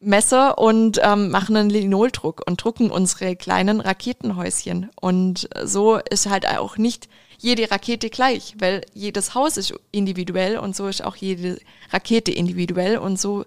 Messer 0.00 0.58
und 0.58 1.00
ähm, 1.02 1.30
machen 1.30 1.56
einen 1.56 1.70
Linoldruck 1.70 2.42
und 2.46 2.62
drucken 2.62 2.90
unsere 2.90 3.34
kleinen 3.34 3.80
Raketenhäuschen. 3.80 4.90
Und 5.00 5.48
so 5.64 5.96
ist 5.96 6.28
halt 6.28 6.46
auch 6.46 6.76
nicht 6.76 7.08
jede 7.38 7.70
Rakete 7.70 8.10
gleich, 8.10 8.56
weil 8.58 8.82
jedes 8.92 9.34
Haus 9.34 9.56
ist 9.56 9.72
individuell 9.90 10.58
und 10.58 10.76
so 10.76 10.86
ist 10.86 11.02
auch 11.02 11.16
jede 11.16 11.58
Rakete 11.90 12.30
individuell 12.30 12.98
und 12.98 13.18
so 13.18 13.46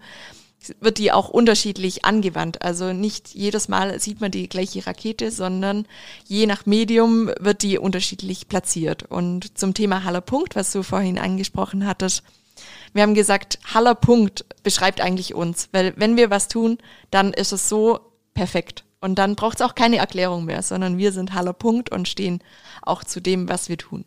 wird 0.80 0.97
die 0.97 1.12
auch 1.12 1.30
unterschiedlich 1.30 2.05
angewandt. 2.05 2.62
Also 2.62 2.93
nicht 2.93 3.34
jedes 3.34 3.68
Mal 3.68 3.99
sieht 3.99 4.22
man 4.22 4.32
die 4.32 4.49
gleiche 4.49 4.86
Rakete, 4.86 5.32
sondern 5.32 5.86
je 6.26 6.45
nach 6.45 6.66
Medium 6.66 7.32
wird 7.39 7.64
die 7.64 7.78
unterschiedlich 7.78 8.47
platziert. 8.47 9.03
Und 9.03 9.58
zum 9.58 9.74
Thema 9.74 10.03
Haller 10.03 10.22
Punkt, 10.22 10.55
was 10.55 10.72
du 10.72 10.84
vorhin 10.84 11.20
angesprochen 11.20 11.86
hattest, 11.86 12.24
wir 12.93 13.03
haben 13.03 13.14
gesagt, 13.14 13.60
Haller 13.74 13.95
Punkt 13.95 14.45
beschreibt 14.64 15.01
eigentlich 15.01 15.36
uns, 15.36 15.70
weil 15.72 15.93
wenn 15.97 16.18
wir 16.18 16.30
was 16.30 16.47
tun, 16.47 16.80
dann 17.12 17.34
ist 17.34 17.51
es 17.51 17.70
so 17.70 17.99
perfekt. 18.34 18.84
Und 18.99 19.20
dann 19.20 19.36
braucht 19.36 19.60
es 19.60 19.66
auch 19.66 19.76
keine 19.76 19.97
Erklärung 19.97 20.45
mehr, 20.45 20.64
sondern 20.64 20.97
wir 20.97 21.12
sind 21.12 21.34
Haller 21.34 21.53
Punkt 21.53 21.91
und 21.91 22.08
stehen 22.08 22.41
auch 22.82 23.03
zu 23.03 23.22
dem, 23.22 23.47
was 23.47 23.70
wir 23.70 23.78
tun. 23.78 24.05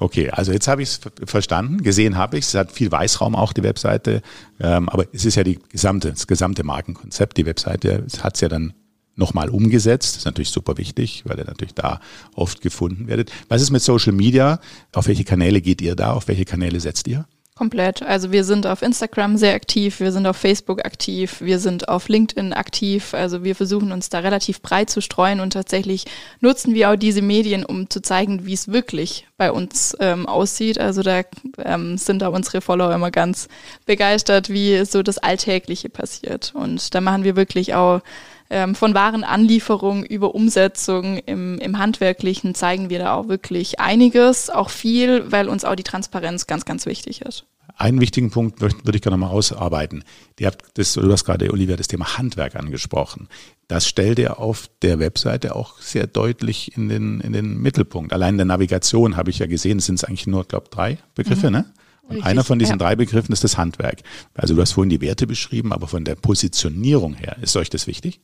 Okay, 0.00 0.30
also 0.30 0.52
jetzt 0.52 0.68
habe 0.68 0.80
ich 0.80 0.90
es 0.90 1.00
verstanden, 1.24 1.82
gesehen 1.82 2.16
habe 2.16 2.38
ich 2.38 2.44
es. 2.44 2.54
Hat 2.54 2.70
viel 2.70 2.90
Weißraum 2.90 3.34
auch 3.34 3.52
die 3.52 3.64
Webseite, 3.64 4.22
ähm, 4.60 4.88
aber 4.88 5.06
es 5.12 5.24
ist 5.24 5.34
ja 5.34 5.42
die 5.42 5.58
gesamte, 5.70 6.10
das 6.10 6.28
gesamte 6.28 6.62
Markenkonzept. 6.62 7.36
Die 7.36 7.44
Webseite 7.44 8.06
hat 8.22 8.36
es 8.36 8.40
ja 8.40 8.48
dann 8.48 8.74
nochmal 9.16 9.48
umgesetzt. 9.50 10.12
Das 10.12 10.18
ist 10.18 10.24
natürlich 10.24 10.50
super 10.50 10.78
wichtig, 10.78 11.24
weil 11.26 11.38
ihr 11.38 11.44
natürlich 11.44 11.74
da 11.74 12.00
oft 12.36 12.60
gefunden 12.60 13.08
werdet. 13.08 13.32
Was 13.48 13.60
ist 13.60 13.70
mit 13.70 13.82
Social 13.82 14.12
Media? 14.12 14.60
Auf 14.92 15.08
welche 15.08 15.24
Kanäle 15.24 15.60
geht 15.60 15.82
ihr 15.82 15.96
da? 15.96 16.12
Auf 16.12 16.28
welche 16.28 16.44
Kanäle 16.44 16.78
setzt 16.78 17.08
ihr? 17.08 17.26
Komplett. 17.58 18.02
Also 18.04 18.30
wir 18.30 18.44
sind 18.44 18.68
auf 18.68 18.82
Instagram 18.82 19.36
sehr 19.36 19.54
aktiv, 19.54 19.98
wir 19.98 20.12
sind 20.12 20.28
auf 20.28 20.36
Facebook 20.36 20.84
aktiv, 20.86 21.40
wir 21.40 21.58
sind 21.58 21.88
auf 21.88 22.08
LinkedIn 22.08 22.52
aktiv. 22.52 23.14
Also 23.14 23.42
wir 23.42 23.56
versuchen 23.56 23.90
uns 23.90 24.10
da 24.10 24.20
relativ 24.20 24.62
breit 24.62 24.90
zu 24.90 25.00
streuen 25.00 25.40
und 25.40 25.54
tatsächlich 25.54 26.04
nutzen 26.38 26.72
wir 26.74 26.88
auch 26.88 26.94
diese 26.94 27.20
Medien, 27.20 27.64
um 27.64 27.90
zu 27.90 28.00
zeigen, 28.00 28.46
wie 28.46 28.52
es 28.52 28.68
wirklich 28.68 29.26
bei 29.36 29.50
uns 29.50 29.96
ähm, 29.98 30.26
aussieht. 30.26 30.78
Also 30.78 31.02
da 31.02 31.22
ähm, 31.58 31.98
sind 31.98 32.22
da 32.22 32.28
unsere 32.28 32.60
Follower 32.60 32.94
immer 32.94 33.10
ganz 33.10 33.48
begeistert, 33.86 34.50
wie 34.50 34.84
so 34.84 35.02
das 35.02 35.18
Alltägliche 35.18 35.88
passiert. 35.88 36.52
Und 36.54 36.94
da 36.94 37.00
machen 37.00 37.24
wir 37.24 37.34
wirklich 37.34 37.74
auch 37.74 38.02
ähm, 38.50 38.74
von 38.74 38.94
Warenanlieferung 38.94 40.04
über 40.04 40.34
Umsetzung 40.34 41.18
im, 41.18 41.58
im 41.58 41.78
Handwerklichen 41.78 42.54
zeigen 42.54 42.90
wir 42.90 42.98
da 42.98 43.14
auch 43.14 43.28
wirklich 43.28 43.80
einiges, 43.80 44.50
auch 44.50 44.70
viel, 44.70 45.30
weil 45.30 45.48
uns 45.48 45.64
auch 45.64 45.74
die 45.74 45.82
Transparenz 45.82 46.46
ganz, 46.46 46.64
ganz 46.64 46.86
wichtig 46.86 47.22
ist. 47.22 47.44
Einen 47.76 48.00
wichtigen 48.00 48.30
Punkt 48.30 48.60
würde 48.60 48.96
ich 48.96 49.02
gerne 49.02 49.16
mal 49.16 49.28
ausarbeiten. 49.28 50.02
Ihr 50.40 50.48
habt 50.48 50.64
das, 50.74 50.94
du 50.94 51.12
hast 51.12 51.24
gerade, 51.24 51.52
Olivia, 51.52 51.76
das 51.76 51.86
Thema 51.86 52.18
Handwerk 52.18 52.56
angesprochen. 52.56 53.28
Das 53.68 53.86
stellt 53.86 54.18
ihr 54.18 54.40
auf 54.40 54.68
der 54.82 54.98
Webseite 54.98 55.54
auch 55.54 55.78
sehr 55.78 56.08
deutlich 56.08 56.76
in 56.76 56.88
den, 56.88 57.20
in 57.20 57.32
den 57.32 57.58
Mittelpunkt. 57.58 58.12
Allein 58.12 58.34
in 58.34 58.38
der 58.38 58.46
Navigation 58.46 59.16
habe 59.16 59.30
ich 59.30 59.38
ja 59.38 59.46
gesehen, 59.46 59.78
es 59.78 59.86
sind 59.86 60.02
eigentlich 60.08 60.26
nur, 60.26 60.44
glaube 60.44 60.68
drei 60.70 60.98
Begriffe, 61.14 61.48
mhm. 61.48 61.52
ne? 61.52 61.72
Und 62.02 62.16
Richtig, 62.16 62.26
einer 62.26 62.42
von 62.42 62.58
diesen 62.58 62.78
ja. 62.78 62.78
drei 62.78 62.96
Begriffen 62.96 63.32
ist 63.32 63.44
das 63.44 63.58
Handwerk. 63.58 64.02
Also 64.34 64.54
du 64.54 64.62
hast 64.62 64.72
vorhin 64.72 64.88
die 64.88 65.02
Werte 65.02 65.26
beschrieben, 65.26 65.72
aber 65.72 65.86
von 65.86 66.04
der 66.04 66.14
Positionierung 66.14 67.12
her, 67.14 67.36
ist 67.42 67.54
euch 67.54 67.68
das 67.68 67.86
wichtig? 67.86 68.22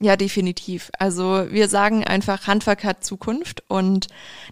Ja, 0.00 0.16
definitiv. 0.16 0.90
Also 0.98 1.46
wir 1.50 1.68
sagen 1.68 2.04
einfach, 2.04 2.46
Handwerk 2.46 2.84
hat 2.84 3.04
Zukunft 3.04 3.62
und 3.68 4.08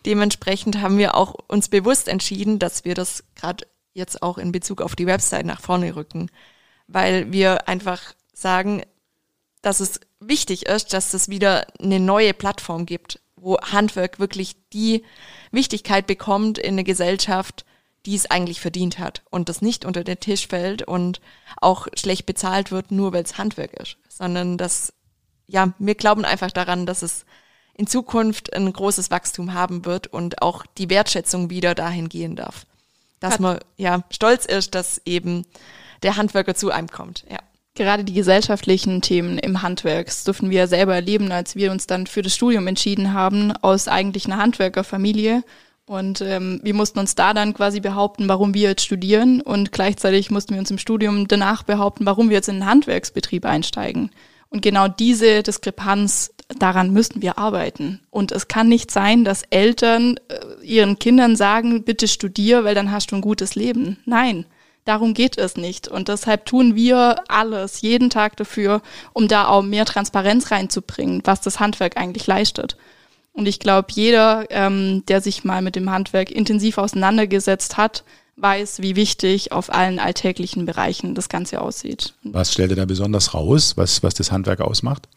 dementsprechend 0.07 0.81
haben 0.81 0.97
wir 0.97 1.15
auch 1.15 1.35
uns 1.49 1.69
bewusst 1.69 2.09
entschieden, 2.09 2.59
dass 2.59 2.85
wir 2.85 2.95
das 2.95 3.25
gerade 3.35 3.67
jetzt 3.93 4.23
auch 4.23 4.39
in 4.39 4.53
Bezug 4.53 4.81
auf 4.81 4.97
die 4.97 5.07
Website 5.07 5.45
nach 5.45 5.61
vorne 5.61 5.97
rücken, 5.97 6.31
weil 6.87 7.31
wir 7.31 7.69
einfach 7.69 8.15
sagen, 8.33 8.83
dass 9.61 9.81
es 9.81 10.01
wichtig 10.21 10.67
ist, 10.67 10.93
dass 10.93 11.15
es 11.15 11.29
wieder 11.29 11.67
eine 11.79 12.01
neue 12.01 12.33
Plattform 12.33 12.87
gibt, 12.87 13.21
wo 13.37 13.59
Handwerk 13.59 14.19
wirklich 14.19 14.57
die 14.73 15.05
Wichtigkeit 15.51 16.07
bekommt 16.07 16.59
in 16.59 16.77
der 16.77 16.85
Gesellschaft, 16.85 17.67
die 18.07 18.15
es 18.15 18.31
eigentlich 18.31 18.61
verdient 18.61 18.99
hat 18.99 19.23
und 19.31 19.49
das 19.49 19.63
nicht 19.63 19.85
unter 19.85 20.05
den 20.05 20.21
Tisch 20.21 20.49
fällt 20.49 20.83
und 20.83 21.21
auch 21.61 21.87
schlecht 21.95 22.27
bezahlt 22.27 22.71
wird, 22.71 22.91
nur 22.91 23.13
weil 23.13 23.23
es 23.23 23.39
Handwerk 23.39 23.75
ist, 23.75 23.97
sondern 24.09 24.59
dass 24.59 24.93
ja, 25.47 25.73
wir 25.79 25.95
glauben 25.95 26.25
einfach 26.25 26.51
daran, 26.51 26.87
dass 26.87 27.03
es 27.03 27.25
in 27.77 27.87
Zukunft 27.87 28.55
ein 28.55 28.73
großes 28.73 29.11
Wachstum 29.11 29.55
haben 29.55 29.85
wird 29.85 30.07
und 30.07 30.43
auch 30.43 30.65
die 30.79 30.91
Wertschätzung 30.91 31.51
wieder 31.51 31.75
dahin 31.75 32.09
gehen 32.09 32.37
darf. 32.37 32.67
Dass 33.21 33.35
Hat 33.35 33.41
man 33.41 33.59
ja 33.77 34.03
stolz 34.11 34.47
ist, 34.47 34.75
dass 34.75 35.01
eben 35.05 35.45
der 36.03 36.17
Handwerker 36.17 36.55
zu 36.55 36.71
einem 36.71 36.89
kommt. 36.89 37.25
Ja. 37.31 37.39
Gerade 37.77 38.05
die 38.05 38.13
gesellschaftlichen 38.13 39.03
Themen 39.03 39.37
im 39.39 39.63
Handwerk 39.63 40.07
das 40.07 40.23
dürfen 40.23 40.51
wir 40.51 40.69
selber 40.69 40.95
erleben, 40.95 41.33
als 41.33 41.57
wir 41.57 41.73
uns 41.73 41.89
dann 41.89 42.07
für 42.07 42.23
das 42.23 42.35
Studium 42.35 42.69
entschieden 42.69 43.13
haben, 43.13 43.51
aus 43.63 43.89
eigentlich 43.89 44.27
einer 44.27 44.39
Handwerkerfamilie. 44.39 45.43
Und 45.87 46.21
ähm, 46.21 46.61
wir 46.63 46.73
mussten 46.73 47.01
uns 47.01 47.17
da 47.17 47.35
dann 47.35 47.53
quasi 47.53 47.81
behaupten, 47.81 48.29
warum 48.29 48.55
wir 48.55 48.71
jetzt 48.71 48.85
studieren. 48.85 49.41
Und 49.41 49.73
gleichzeitig 49.73 50.31
mussten 50.31 50.55
wir 50.55 50.61
uns 50.61 50.71
im 50.71 50.79
Studium 50.79 51.27
danach 51.27 51.65
behaupten, 51.65 52.07
warum 52.07 52.29
wir 52.29 52.37
jetzt 52.37 52.49
in 52.49 52.57
den 52.57 52.67
Handwerksbetrieb 52.67 53.45
einsteigen. 53.45 54.11
Und 54.55 54.61
genau 54.61 54.87
diese 54.87 55.43
Diskrepanz, 55.43 56.33
daran 56.61 56.93
müssen 56.93 57.23
wir 57.23 57.39
arbeiten. 57.39 57.99
Und 58.11 58.31
es 58.31 58.47
kann 58.47 58.69
nicht 58.69 58.93
sein, 58.93 59.25
dass 59.25 59.43
Eltern 59.51 60.15
äh, 60.29 60.65
ihren 60.65 61.01
Kindern 61.01 61.35
sagen, 61.35 61.83
bitte 61.83 62.07
studier, 62.07 62.63
weil 62.63 62.77
dann 62.77 62.93
hast 62.93 63.11
du 63.11 63.17
ein 63.17 63.21
gutes 63.21 63.57
Leben. 63.57 63.97
Nein, 64.05 64.47
darum 64.85 65.13
geht 65.13 65.39
es 65.39 65.57
nicht. 65.57 65.89
Und 65.89 66.07
deshalb 66.07 66.47
tun 66.47 66.77
wir 66.77 67.17
alles 67.27 67.81
jeden 67.81 68.11
Tag 68.11 68.37
dafür, 68.37 68.81
um 69.13 69.27
da 69.27 69.49
auch 69.49 69.65
mehr 69.65 69.87
Transparenz 69.87 70.53
reinzubringen, 70.53 71.23
was 71.25 71.41
das 71.41 71.59
Handwerk 71.59 71.97
eigentlich 71.97 72.29
leistet. 72.29 72.77
Und 73.33 73.49
ich 73.49 73.59
glaube, 73.59 73.89
jeder, 73.91 74.47
ähm, 74.51 75.03
der 75.09 75.21
sich 75.21 75.43
mal 75.43 75.63
mit 75.63 75.75
dem 75.75 75.91
Handwerk 75.91 76.31
intensiv 76.31 76.79
auseinandergesetzt 76.79 77.77
hat, 77.77 78.05
weiß, 78.37 78.83
wie 78.83 78.97
wichtig 78.97 79.53
auf 79.53 79.73
allen 79.73 79.99
alltäglichen 79.99 80.67
Bereichen 80.67 81.15
das 81.15 81.29
Ganze 81.29 81.61
aussieht. 81.61 82.15
Was 82.23 82.53
stellt 82.53 82.71
ihr 82.71 82.77
da 82.77 82.85
besonders 82.85 83.35
raus, 83.35 83.77
was, 83.77 84.03
was 84.03 84.15
das 84.15 84.33
Handwerk 84.33 84.61
ausmacht? 84.61 85.09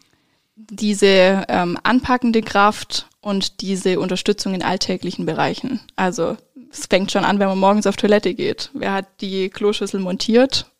Diese 0.56 1.46
ähm, 1.48 1.78
anpackende 1.84 2.42
Kraft 2.42 3.08
und 3.22 3.62
diese 3.62 4.00
Unterstützung 4.00 4.54
in 4.54 4.64
alltäglichen 4.64 5.26
Bereichen. 5.26 5.80
Also 5.96 6.38
es 6.72 6.86
fängt 6.88 7.12
schon 7.12 7.24
an, 7.24 7.40
wenn 7.40 7.48
man 7.48 7.60
morgens 7.60 7.88
auf 7.88 7.96
Toilette 7.96 8.34
geht. 8.34 8.70
Wer 8.74 8.94
hat 8.94 9.06
die 9.22 9.50
Kloschüssel 9.50 10.00
montiert? 10.00 10.72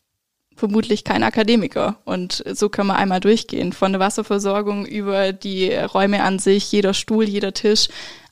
Vermutlich 0.54 1.04
kein 1.04 1.22
Akademiker. 1.22 1.98
Und 2.04 2.42
so 2.52 2.68
können 2.68 2.88
wir 2.88 2.96
einmal 2.96 3.20
durchgehen. 3.20 3.72
Von 3.72 3.92
der 3.92 4.00
Wasserversorgung 4.00 4.86
über 4.86 5.32
die 5.32 5.72
Räume 5.72 6.22
an 6.22 6.38
sich, 6.38 6.70
jeder 6.72 6.94
Stuhl, 6.94 7.28
jeder 7.28 7.54
Tisch 7.54 7.88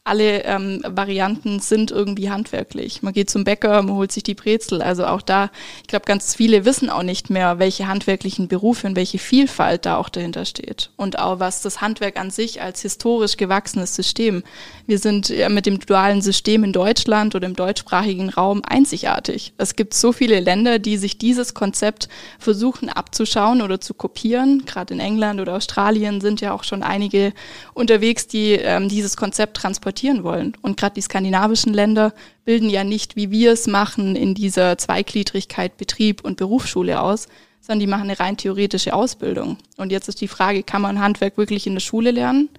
alle 0.07 0.45
ähm, 0.45 0.83
Varianten 0.87 1.59
sind 1.59 1.91
irgendwie 1.91 2.31
handwerklich. 2.31 3.03
Man 3.03 3.13
geht 3.13 3.29
zum 3.29 3.45
Bäcker, 3.45 3.83
man 3.83 3.97
holt 3.97 4.13
sich 4.13 4.23
die 4.23 4.35
Brezel. 4.35 4.81
Also 4.81 5.05
auch 5.05 5.21
da, 5.21 5.51
ich 5.83 5.89
glaube, 5.89 6.05
ganz 6.05 6.35
viele 6.35 6.65
wissen 6.65 6.91
auch 6.91 7.03
nicht 7.03 7.29
mehr, 7.29 7.59
welche 7.59 7.89
handwerklichen 7.89 8.47
Berufe 8.47 8.87
und 8.87 8.95
welche 8.95 9.19
Vielfalt 9.19 9.85
da 9.85 9.97
auch 9.97 10.09
dahinter 10.09 10.45
steht. 10.45 10.91
Und 10.97 11.19
auch 11.19 11.41
was 11.41 11.61
das 11.61 11.81
Handwerk 11.81 12.21
an 12.21 12.31
sich 12.31 12.63
als 12.63 12.83
historisch 12.83 13.37
gewachsenes 13.37 13.97
System. 13.97 14.45
Wir 14.89 15.01
sind 15.01 15.31
ja 15.31 15.49
mit 15.49 15.67
dem 15.67 15.81
dualen 15.81 16.23
System 16.23 16.63
in 16.63 16.73
Deutschland 16.73 17.35
oder 17.35 17.47
im 17.47 17.57
deutschsprachigen 17.57 18.31
Raum 18.31 18.63
einzigartig. 18.65 19.53
Es 19.59 19.75
gibt 19.75 19.95
so 19.95 20.13
viele 20.13 20.39
Länder, 20.39 20.79
die 20.79 20.97
sich 20.97 21.19
dieses 21.19 21.55
Konzept 21.55 22.09
versuchen 22.39 22.89
abzuschauen 22.89 23.63
oder 23.63 23.81
zu 23.81 23.95
kopieren. 23.95 24.65
Gerade 24.65 24.95
in 24.95 25.01
England 25.01 25.41
oder 25.41 25.57
Australien 25.57 26.21
sind 26.21 26.41
ja 26.41 26.53
auch 26.53 26.63
schon 26.63 26.85
einige 26.85 27.33
unterwegs, 27.75 28.29
die 28.29 28.53
ähm, 28.53 28.89
dieses 28.89 29.17
Konzept 29.17 29.57
transportieren 29.57 30.23
wollen. 30.23 30.57
Und 30.63 30.77
gerade 30.77 30.95
die 30.95 31.01
skandinavischen 31.01 31.75
Länder 31.75 32.15
bilden 32.45 32.71
ja 32.71 32.85
nicht, 32.85 33.17
wie 33.17 33.33
wir 33.33 33.53
es 33.53 33.67
machen, 33.67 34.15
in 34.15 34.35
dieser 34.35 34.79
Zweigliedrigkeit 34.79 35.77
Betrieb 35.79 36.25
und 36.25 36.37
Berufsschule 36.37 37.01
aus, 37.01 37.27
sondern 37.61 37.81
die 37.81 37.89
machen 37.89 38.05
eine 38.05 38.21
rein 38.21 38.37
theoretische 38.37 38.95
Ausbildung. 38.95 39.57
Und 39.77 39.91
jetzt 39.91 40.09
ist 40.09 40.21
die 40.21 40.29
Frage, 40.29 40.63
kann 40.63 40.83
man 40.83 41.01
Handwerk 41.01 41.37
wirklich 41.37 41.67
in 41.67 41.75
der 41.75 41.81
Schule 41.81 42.13
lernen? 42.13 42.51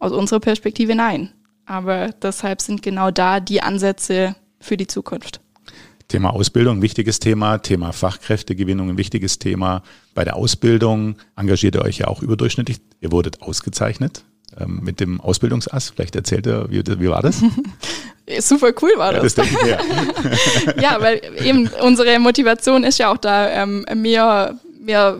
Aus 0.00 0.10
unserer 0.10 0.40
Perspektive 0.40 0.96
nein. 0.96 1.32
Aber 1.68 2.14
deshalb 2.22 2.62
sind 2.62 2.82
genau 2.82 3.10
da 3.10 3.40
die 3.40 3.62
Ansätze 3.62 4.34
für 4.58 4.78
die 4.78 4.86
Zukunft. 4.86 5.40
Thema 6.08 6.32
Ausbildung, 6.32 6.80
wichtiges 6.80 7.20
Thema. 7.20 7.58
Thema 7.58 7.92
Fachkräftegewinnung, 7.92 8.88
ein 8.88 8.96
wichtiges 8.96 9.38
Thema. 9.38 9.82
Bei 10.14 10.24
der 10.24 10.36
Ausbildung 10.36 11.16
engagiert 11.36 11.74
ihr 11.74 11.82
euch 11.82 11.98
ja 11.98 12.08
auch 12.08 12.22
überdurchschnittlich. 12.22 12.78
Ihr 13.02 13.12
wurdet 13.12 13.42
ausgezeichnet 13.42 14.24
ähm, 14.58 14.80
mit 14.82 15.00
dem 15.00 15.20
Ausbildungsass. 15.20 15.90
Vielleicht 15.90 16.16
erzählt 16.16 16.46
er, 16.46 16.70
wie, 16.70 16.82
wie 16.86 17.10
war 17.10 17.20
das? 17.20 17.42
Super 18.40 18.72
cool 18.80 18.92
war 18.96 19.12
das. 19.12 19.36
Ja, 19.36 19.44
das 19.44 19.68
ja. 19.68 20.80
ja, 20.80 21.02
weil 21.02 21.20
eben 21.44 21.68
unsere 21.82 22.18
Motivation 22.18 22.82
ist 22.84 22.98
ja 22.98 23.12
auch 23.12 23.18
da, 23.18 23.50
ähm, 23.50 23.84
mehr, 23.94 24.58
mehr 24.80 25.18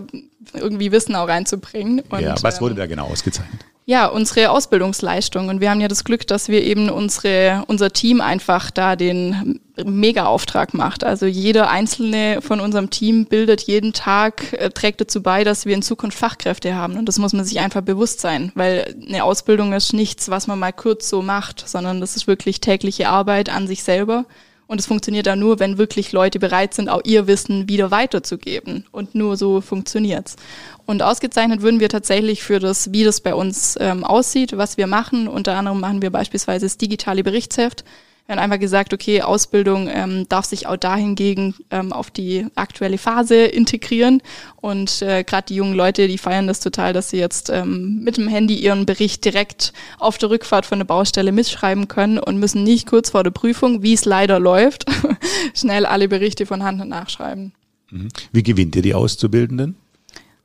irgendwie 0.54 0.92
Wissen 0.92 1.14
auch 1.14 1.28
reinzubringen. 1.28 2.00
Und, 2.08 2.20
ja, 2.20 2.34
was 2.40 2.62
wurde 2.62 2.72
ähm, 2.72 2.78
da 2.78 2.86
genau 2.86 3.06
ausgezeichnet? 3.06 3.64
Ja, 3.88 4.06
unsere 4.06 4.50
Ausbildungsleistung. 4.50 5.48
Und 5.48 5.62
wir 5.62 5.70
haben 5.70 5.80
ja 5.80 5.88
das 5.88 6.04
Glück, 6.04 6.26
dass 6.26 6.50
wir 6.50 6.62
eben 6.62 6.90
unsere, 6.90 7.64
unser 7.68 7.90
Team 7.90 8.20
einfach 8.20 8.70
da 8.70 8.96
den 8.96 9.60
Mega-Auftrag 9.82 10.74
macht. 10.74 11.04
Also 11.04 11.24
jeder 11.24 11.70
einzelne 11.70 12.42
von 12.42 12.60
unserem 12.60 12.90
Team 12.90 13.24
bildet 13.24 13.62
jeden 13.62 13.94
Tag, 13.94 14.52
äh, 14.52 14.68
trägt 14.68 15.00
dazu 15.00 15.22
bei, 15.22 15.42
dass 15.42 15.64
wir 15.64 15.74
in 15.74 15.80
Zukunft 15.80 16.18
Fachkräfte 16.18 16.74
haben. 16.74 16.98
Und 16.98 17.06
das 17.06 17.18
muss 17.18 17.32
man 17.32 17.46
sich 17.46 17.60
einfach 17.60 17.80
bewusst 17.80 18.20
sein, 18.20 18.52
weil 18.54 18.94
eine 19.06 19.24
Ausbildung 19.24 19.72
ist 19.72 19.94
nichts, 19.94 20.28
was 20.28 20.46
man 20.46 20.58
mal 20.58 20.74
kurz 20.74 21.08
so 21.08 21.22
macht, 21.22 21.66
sondern 21.66 22.02
das 22.02 22.14
ist 22.14 22.26
wirklich 22.26 22.60
tägliche 22.60 23.08
Arbeit 23.08 23.48
an 23.48 23.66
sich 23.66 23.82
selber 23.82 24.26
Und 24.68 24.78
es 24.78 24.86
funktioniert 24.86 25.26
da 25.26 25.34
nur, 25.34 25.58
wenn 25.60 25.78
wirklich 25.78 26.12
Leute 26.12 26.38
bereit 26.38 26.74
sind, 26.74 26.90
auch 26.90 27.00
ihr 27.02 27.26
Wissen 27.26 27.70
wieder 27.70 27.90
weiterzugeben. 27.90 28.84
Und 28.92 29.14
nur 29.14 29.38
so 29.38 29.62
funktioniert's. 29.62 30.36
Und 30.84 31.02
ausgezeichnet 31.02 31.62
würden 31.62 31.80
wir 31.80 31.88
tatsächlich 31.88 32.42
für 32.42 32.60
das, 32.60 32.92
wie 32.92 33.02
das 33.02 33.22
bei 33.22 33.34
uns 33.34 33.76
ähm, 33.80 34.04
aussieht, 34.04 34.56
was 34.58 34.76
wir 34.76 34.86
machen. 34.86 35.26
Unter 35.26 35.56
anderem 35.56 35.80
machen 35.80 36.02
wir 36.02 36.10
beispielsweise 36.10 36.66
das 36.66 36.76
digitale 36.76 37.24
Berichtsheft. 37.24 37.82
Wir 38.28 38.36
haben 38.36 38.42
einfach 38.42 38.60
gesagt, 38.60 38.92
okay, 38.92 39.22
Ausbildung 39.22 39.88
ähm, 39.90 40.28
darf 40.28 40.44
sich 40.44 40.66
auch 40.66 40.76
dahingegen 40.76 41.54
ähm, 41.70 41.94
auf 41.94 42.10
die 42.10 42.44
aktuelle 42.56 42.98
Phase 42.98 43.36
integrieren. 43.36 44.20
Und 44.56 45.00
äh, 45.00 45.24
gerade 45.24 45.46
die 45.46 45.54
jungen 45.54 45.72
Leute, 45.72 46.06
die 46.08 46.18
feiern 46.18 46.46
das 46.46 46.60
total, 46.60 46.92
dass 46.92 47.08
sie 47.08 47.16
jetzt 47.16 47.48
ähm, 47.48 48.00
mit 48.04 48.18
dem 48.18 48.28
Handy 48.28 48.56
ihren 48.56 48.84
Bericht 48.84 49.24
direkt 49.24 49.72
auf 49.98 50.18
der 50.18 50.28
Rückfahrt 50.28 50.66
von 50.66 50.78
der 50.78 50.84
Baustelle 50.84 51.32
mitschreiben 51.32 51.88
können 51.88 52.18
und 52.18 52.36
müssen 52.36 52.64
nicht 52.64 52.86
kurz 52.86 53.08
vor 53.08 53.24
der 53.24 53.30
Prüfung, 53.30 53.82
wie 53.82 53.94
es 53.94 54.04
leider 54.04 54.38
läuft, 54.38 54.84
schnell 55.54 55.86
alle 55.86 56.06
Berichte 56.06 56.44
von 56.44 56.62
Hand 56.62 56.86
nachschreiben. 56.86 57.54
Mhm. 57.90 58.08
Wie 58.32 58.42
gewinnt 58.42 58.76
ihr 58.76 58.82
die 58.82 58.92
Auszubildenden? 58.92 59.74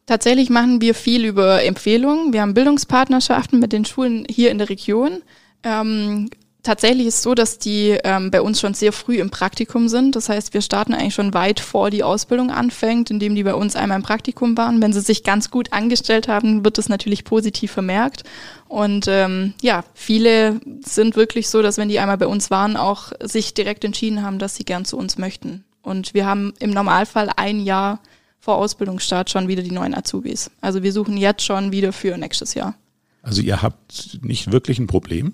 Tatsächlich 0.06 0.50
machen 0.50 0.80
wir 0.80 0.96
viel 0.96 1.26
über 1.26 1.62
Empfehlungen. 1.66 2.32
Wir 2.32 2.44
haben 2.44 2.54
Bildungspartnerschaften 2.54 3.60
mit 3.60 3.74
den 3.74 3.84
Schulen 3.84 4.26
hier 4.30 4.52
in 4.52 4.58
der 4.58 4.70
Region. 4.70 5.22
Ähm, 5.64 6.30
Tatsächlich 6.64 7.07
ist 7.07 7.16
es 7.16 7.24
so, 7.24 7.36
dass 7.36 7.59
die 7.59 7.97
ähm, 8.05 8.32
bei 8.32 8.41
uns 8.41 8.61
schon 8.61 8.74
sehr 8.74 8.93
früh 8.93 9.20
im 9.20 9.30
Praktikum 9.30 9.89
sind. 9.89 10.16
Das 10.16 10.30
heißt, 10.30 10.53
wir 10.53 10.61
starten 10.61 10.93
eigentlich 10.93 11.14
schon 11.14 11.34
weit 11.34 11.59
vor 11.59 11.89
die 11.89 12.03
Ausbildung 12.03 12.51
anfängt, 12.51 13.11
indem 13.11 13.36
die 13.36 13.43
bei 13.43 13.53
uns 13.53 13.76
einmal 13.76 13.97
im 13.97 14.03
Praktikum 14.03 14.55
waren. 14.55 14.82
Wenn 14.82 14.93
sie 14.93 15.01
sich 15.01 15.26
ganz 15.26 15.51
gut 15.51 15.74
angestellt 15.74 16.30
haben, 16.30 16.64
wird 16.64 16.78
das 16.78 16.88
natürlich 16.88 17.26
positiv 17.26 17.74
vermerkt. 17.74 18.24
Und 18.70 19.07
ähm, 19.09 19.53
ja, 19.61 19.84
viele 19.93 20.61
sind 20.86 21.18
wirklich 21.18 21.49
so, 21.49 21.61
dass 21.61 21.78
wenn 21.78 21.89
die 21.89 21.99
einmal 21.99 22.18
bei 22.18 22.28
uns 22.28 22.49
waren, 22.49 22.78
auch 22.78 23.11
sich 23.22 23.53
direkt 23.53 23.84
entschieden 23.84 24.24
haben, 24.24 24.39
dass 24.39 24.55
sie 24.55 24.64
gern 24.64 24.86
zu 24.86 24.95
uns 24.95 25.18
möchten. 25.18 25.66
Und 25.82 26.14
wir 26.14 26.26
haben 26.26 26.53
im 26.59 26.72
Normalfall 26.72 27.30
ein 27.36 27.59
Jahr 27.59 27.99
vor 28.39 28.55
Ausbildungsstart 28.55 29.30
schon 29.30 29.49
wieder 29.49 29.64
die 29.64 29.72
neuen 29.72 29.93
Azubis. 29.93 30.49
Also 30.61 30.82
wir 30.82 30.93
suchen 30.93 31.18
jetzt 31.18 31.43
schon 31.43 31.74
wieder 31.74 31.91
für 31.91 32.18
nächstes 32.18 32.53
Jahr. 32.53 32.76
Also 33.22 33.41
ihr 33.41 33.61
habt 33.61 34.20
nicht 34.22 34.53
wirklich 34.53 34.80
ein 34.80 34.88
Problem? 34.88 35.34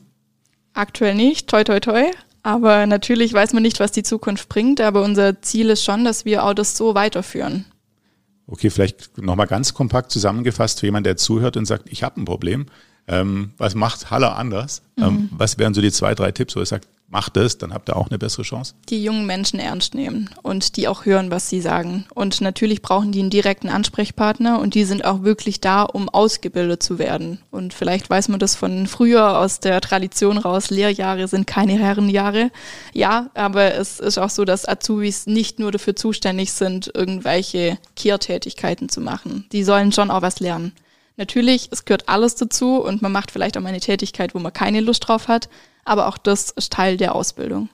Aktuell 0.80 1.14
nicht, 1.14 1.50
toi 1.50 1.66
toi 1.66 1.82
toi. 1.82 2.10
Aber 2.42 2.86
natürlich 2.86 3.34
weiß 3.34 3.52
man 3.52 3.64
nicht, 3.64 3.82
was 3.82 3.92
die 3.92 4.04
Zukunft 4.04 4.48
bringt. 4.48 4.80
Aber 4.80 5.04
unser 5.04 5.42
Ziel 5.42 5.70
ist 5.70 5.84
schon, 5.84 6.06
dass 6.06 6.24
wir 6.24 6.54
das 6.56 6.78
so 6.78 6.96
weiterführen. 6.96 7.66
Okay, 8.48 8.70
vielleicht 8.70 9.18
nochmal 9.18 9.48
ganz 9.48 9.74
kompakt 9.74 10.10
zusammengefasst 10.10 10.80
für 10.80 10.88
jemanden, 10.88 11.04
der 11.04 11.18
zuhört 11.18 11.58
und 11.58 11.66
sagt, 11.66 11.90
ich 11.90 12.02
habe 12.02 12.22
ein 12.22 12.26
Problem. 12.26 12.68
Ähm, 13.08 13.52
was 13.58 13.76
macht 13.76 14.12
Haller 14.12 14.38
anders? 14.38 14.82
Ähm, 14.98 15.04
mhm. 15.04 15.10
Ähm, 15.10 15.30
was 15.32 15.58
wären 15.58 15.74
so 15.74 15.82
die 15.82 15.92
zwei, 15.92 16.16
drei 16.16 16.32
Tipps, 16.32 16.56
wo 16.56 16.60
er 16.60 16.66
sagt, 16.66 16.88
macht 17.10 17.38
es, 17.38 17.58
dann 17.58 17.74
habt 17.74 17.90
ihr 17.90 17.96
auch 17.96 18.10
eine 18.10 18.20
bessere 18.20 18.44
Chance. 18.44 18.76
Die 18.90 19.04
jungen 19.04 19.26
Menschen 19.26 19.60
ernst 19.60 19.96
nehmen 19.96 20.30
und 20.44 20.78
die 20.78 20.88
auch 20.88 21.06
hören, 21.06 21.32
was 21.32 21.50
sie 21.50 21.62
sagen. 21.62 22.06
Und 22.14 22.42
natürlich 22.42 22.82
brauchen 22.82 23.12
die 23.12 23.20
einen 23.20 23.30
direkten 23.30 23.70
Ansprechpartner 23.70 24.60
und 24.60 24.76
die 24.76 24.84
sind 24.86 25.06
auch 25.06 25.24
wirklich 25.24 25.60
da, 25.60 25.84
um 25.84 26.10
ausgebildet 26.10 26.84
zu 26.84 27.00
werden. 27.00 27.40
Und 27.52 27.74
vielleicht 27.74 28.10
weiß 28.10 28.30
man 28.30 28.40
das 28.40 28.56
von 28.56 28.88
früher 28.88 29.40
aus 29.40 29.60
der 29.60 29.82
Tradition 29.82 30.38
raus, 30.38 30.70
Lehrjahre 30.70 31.28
sind 31.28 31.48
keine 31.48 31.78
Herrenjahre. 31.78 32.52
Ja, 32.94 33.30
aber 33.34 33.76
es 33.76 34.00
ist 34.00 34.18
auch 34.18 34.30
so, 34.30 34.46
dass 34.46 34.68
Azubis 34.68 35.26
nicht 35.26 35.60
nur 35.60 35.72
dafür 35.72 35.96
zuständig 35.96 36.52
sind, 36.54 36.92
irgendwelche 36.94 37.78
Kehrtätigkeiten 37.96 38.90
zu 38.90 39.02
machen. 39.02 39.46
Die 39.52 39.64
sollen 39.64 39.92
schon 39.92 40.12
auch 40.12 40.22
was 40.22 40.40
lernen. 40.40 40.74
Natürlich, 41.20 41.68
es 41.72 41.84
gehört 41.84 42.08
alles 42.08 42.36
dazu 42.36 42.82
und 42.82 43.02
man 43.02 43.12
macht 43.12 43.32
vielleicht 43.32 43.58
auch 43.58 43.62
mal 43.62 43.68
eine 43.68 43.82
Tätigkeit, 43.82 44.34
wo 44.34 44.40
man 44.40 44.54
keine 44.54 44.80
Lust 44.80 45.06
drauf 45.06 45.28
hat, 45.28 45.50
aber 45.84 46.08
auch 46.08 46.18
das 46.18 46.50
ist 46.52 46.72
Teil 46.72 46.96
der 46.96 47.14
Ausbildung. 47.14 47.68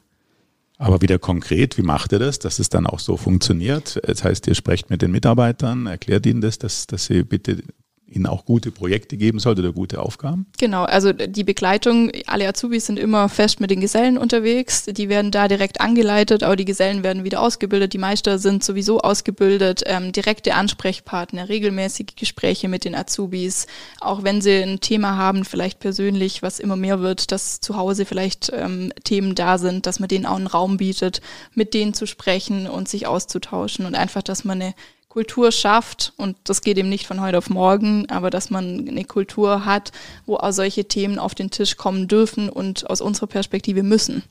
Aber 0.79 1.03
wieder 1.03 1.19
konkret, 1.19 1.77
wie 1.77 1.83
macht 1.83 2.11
ihr 2.11 2.17
das, 2.17 2.39
dass 2.39 2.57
es 2.57 2.69
dann 2.69 2.87
auch 2.87 2.97
so 2.97 3.17
funktioniert? 3.17 4.01
Das 4.03 4.23
heißt, 4.23 4.47
ihr 4.47 4.55
sprecht 4.55 4.89
mit 4.89 5.03
den 5.03 5.11
Mitarbeitern, 5.11 5.85
erklärt 5.85 6.25
ihnen 6.25 6.41
das, 6.41 6.57
dass, 6.57 6.87
dass 6.87 7.05
sie 7.05 7.21
bitte 7.21 7.61
ihnen 8.07 8.27
auch 8.27 8.45
gute 8.45 8.71
Projekte 8.71 9.17
geben 9.17 9.39
sollte 9.39 9.61
oder 9.61 9.71
gute 9.71 10.01
Aufgaben? 10.01 10.45
Genau, 10.59 10.83
also 10.83 11.11
die 11.11 11.43
Begleitung, 11.43 12.11
alle 12.27 12.47
Azubis 12.47 12.85
sind 12.85 12.99
immer 12.99 13.29
fest 13.29 13.59
mit 13.59 13.71
den 13.71 13.81
Gesellen 13.81 14.17
unterwegs, 14.17 14.85
die 14.85 15.09
werden 15.09 15.31
da 15.31 15.47
direkt 15.47 15.81
angeleitet, 15.81 16.43
aber 16.43 16.55
die 16.55 16.65
Gesellen 16.65 17.03
werden 17.03 17.23
wieder 17.23 17.41
ausgebildet, 17.41 17.93
die 17.93 17.97
Meister 17.97 18.37
sind 18.37 18.63
sowieso 18.63 18.99
ausgebildet, 18.99 19.83
ähm, 19.85 20.11
direkte 20.11 20.53
Ansprechpartner, 20.53 21.49
regelmäßige 21.49 22.15
Gespräche 22.15 22.67
mit 22.67 22.85
den 22.85 22.95
Azubis, 22.95 23.65
auch 24.01 24.23
wenn 24.23 24.41
sie 24.41 24.61
ein 24.61 24.79
Thema 24.79 25.17
haben, 25.17 25.43
vielleicht 25.43 25.79
persönlich, 25.79 26.43
was 26.43 26.59
immer 26.59 26.75
mehr 26.75 26.99
wird, 26.99 27.31
dass 27.31 27.59
zu 27.59 27.75
Hause 27.75 28.05
vielleicht 28.05 28.51
ähm, 28.53 28.93
Themen 29.03 29.35
da 29.35 29.57
sind, 29.57 29.87
dass 29.87 29.99
man 29.99 30.09
denen 30.09 30.25
auch 30.25 30.37
einen 30.37 30.47
Raum 30.47 30.77
bietet, 30.77 31.21
mit 31.53 31.73
denen 31.73 31.93
zu 31.93 32.05
sprechen 32.05 32.67
und 32.67 32.87
sich 32.87 33.07
auszutauschen 33.07 33.85
und 33.85 33.95
einfach, 33.95 34.21
dass 34.21 34.43
man 34.43 34.61
eine 34.61 34.75
Kultur 35.15 35.53
schafft, 35.53 36.11
und 36.17 36.35
das 36.43 36.59
geht 36.59 36.77
eben 36.77 36.89
nicht 36.89 37.07
von 37.07 37.21
heute 37.21 37.37
auf 37.37 37.49
morgen, 37.49 38.05
aber 38.09 38.29
dass 38.29 38.49
man 38.49 38.85
eine 38.85 39.05
Kultur 39.05 39.63
hat, 39.63 39.93
wo 40.25 40.35
auch 40.35 40.51
solche 40.51 40.89
Themen 40.89 41.19
auf 41.19 41.33
den 41.33 41.51
Tisch 41.51 41.77
kommen 41.77 42.09
dürfen 42.09 42.49
und 42.49 42.89
aus 42.89 42.99
unserer 42.99 43.27
Perspektive 43.27 43.81
müssen 43.81 44.23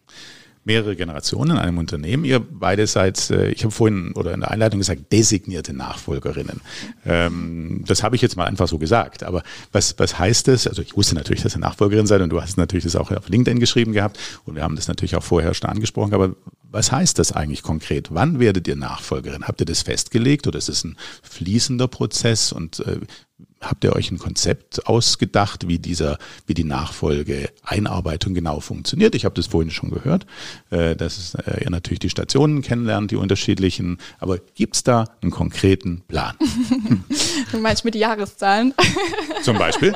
mehrere 0.67 0.97
Generationen 0.97 1.53
in 1.53 1.59
einem 1.59 1.77
Unternehmen. 1.77 2.25
Ihr 2.25 2.41
beide 2.41 2.87
seid, 2.87 3.31
äh, 3.31 3.51
ich 3.51 3.65
habe 3.65 3.71
vorhin 3.71 4.13
oder 4.13 4.33
in 4.33 4.41
der 4.41 4.51
Einleitung 4.51 4.81
gesagt, 4.81 5.13
designierte 5.13 5.75
Nachfolgerinnen. 5.75 6.63
Ähm, 7.05 7.85
das 7.87 8.03
habe 8.03 8.17
ich 8.17 8.23
jetzt 8.23 8.37
mal 8.37 8.47
einfach 8.47 8.67
so 8.67 8.79
gesagt. 8.79 9.25
Aber 9.25 9.43
was, 9.73 9.99
was 9.99 10.19
heißt 10.19 10.49
das? 10.49 10.67
Also 10.67 10.81
ich 10.81 10.97
wusste 10.97 11.17
natürlich, 11.17 11.43
dass 11.43 11.55
ihr 11.55 11.61
Nachfolgerin 11.61 12.07
seid 12.07 12.23
und 12.23 12.31
du 12.31 12.41
hast 12.41 12.57
natürlich 12.57 12.85
das 12.85 12.97
auch 12.97 13.11
auf 13.11 13.29
LinkedIn 13.29 13.61
geschrieben 13.61 13.93
gehabt 13.93 14.19
und 14.47 14.55
wir 14.55 14.63
haben 14.63 14.75
das 14.75 14.89
natürlich 14.89 15.17
auch 15.17 15.23
vorher 15.23 15.53
schon 15.53 15.69
angesprochen. 15.69 16.15
Aber 16.15 16.35
was 16.75 16.91
heißt 16.91 17.21
das 17.21 17.31
eigentlich 17.31 17.63
konkret? 17.63 18.09
Wann 18.13 18.41
werdet 18.41 18.67
ihr 18.67 18.75
Nachfolgerin? 18.75 19.47
Habt 19.47 19.61
ihr 19.61 19.65
das 19.65 19.83
festgelegt 19.83 20.49
oder 20.49 20.59
ist 20.59 20.69
es 20.69 20.83
ein 20.83 20.97
fließender 21.23 21.87
Prozess 21.87 22.51
und 22.51 22.81
äh, 22.81 22.99
habt 23.65 23.85
ihr 23.85 23.95
euch 23.95 24.11
ein 24.11 24.19
Konzept 24.19 24.87
ausgedacht, 24.87 25.69
wie 25.69 25.79
dieser, 25.79 26.19
wie 26.47 26.55
die 26.55 26.65
Nachfolge 26.65 27.51
Einarbeitung 27.63 28.35
genau 28.35 28.61
funktioniert? 28.61 29.15
Ich 29.15 29.25
habe 29.25 29.35
das 29.35 29.47
vorhin 29.47 29.71
schon 29.71 29.91
gehört, 29.91 30.27
äh, 30.71 30.97
dass 30.97 31.35
äh, 31.35 31.65
ihr 31.65 31.71
natürlich 31.71 31.99
die 31.99 32.11
Stationen 32.11 32.63
kennenlernt, 32.63 33.11
die 33.11 33.17
unterschiedlichen. 33.17 33.99
Aber 34.19 34.39
gibt 34.55 34.77
es 34.77 34.83
da 34.83 35.05
einen 35.23 35.31
konkreten 35.31 36.03
Plan? 36.09 36.35
du 37.53 37.59
meinst 37.59 37.85
mit 37.85 37.95
Jahreszahlen? 37.95 38.75
Zum 39.43 39.59
Beispiel? 39.59 39.95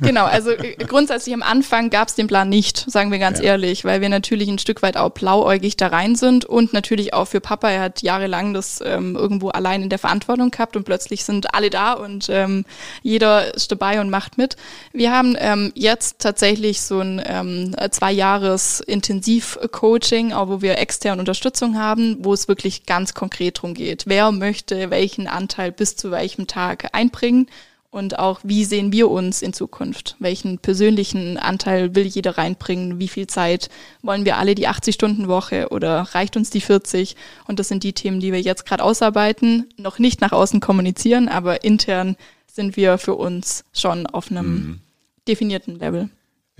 genau, 0.00 0.24
also 0.24 0.50
äh, 0.50 0.76
grundsätzlich 0.86 1.34
am 1.34 1.42
Anfang 1.42 1.90
gab 1.90 2.08
es 2.08 2.14
den 2.14 2.26
Plan 2.26 2.48
nicht, 2.48 2.90
sagen 2.90 3.10
wir 3.10 3.18
ganz 3.18 3.38
ja. 3.38 3.44
ehrlich, 3.44 3.84
weil 3.84 4.00
wir 4.00 4.08
natürlich 4.08 4.48
ein 4.48 4.58
Stück 4.58 4.82
weit 4.82 4.96
auch 4.96 5.10
blauäugig 5.10 5.76
da 5.76 5.88
rein 5.88 6.16
sind 6.16 6.44
und 6.44 6.72
natürlich 6.72 7.14
auch 7.14 7.26
für 7.26 7.40
Papa, 7.40 7.70
er 7.70 7.80
hat 7.80 8.02
jahrelang 8.02 8.54
das 8.54 8.80
ähm, 8.84 9.16
irgendwo 9.16 9.48
allein 9.48 9.82
in 9.82 9.88
der 9.88 9.98
Verantwortung 9.98 10.50
gehabt 10.50 10.76
und 10.76 10.84
plötzlich 10.84 11.24
sind 11.24 11.54
alle 11.54 11.70
da 11.70 11.92
und 11.92 12.28
ähm, 12.30 12.64
jeder 13.02 13.54
ist 13.54 13.70
dabei 13.72 14.00
und 14.00 14.10
macht 14.10 14.38
mit. 14.38 14.56
Wir 14.92 15.12
haben 15.12 15.36
ähm, 15.38 15.72
jetzt 15.74 16.18
tatsächlich 16.18 16.80
so 16.80 17.00
ein 17.00 17.22
ähm, 17.24 17.74
zwei 17.90 18.12
Jahres 18.12 18.80
Intensiv-Coaching, 18.80 20.32
auch 20.32 20.48
wo 20.48 20.62
wir 20.62 20.78
externe 20.78 21.20
Unterstützung 21.20 21.78
haben, 21.78 22.18
wo 22.20 22.32
es 22.32 22.48
wirklich 22.48 22.86
ganz 22.86 23.14
konkret 23.14 23.58
darum 23.58 23.74
geht, 23.74 24.04
wer 24.06 24.32
möchte 24.32 24.90
welchen 24.90 25.28
Anteil 25.28 25.72
bis 25.72 25.96
zu 25.96 26.10
welchem 26.10 26.46
Tag 26.46 26.88
einbringen 26.92 27.46
und 27.92 28.18
auch, 28.18 28.40
wie 28.42 28.64
sehen 28.64 28.90
wir 28.90 29.10
uns 29.10 29.42
in 29.42 29.52
Zukunft? 29.52 30.16
Welchen 30.18 30.56
persönlichen 30.56 31.36
Anteil 31.36 31.94
will 31.94 32.06
jeder 32.06 32.38
reinbringen? 32.38 32.98
Wie 32.98 33.06
viel 33.06 33.26
Zeit 33.26 33.68
wollen 34.00 34.24
wir 34.24 34.38
alle 34.38 34.54
die 34.54 34.66
80-Stunden-Woche 34.66 35.68
oder 35.68 36.00
reicht 36.12 36.38
uns 36.38 36.48
die 36.48 36.62
40? 36.62 37.16
Und 37.46 37.58
das 37.58 37.68
sind 37.68 37.84
die 37.84 37.92
Themen, 37.92 38.18
die 38.18 38.32
wir 38.32 38.40
jetzt 38.40 38.64
gerade 38.64 38.82
ausarbeiten, 38.82 39.68
noch 39.76 39.98
nicht 39.98 40.22
nach 40.22 40.32
außen 40.32 40.60
kommunizieren, 40.60 41.28
aber 41.28 41.64
intern 41.64 42.16
sind 42.52 42.76
wir 42.76 42.98
für 42.98 43.14
uns 43.14 43.64
schon 43.72 44.06
auf 44.06 44.30
einem 44.30 44.46
mhm. 44.46 44.80
definierten 45.26 45.78
Level. 45.78 46.10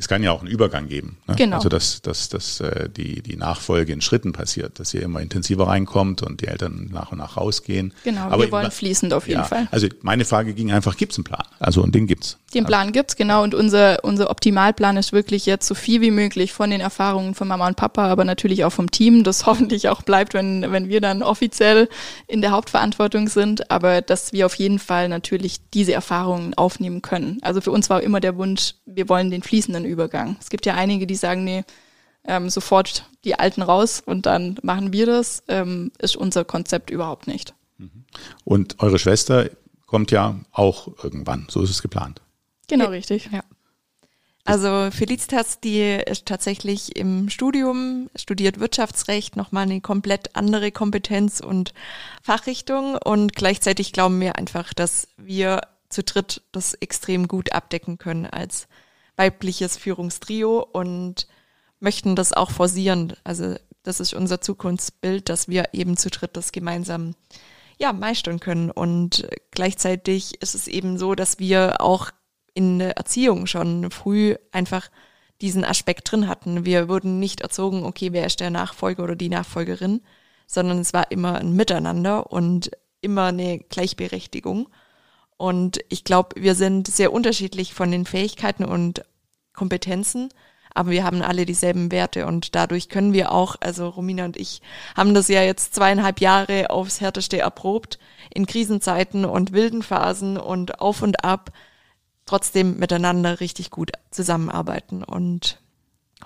Es 0.03 0.09
kann 0.09 0.25
ja 0.25 0.33
auch 0.33 0.41
einen 0.41 0.51
Übergang 0.51 0.89
geben. 0.89 1.17
Ne? 1.29 1.37
Genau. 1.37 1.59
Also 1.59 1.69
dass, 1.69 2.03
dass, 2.03 2.29
dass 2.29 2.59
äh, 2.59 2.89
die, 2.91 3.23
die 3.23 3.37
Nachfolge 3.37 3.93
in 3.93 4.01
Schritten 4.01 4.33
passiert, 4.33 4.81
dass 4.81 4.93
ihr 4.95 5.03
immer 5.03 5.21
intensiver 5.21 5.69
reinkommt 5.69 6.23
und 6.23 6.41
die 6.41 6.49
Eltern 6.49 6.91
nach 6.93 7.13
und 7.13 7.19
nach 7.19 7.37
rausgehen. 7.37 7.95
Genau, 8.03 8.23
Aber 8.23 8.43
wir 8.43 8.51
wollen 8.51 8.73
fließend 8.73 9.15
auf 9.15 9.29
jeden 9.29 9.43
ja, 9.43 9.47
Fall. 9.47 9.69
Also 9.71 9.87
meine 10.01 10.25
Frage 10.25 10.55
ging 10.55 10.73
einfach, 10.73 10.97
gibt 10.97 11.13
es 11.13 11.19
einen 11.19 11.25
Plan? 11.25 11.45
Also 11.61 11.85
und 11.85 11.95
den 11.95 12.09
gibt's. 12.09 12.37
Den 12.53 12.65
Plan 12.65 12.91
gibt's 12.91 13.15
genau 13.15 13.45
und 13.45 13.55
unser, 13.55 14.05
unser 14.05 14.29
Optimalplan 14.29 14.97
ist 14.97 15.13
wirklich 15.13 15.47
jetzt 15.47 15.69
so 15.69 15.75
viel 15.75 16.01
wie 16.01 16.11
möglich 16.11 16.53
von 16.53 16.69
den 16.69 16.81
Erfahrungen 16.81 17.35
von 17.35 17.47
Mama 17.47 17.69
und 17.69 17.77
Papa, 17.77 18.09
aber 18.09 18.25
natürlich 18.25 18.65
auch 18.65 18.73
vom 18.73 18.91
Team, 18.91 19.23
das 19.23 19.47
hoffentlich 19.47 19.89
auch 19.89 20.03
bleibt, 20.03 20.35
wenn, 20.35 20.71
wenn 20.73 20.89
wir 20.89 21.01
dann 21.01 21.23
offiziell 21.23 21.89
in 22.27 22.43
der 22.43 22.51
Hauptverantwortung 22.51 23.29
sind, 23.29 23.71
aber 23.71 24.03
dass 24.03 24.33
wir 24.33 24.47
auf 24.47 24.57
jeden 24.57 24.81
Fall 24.81 25.09
natürlich 25.09 25.61
diese 25.73 25.93
Erfahrungen 25.93 26.55
aufnehmen 26.55 27.03
können. 27.03 27.39
Also 27.43 27.61
für 27.61 27.71
uns 27.71 27.89
war 27.89 28.03
immer 28.03 28.19
der 28.19 28.37
Wunsch, 28.37 28.75
wir 28.85 29.09
wollen 29.09 29.31
den 29.31 29.43
fließenden 29.43 29.53
fließenden 29.53 29.85
Übergang. 29.93 30.37
Es 30.41 30.51
gibt 30.51 30.67
ja 30.67 30.75
einige, 30.75 31.07
die 31.07 31.15
sagen, 31.15 31.45
nee, 31.45 31.65
ähm, 32.25 32.51
sofort 32.51 33.09
die 33.25 33.39
Alten 33.39 33.63
raus 33.63 34.03
und 34.05 34.27
dann 34.27 34.59
machen 34.63 34.93
wir 34.93 35.07
das, 35.07 35.43
ähm, 35.49 35.93
ist 35.99 36.17
unser 36.17 36.45
Konzept 36.45 36.91
überhaupt 36.91 37.27
nicht. 37.27 37.55
Mhm. 37.79 38.05
Und 38.45 38.81
eure 38.81 38.99
Schwester 38.99 39.51
kommt 39.87 40.11
ja 40.11 40.41
auch 40.53 40.89
irgendwann, 41.03 41.47
so 41.51 41.63
ist 41.63 41.71
es 41.71 41.83
geplant. 41.83 42.21
Genau, 42.69 42.87
richtig, 42.87 43.29
ja. 43.33 43.43
Also 44.45 44.91
Felicitas, 44.91 45.61
die 45.61 45.83
ist 45.83 46.27
tatsächlich 46.27 46.97
im 46.97 47.29
Studium, 47.29 48.11
studiert 48.17 48.59
Wirtschaftsrecht, 48.59 49.37
nochmal 49.37 49.65
eine 49.65 49.81
komplett 49.81 50.35
andere 50.35 50.73
Kompetenz 50.73 51.39
und 51.39 51.75
Fachrichtung. 52.23 52.97
Und 52.97 53.37
gleichzeitig 53.37 53.93
glauben 53.93 54.21
wir 54.21 54.37
einfach, 54.37 54.75
dass 54.75 55.07
wir 55.17 55.61
zu 55.89 56.03
dritt 56.03 56.43
das 56.51 56.75
extrem 56.75 57.29
gut 57.29 57.53
abdecken 57.53 57.99
können 57.99 58.27
als 58.27 58.67
weibliches 59.23 59.77
Führungstrio 59.77 60.67
und 60.73 61.29
möchten 61.79 62.17
das 62.17 62.33
auch 62.33 62.51
forcieren. 62.51 63.13
Also 63.23 63.55
das 63.85 64.01
ist 64.01 64.15
unser 64.15 64.41
Zukunftsbild, 64.41 65.29
dass 65.29 65.49
wir 65.49 65.71
eben 65.73 65.97
zu 65.97 66.11
dritt 66.11 66.37
das 66.37 66.51
gemeinsam 66.51 67.15
ja, 67.79 67.93
meistern 67.93 68.41
können. 68.41 68.71
Und 68.71 69.29
gleichzeitig 69.53 70.41
ist 70.43 70.55
es 70.55 70.67
eben 70.67 70.99
so, 70.99 71.15
dass 71.15 71.39
wir 71.39 71.81
auch 71.81 72.11
in 72.55 72.81
der 72.81 72.97
Erziehung 72.97 73.47
schon 73.47 73.91
früh 73.91 74.35
einfach 74.51 74.91
diesen 75.41 75.65
Aspekt 75.65 76.11
drin 76.11 76.29
hatten. 76.29 76.65
Wir 76.65 76.89
wurden 76.89 77.19
nicht 77.19 77.41
erzogen, 77.41 77.85
okay, 77.85 78.13
wer 78.13 78.27
ist 78.27 78.41
der 78.41 78.51
Nachfolger 78.51 79.05
oder 79.05 79.17
die 79.17 79.29
Nachfolgerin, 79.29 80.03
sondern 80.47 80.81
es 80.81 80.93
war 80.93 81.11
immer 81.11 81.39
ein 81.39 81.55
Miteinander 81.55 82.31
und 82.33 82.71
immer 83.01 83.27
eine 83.27 83.59
Gleichberechtigung. 83.59 84.69
Und 85.37 85.81
ich 85.89 86.05
glaube, 86.05 86.41
wir 86.41 86.55
sind 86.55 86.87
sehr 86.87 87.13
unterschiedlich 87.13 87.75
von 87.75 87.91
den 87.91 88.07
Fähigkeiten 88.07 88.65
und 88.65 89.03
Kompetenzen, 89.63 90.31
aber 90.75 90.91
wir 90.91 91.05
haben 91.05 91.23
alle 91.23 91.47
dieselben 91.47 91.93
Werte 91.93 92.27
und 92.27 92.57
dadurch 92.57 92.89
können 92.89 93.13
wir 93.13 93.31
auch, 93.31 93.55
also 93.61 93.89
Romina 93.89 94.25
und 94.25 94.37
ich 94.37 94.61
haben 94.97 95.15
das 95.15 95.29
ja 95.29 95.41
jetzt 95.41 95.77
zweieinhalb 95.77 96.21
Jahre 96.21 96.71
aufs 96.71 97.01
Härteste 97.01 97.39
erprobt, 97.39 98.01
in 98.35 98.47
Krisenzeiten 98.47 99.25
und 99.25 99.53
wilden 99.53 99.85
Phasen 99.85 100.37
und 100.37 100.81
auf 100.81 101.01
und 101.01 101.25
ab, 101.25 101.53
trotzdem 102.27 102.81
miteinander 102.81 103.39
richtig 103.39 103.71
gut 103.71 103.93
zusammenarbeiten 104.11 105.05
und 105.05 105.61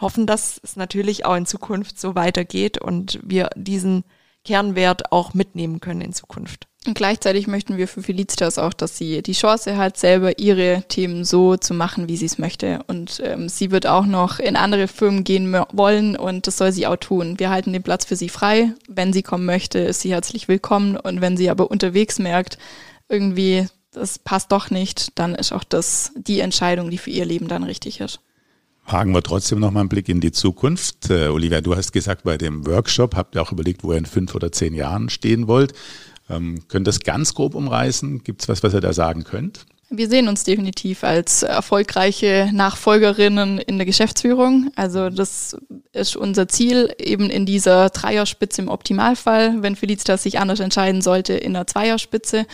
hoffen, 0.00 0.26
dass 0.26 0.58
es 0.64 0.76
natürlich 0.76 1.26
auch 1.26 1.36
in 1.36 1.44
Zukunft 1.44 2.00
so 2.00 2.14
weitergeht 2.14 2.78
und 2.78 3.20
wir 3.22 3.50
diesen 3.54 4.02
Kernwert 4.46 5.12
auch 5.12 5.34
mitnehmen 5.34 5.80
können 5.80 6.00
in 6.00 6.14
Zukunft. 6.14 6.68
Und 6.86 6.94
gleichzeitig 6.94 7.48
möchten 7.48 7.76
wir 7.76 7.88
für 7.88 8.02
Felicitas 8.02 8.58
auch, 8.58 8.72
dass 8.72 8.96
sie 8.96 9.22
die 9.22 9.32
Chance 9.32 9.76
hat, 9.76 9.96
selber 9.96 10.38
ihre 10.38 10.84
Themen 10.88 11.24
so 11.24 11.56
zu 11.56 11.74
machen, 11.74 12.08
wie 12.08 12.16
sie 12.16 12.26
es 12.26 12.38
möchte. 12.38 12.80
Und 12.86 13.20
ähm, 13.24 13.48
sie 13.48 13.70
wird 13.72 13.86
auch 13.86 14.06
noch 14.06 14.38
in 14.38 14.56
andere 14.56 14.86
Firmen 14.86 15.24
gehen 15.24 15.56
wollen 15.72 16.16
und 16.16 16.46
das 16.46 16.58
soll 16.58 16.70
sie 16.70 16.86
auch 16.86 16.96
tun. 16.96 17.38
Wir 17.38 17.50
halten 17.50 17.72
den 17.72 17.82
Platz 17.82 18.04
für 18.04 18.16
sie 18.16 18.28
frei. 18.28 18.72
Wenn 18.88 19.12
sie 19.12 19.22
kommen 19.22 19.44
möchte, 19.46 19.80
ist 19.80 20.00
sie 20.00 20.12
herzlich 20.12 20.46
willkommen. 20.46 20.96
Und 20.96 21.20
wenn 21.20 21.36
sie 21.36 21.50
aber 21.50 21.70
unterwegs 21.70 22.18
merkt, 22.18 22.58
irgendwie, 23.08 23.66
das 23.92 24.18
passt 24.18 24.52
doch 24.52 24.70
nicht, 24.70 25.18
dann 25.18 25.34
ist 25.34 25.52
auch 25.52 25.64
das 25.64 26.12
die 26.16 26.40
Entscheidung, 26.40 26.90
die 26.90 26.98
für 26.98 27.10
ihr 27.10 27.24
Leben 27.24 27.48
dann 27.48 27.64
richtig 27.64 28.00
ist. 28.00 28.20
Wagen 28.88 29.12
wir 29.12 29.22
trotzdem 29.22 29.58
noch 29.58 29.72
mal 29.72 29.80
einen 29.80 29.88
Blick 29.88 30.08
in 30.08 30.20
die 30.20 30.30
Zukunft. 30.30 31.10
Äh, 31.10 31.28
Olivia, 31.28 31.60
du 31.60 31.74
hast 31.74 31.92
gesagt, 31.92 32.22
bei 32.22 32.38
dem 32.38 32.64
Workshop 32.66 33.16
habt 33.16 33.34
ihr 33.34 33.42
auch 33.42 33.50
überlegt, 33.50 33.82
wo 33.82 33.90
ihr 33.90 33.98
in 33.98 34.06
fünf 34.06 34.36
oder 34.36 34.52
zehn 34.52 34.74
Jahren 34.74 35.08
stehen 35.08 35.48
wollt. 35.48 35.74
Ähm, 36.28 36.66
könnt 36.68 36.86
das 36.86 37.00
ganz 37.00 37.34
grob 37.34 37.54
umreißen? 37.54 38.24
Gibt 38.24 38.42
es 38.42 38.48
was, 38.48 38.62
was 38.62 38.74
ihr 38.74 38.80
da 38.80 38.92
sagen 38.92 39.24
könnt? 39.24 39.66
Wir 39.88 40.08
sehen 40.08 40.26
uns 40.26 40.42
definitiv 40.42 41.04
als 41.04 41.44
erfolgreiche 41.44 42.50
Nachfolgerinnen 42.52 43.58
in 43.58 43.76
der 43.76 43.86
Geschäftsführung. 43.86 44.72
Also 44.74 45.10
das 45.10 45.56
ist 45.92 46.16
unser 46.16 46.48
Ziel, 46.48 46.92
eben 46.98 47.30
in 47.30 47.46
dieser 47.46 47.90
Dreierspitze 47.90 48.62
im 48.62 48.68
Optimalfall, 48.68 49.62
wenn 49.62 49.76
Felicitas 49.76 50.24
sich 50.24 50.40
anders 50.40 50.58
entscheiden 50.58 51.02
sollte, 51.02 51.34
in 51.34 51.54
einer 51.54 51.68
Zweierspitze. 51.68 52.46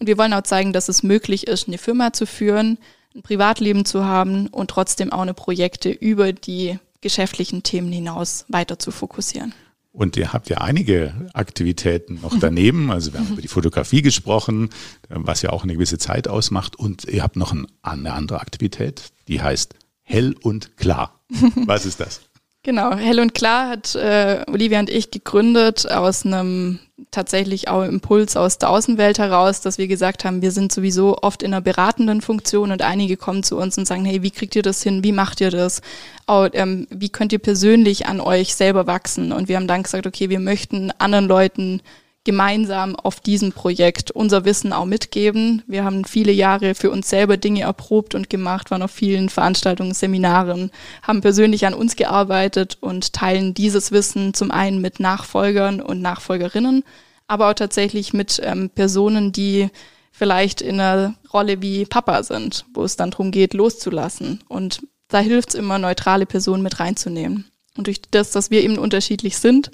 Und 0.00 0.08
wir 0.08 0.18
wollen 0.18 0.32
auch 0.32 0.42
zeigen, 0.42 0.72
dass 0.72 0.88
es 0.88 1.04
möglich 1.04 1.46
ist, 1.46 1.68
eine 1.68 1.78
Firma 1.78 2.12
zu 2.12 2.26
führen, 2.26 2.76
ein 3.14 3.22
Privatleben 3.22 3.84
zu 3.84 4.04
haben 4.04 4.48
und 4.48 4.68
trotzdem 4.70 5.12
auch 5.12 5.22
eine 5.22 5.34
Projekte 5.34 5.90
über 5.90 6.32
die 6.32 6.80
geschäftlichen 7.02 7.62
Themen 7.62 7.92
hinaus 7.92 8.46
weiter 8.48 8.80
zu 8.80 8.90
fokussieren. 8.90 9.54
Und 9.92 10.16
ihr 10.16 10.32
habt 10.32 10.48
ja 10.48 10.58
einige 10.58 11.28
Aktivitäten 11.34 12.20
noch 12.22 12.38
daneben. 12.38 12.90
Also 12.92 13.12
wir 13.12 13.20
haben 13.20 13.32
über 13.32 13.42
die 13.42 13.48
Fotografie 13.48 14.02
gesprochen, 14.02 14.70
was 15.08 15.42
ja 15.42 15.50
auch 15.50 15.64
eine 15.64 15.74
gewisse 15.74 15.98
Zeit 15.98 16.28
ausmacht. 16.28 16.76
Und 16.76 17.04
ihr 17.04 17.22
habt 17.22 17.36
noch 17.36 17.54
eine 17.82 18.12
andere 18.12 18.40
Aktivität, 18.40 19.12
die 19.26 19.42
heißt 19.42 19.74
Hell 20.02 20.34
und 20.40 20.76
Klar. 20.76 21.20
Was 21.66 21.86
ist 21.86 22.00
das? 22.00 22.29
Genau, 22.62 22.94
Hell 22.94 23.20
und 23.20 23.32
Klar 23.34 23.70
hat 23.70 23.94
äh, 23.94 24.44
Olivia 24.46 24.80
und 24.80 24.90
ich 24.90 25.10
gegründet 25.10 25.90
aus 25.90 26.26
einem 26.26 26.78
tatsächlich 27.10 27.68
auch 27.68 27.82
Impuls 27.84 28.36
aus 28.36 28.58
der 28.58 28.68
Außenwelt 28.68 29.18
heraus, 29.18 29.62
dass 29.62 29.78
wir 29.78 29.88
gesagt 29.88 30.26
haben, 30.26 30.42
wir 30.42 30.52
sind 30.52 30.70
sowieso 30.70 31.16
oft 31.22 31.42
in 31.42 31.54
einer 31.54 31.62
beratenden 31.62 32.20
Funktion 32.20 32.70
und 32.70 32.82
einige 32.82 33.16
kommen 33.16 33.42
zu 33.42 33.56
uns 33.56 33.78
und 33.78 33.86
sagen, 33.86 34.04
hey, 34.04 34.22
wie 34.22 34.30
kriegt 34.30 34.54
ihr 34.56 34.62
das 34.62 34.82
hin? 34.82 35.02
Wie 35.02 35.12
macht 35.12 35.40
ihr 35.40 35.50
das? 35.50 35.80
Auch, 36.26 36.48
ähm, 36.52 36.86
wie 36.90 37.08
könnt 37.08 37.32
ihr 37.32 37.38
persönlich 37.38 38.06
an 38.06 38.20
euch 38.20 38.54
selber 38.54 38.86
wachsen? 38.86 39.32
Und 39.32 39.48
wir 39.48 39.56
haben 39.56 39.66
dann 39.66 39.82
gesagt, 39.82 40.06
okay, 40.06 40.28
wir 40.28 40.40
möchten 40.40 40.90
anderen 40.98 41.28
Leuten 41.28 41.80
gemeinsam 42.24 42.96
auf 42.96 43.20
diesem 43.20 43.52
Projekt 43.52 44.10
unser 44.10 44.44
Wissen 44.44 44.72
auch 44.72 44.84
mitgeben. 44.84 45.62
Wir 45.66 45.84
haben 45.84 46.04
viele 46.04 46.32
Jahre 46.32 46.74
für 46.74 46.90
uns 46.90 47.08
selber 47.08 47.38
Dinge 47.38 47.62
erprobt 47.62 48.14
und 48.14 48.28
gemacht, 48.28 48.70
waren 48.70 48.82
auf 48.82 48.90
vielen 48.90 49.30
Veranstaltungen, 49.30 49.94
Seminaren, 49.94 50.70
haben 51.02 51.22
persönlich 51.22 51.66
an 51.66 51.72
uns 51.72 51.96
gearbeitet 51.96 52.76
und 52.80 53.14
teilen 53.14 53.54
dieses 53.54 53.90
Wissen 53.90 54.34
zum 54.34 54.50
einen 54.50 54.82
mit 54.82 55.00
Nachfolgern 55.00 55.80
und 55.80 56.02
Nachfolgerinnen, 56.02 56.84
aber 57.26 57.48
auch 57.48 57.54
tatsächlich 57.54 58.12
mit 58.12 58.40
ähm, 58.44 58.68
Personen, 58.68 59.32
die 59.32 59.70
vielleicht 60.12 60.60
in 60.60 60.78
einer 60.78 61.14
Rolle 61.32 61.62
wie 61.62 61.86
Papa 61.86 62.22
sind, 62.22 62.66
wo 62.74 62.84
es 62.84 62.96
dann 62.96 63.12
darum 63.12 63.30
geht, 63.30 63.54
loszulassen. 63.54 64.44
Und 64.48 64.82
da 65.08 65.20
hilft 65.20 65.50
es 65.50 65.54
immer, 65.54 65.78
neutrale 65.78 66.26
Personen 66.26 66.62
mit 66.62 66.80
reinzunehmen. 66.80 67.46
Und 67.78 67.86
durch 67.86 68.02
das, 68.10 68.32
dass 68.32 68.50
wir 68.50 68.62
eben 68.62 68.76
unterschiedlich 68.76 69.38
sind, 69.38 69.70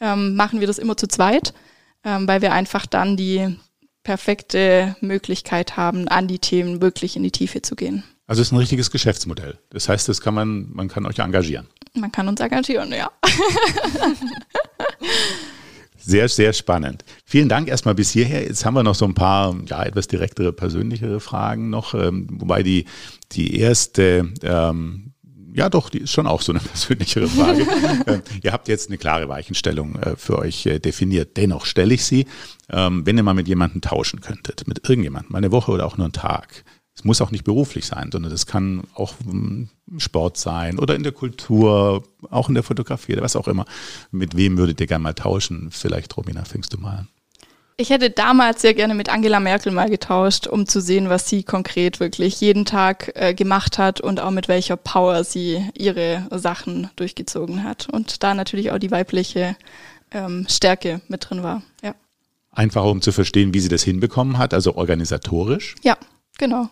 ähm, 0.00 0.36
machen 0.36 0.60
wir 0.60 0.66
das 0.66 0.78
immer 0.78 0.98
zu 0.98 1.06
zweit 1.06 1.54
ähm, 2.06 2.26
weil 2.26 2.40
wir 2.40 2.52
einfach 2.52 2.86
dann 2.86 3.16
die 3.18 3.58
perfekte 4.04 4.96
Möglichkeit 5.00 5.76
haben, 5.76 6.08
an 6.08 6.28
die 6.28 6.38
Themen 6.38 6.80
wirklich 6.80 7.16
in 7.16 7.24
die 7.24 7.32
Tiefe 7.32 7.60
zu 7.60 7.74
gehen. 7.74 8.04
Also 8.28 8.40
es 8.40 8.48
ist 8.48 8.52
ein 8.52 8.58
richtiges 8.58 8.90
Geschäftsmodell. 8.90 9.58
Das 9.70 9.88
heißt, 9.88 10.08
das 10.08 10.20
kann 10.20 10.34
man, 10.34 10.70
man 10.72 10.88
kann 10.88 11.04
euch 11.06 11.18
engagieren. 11.18 11.66
Man 11.94 12.12
kann 12.12 12.28
uns 12.28 12.40
engagieren, 12.40 12.92
ja. 12.92 13.10
Sehr, 15.98 16.28
sehr 16.28 16.52
spannend. 16.52 17.04
Vielen 17.24 17.48
Dank 17.48 17.66
erstmal 17.66 17.96
bis 17.96 18.12
hierher. 18.12 18.44
Jetzt 18.44 18.64
haben 18.64 18.74
wir 18.74 18.84
noch 18.84 18.94
so 18.94 19.04
ein 19.04 19.14
paar, 19.14 19.56
ja, 19.66 19.82
etwas 19.82 20.06
direktere, 20.06 20.52
persönlichere 20.52 21.18
Fragen 21.18 21.68
noch, 21.68 21.94
ähm, 21.94 22.28
wobei 22.30 22.62
die, 22.62 22.84
die 23.32 23.58
erste, 23.58 24.32
ähm, 24.44 25.05
ja, 25.56 25.70
doch, 25.70 25.88
die 25.88 26.00
ist 26.00 26.12
schon 26.12 26.26
auch 26.26 26.42
so 26.42 26.52
eine 26.52 26.60
persönlichere 26.72 27.26
Frage. 27.26 27.62
äh, 28.06 28.20
ihr 28.42 28.52
habt 28.52 28.68
jetzt 28.68 28.88
eine 28.88 28.98
klare 28.98 29.28
Weichenstellung 29.28 29.96
äh, 29.96 30.16
für 30.16 30.38
euch 30.38 30.66
äh, 30.66 30.78
definiert. 30.78 31.36
Dennoch 31.36 31.64
stelle 31.64 31.94
ich 31.94 32.04
sie, 32.04 32.26
ähm, 32.70 33.06
wenn 33.06 33.16
ihr 33.16 33.22
mal 33.22 33.34
mit 33.34 33.48
jemandem 33.48 33.80
tauschen 33.80 34.20
könntet, 34.20 34.68
mit 34.68 34.88
irgendjemandem, 34.88 35.32
mal 35.32 35.38
eine 35.38 35.52
Woche 35.52 35.72
oder 35.72 35.86
auch 35.86 35.96
nur 35.96 36.04
einen 36.04 36.12
Tag. 36.12 36.64
Es 36.94 37.04
muss 37.04 37.20
auch 37.20 37.30
nicht 37.30 37.44
beruflich 37.44 37.86
sein, 37.86 38.10
sondern 38.10 38.32
das 38.32 38.46
kann 38.46 38.84
auch 38.94 39.14
im 39.26 39.68
Sport 39.98 40.38
sein 40.38 40.78
oder 40.78 40.94
in 40.94 41.02
der 41.02 41.12
Kultur, 41.12 42.04
auch 42.30 42.48
in 42.48 42.54
der 42.54 42.62
Fotografie 42.62 43.12
oder 43.14 43.22
was 43.22 43.36
auch 43.36 43.48
immer. 43.48 43.66
Mit 44.10 44.36
wem 44.36 44.56
würdet 44.56 44.80
ihr 44.80 44.86
gerne 44.86 45.02
mal 45.02 45.14
tauschen? 45.14 45.68
Vielleicht, 45.70 46.16
Romina, 46.16 46.44
fängst 46.44 46.72
du 46.72 46.78
mal 46.78 46.96
an. 46.96 47.08
Ich 47.78 47.90
hätte 47.90 48.08
damals 48.08 48.62
sehr 48.62 48.72
gerne 48.72 48.94
mit 48.94 49.10
Angela 49.10 49.38
Merkel 49.38 49.70
mal 49.70 49.90
getauscht, 49.90 50.46
um 50.46 50.66
zu 50.66 50.80
sehen, 50.80 51.10
was 51.10 51.28
sie 51.28 51.42
konkret 51.42 52.00
wirklich 52.00 52.40
jeden 52.40 52.64
Tag 52.64 53.12
äh, 53.14 53.34
gemacht 53.34 53.76
hat 53.76 54.00
und 54.00 54.18
auch 54.18 54.30
mit 54.30 54.48
welcher 54.48 54.78
Power 54.78 55.24
sie 55.24 55.62
ihre 55.76 56.26
Sachen 56.30 56.88
durchgezogen 56.96 57.64
hat. 57.64 57.88
Und 57.92 58.22
da 58.22 58.32
natürlich 58.32 58.70
auch 58.70 58.78
die 58.78 58.90
weibliche 58.90 59.56
ähm, 60.10 60.46
Stärke 60.48 61.02
mit 61.08 61.28
drin 61.28 61.42
war. 61.42 61.62
Ja. 61.82 61.94
Einfach 62.50 62.84
um 62.84 63.02
zu 63.02 63.12
verstehen, 63.12 63.52
wie 63.52 63.60
sie 63.60 63.68
das 63.68 63.82
hinbekommen 63.82 64.38
hat, 64.38 64.54
also 64.54 64.76
organisatorisch. 64.76 65.74
Ja, 65.82 65.98
genau. 66.38 66.70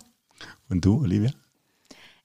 Und 0.70 0.86
du, 0.86 1.02
Olivia? 1.02 1.32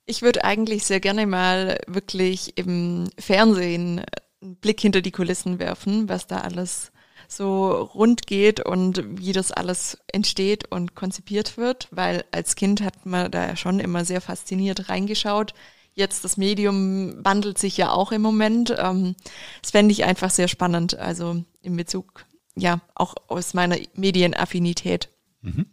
Ich 0.06 0.22
würde 0.22 0.42
eigentlich 0.42 0.86
sehr 0.86 1.00
gerne 1.00 1.26
mal 1.26 1.78
wirklich 1.86 2.56
im 2.56 3.10
Fernsehen 3.18 4.06
einen 4.40 4.56
Blick 4.56 4.80
hinter 4.80 5.02
die 5.02 5.10
Kulissen 5.10 5.58
werfen, 5.58 6.08
was 6.08 6.26
da 6.26 6.38
alles 6.38 6.92
so 7.30 7.70
rund 7.70 8.26
geht 8.26 8.60
und 8.60 9.04
wie 9.20 9.32
das 9.32 9.52
alles 9.52 9.98
entsteht 10.12 10.70
und 10.70 10.94
konzipiert 10.94 11.56
wird, 11.56 11.88
weil 11.90 12.24
als 12.32 12.56
Kind 12.56 12.82
hat 12.82 13.06
man 13.06 13.30
da 13.30 13.56
schon 13.56 13.78
immer 13.78 14.04
sehr 14.04 14.20
fasziniert 14.20 14.88
reingeschaut. 14.88 15.54
Jetzt 15.94 16.24
das 16.24 16.36
Medium 16.36 17.24
wandelt 17.24 17.58
sich 17.58 17.76
ja 17.76 17.92
auch 17.92 18.10
im 18.10 18.22
Moment. 18.22 18.74
Ähm, 18.76 19.14
das 19.62 19.70
fände 19.70 19.92
ich 19.92 20.04
einfach 20.04 20.30
sehr 20.30 20.48
spannend, 20.48 20.98
also 20.98 21.44
in 21.62 21.76
Bezug, 21.76 22.26
ja, 22.56 22.80
auch 22.94 23.14
aus 23.28 23.54
meiner 23.54 23.76
Medienaffinität. 23.94 25.08
Mhm. 25.42 25.66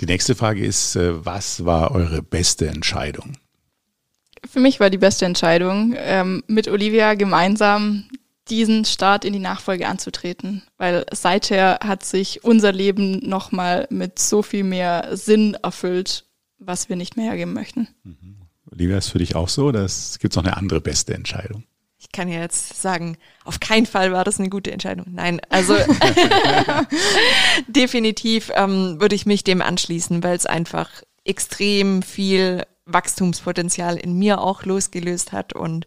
Die 0.00 0.06
nächste 0.06 0.34
Frage 0.34 0.64
ist, 0.64 0.96
äh, 0.96 1.24
was 1.24 1.64
war 1.64 1.90
eure 1.90 2.22
beste 2.22 2.68
Entscheidung? 2.68 3.36
Für 4.48 4.60
mich 4.60 4.80
war 4.80 4.90
die 4.90 4.98
beste 4.98 5.26
Entscheidung, 5.26 5.94
ähm, 5.96 6.42
mit 6.46 6.68
Olivia 6.68 7.14
gemeinsam 7.14 8.08
diesen 8.50 8.84
Start 8.84 9.24
in 9.24 9.32
die 9.32 9.38
Nachfolge 9.38 9.88
anzutreten, 9.88 10.62
weil 10.76 11.06
seither 11.12 11.78
hat 11.82 12.04
sich 12.04 12.44
unser 12.44 12.72
Leben 12.72 13.20
nochmal 13.26 13.86
mit 13.90 14.18
so 14.18 14.42
viel 14.42 14.64
mehr 14.64 15.16
Sinn 15.16 15.54
erfüllt, 15.62 16.26
was 16.58 16.88
wir 16.88 16.96
nicht 16.96 17.16
mehr 17.16 17.26
hergeben 17.26 17.52
möchten. 17.52 17.88
Mhm. 18.02 18.36
Olivia, 18.70 18.98
ist 18.98 19.08
für 19.08 19.18
dich 19.18 19.34
auch 19.34 19.48
so? 19.48 19.66
Oder 19.66 19.86
gibt 20.20 20.32
es 20.32 20.36
noch 20.36 20.44
eine 20.44 20.56
andere 20.56 20.80
beste 20.80 21.14
Entscheidung? 21.14 21.64
Ich 21.98 22.12
kann 22.12 22.28
ja 22.28 22.40
jetzt 22.40 22.80
sagen, 22.80 23.18
auf 23.44 23.60
keinen 23.60 23.86
Fall 23.86 24.12
war 24.12 24.24
das 24.24 24.38
eine 24.38 24.48
gute 24.48 24.72
Entscheidung. 24.72 25.06
Nein, 25.10 25.40
also 25.50 25.76
definitiv 27.68 28.50
ähm, 28.54 29.00
würde 29.00 29.14
ich 29.14 29.26
mich 29.26 29.44
dem 29.44 29.60
anschließen, 29.60 30.22
weil 30.22 30.36
es 30.36 30.46
einfach 30.46 30.88
extrem 31.24 32.02
viel 32.02 32.64
Wachstumspotenzial 32.86 33.96
in 33.96 34.14
mir 34.18 34.40
auch 34.40 34.64
losgelöst 34.64 35.32
hat 35.32 35.52
und 35.52 35.86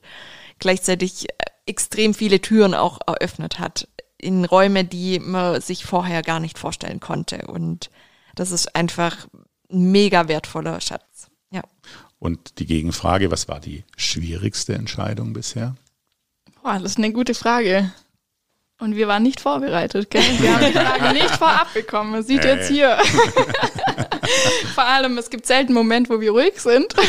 gleichzeitig 0.60 1.30
äh, 1.30 1.34
extrem 1.66 2.14
viele 2.14 2.42
Türen 2.42 2.74
auch 2.74 3.00
eröffnet 3.06 3.60
hat 3.60 3.88
in 4.18 4.46
Räume, 4.46 4.86
die 4.86 5.20
man 5.20 5.62
sich 5.62 5.86
vorher 5.86 6.22
gar 6.22 6.40
nicht 6.40 6.58
vorstellen 6.58 7.00
konnte. 7.00 7.46
Und 7.48 7.90
das 8.36 8.52
ist 8.52 8.76
einfach 8.76 9.28
ein 9.72 9.92
mega 9.92 10.28
wertvoller 10.28 10.80
Schatz. 10.82 11.30
Ja. 11.52 11.62
Und 12.20 12.60
die 12.60 12.66
Gegenfrage, 12.66 13.32
was 13.32 13.48
war 13.48 13.60
die 13.60 13.84
schwierigste 13.98 14.74
Entscheidung 14.76 15.34
bisher? 15.34 15.76
Boah, 16.62 16.80
das 16.80 16.92
ist 16.92 16.98
eine 16.98 17.12
gute 17.12 17.34
Frage. 17.34 17.92
Und 18.80 18.96
wir 18.96 19.08
waren 19.08 19.24
nicht 19.24 19.40
vorbereitet, 19.40 20.10
gell? 20.10 20.24
Wir 20.40 20.56
haben 20.56 20.66
die 20.66 20.72
Frage 20.78 21.14
nicht 21.14 21.32
vorab 21.32 21.74
bekommen. 21.74 22.12
Man 22.12 22.24
sieht 22.24 22.44
jetzt 22.44 22.70
hier. 22.70 22.98
Vor 24.74 24.84
allem, 24.84 25.18
es 25.18 25.30
gibt 25.30 25.46
selten 25.46 25.74
Momente, 25.74 26.10
wo 26.10 26.20
wir 26.20 26.32
ruhig 26.32 26.60
sind. 26.60 26.94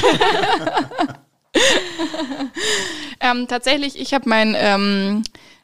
ähm, 3.25 3.49
tatsächlich, 3.49 3.99
ich 3.99 4.14
habe 4.14 4.29
mein 4.29 4.55
ähm, 4.57 5.22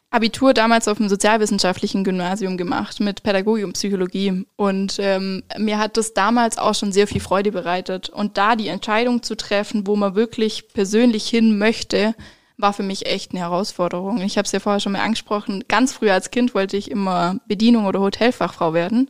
Abitur 0.09 0.53
damals 0.53 0.87
auf 0.87 0.97
dem 0.97 1.07
sozialwissenschaftlichen 1.07 2.03
Gymnasium 2.03 2.57
gemacht 2.57 2.99
mit 2.99 3.23
Pädagogik 3.23 3.63
und 3.63 3.73
Psychologie. 3.73 4.45
Und 4.57 4.97
ähm, 4.99 5.43
mir 5.57 5.77
hat 5.77 5.95
das 5.95 6.13
damals 6.13 6.57
auch 6.57 6.75
schon 6.75 6.91
sehr 6.91 7.07
viel 7.07 7.21
Freude 7.21 7.51
bereitet. 7.51 8.09
Und 8.09 8.37
da 8.37 8.55
die 8.55 8.67
Entscheidung 8.67 9.23
zu 9.23 9.35
treffen, 9.35 9.87
wo 9.87 9.95
man 9.95 10.15
wirklich 10.15 10.67
persönlich 10.73 11.27
hin 11.27 11.57
möchte, 11.57 12.13
war 12.57 12.73
für 12.73 12.83
mich 12.83 13.05
echt 13.05 13.31
eine 13.31 13.39
Herausforderung. 13.39 14.21
Ich 14.21 14.37
habe 14.37 14.45
es 14.45 14.51
ja 14.51 14.59
vorher 14.59 14.79
schon 14.79 14.91
mal 14.91 15.01
angesprochen. 15.01 15.63
Ganz 15.67 15.93
früh 15.93 16.09
als 16.09 16.29
Kind 16.29 16.53
wollte 16.53 16.77
ich 16.77 16.91
immer 16.91 17.37
Bedienung 17.47 17.85
oder 17.85 18.01
Hotelfachfrau 18.01 18.73
werden 18.73 19.09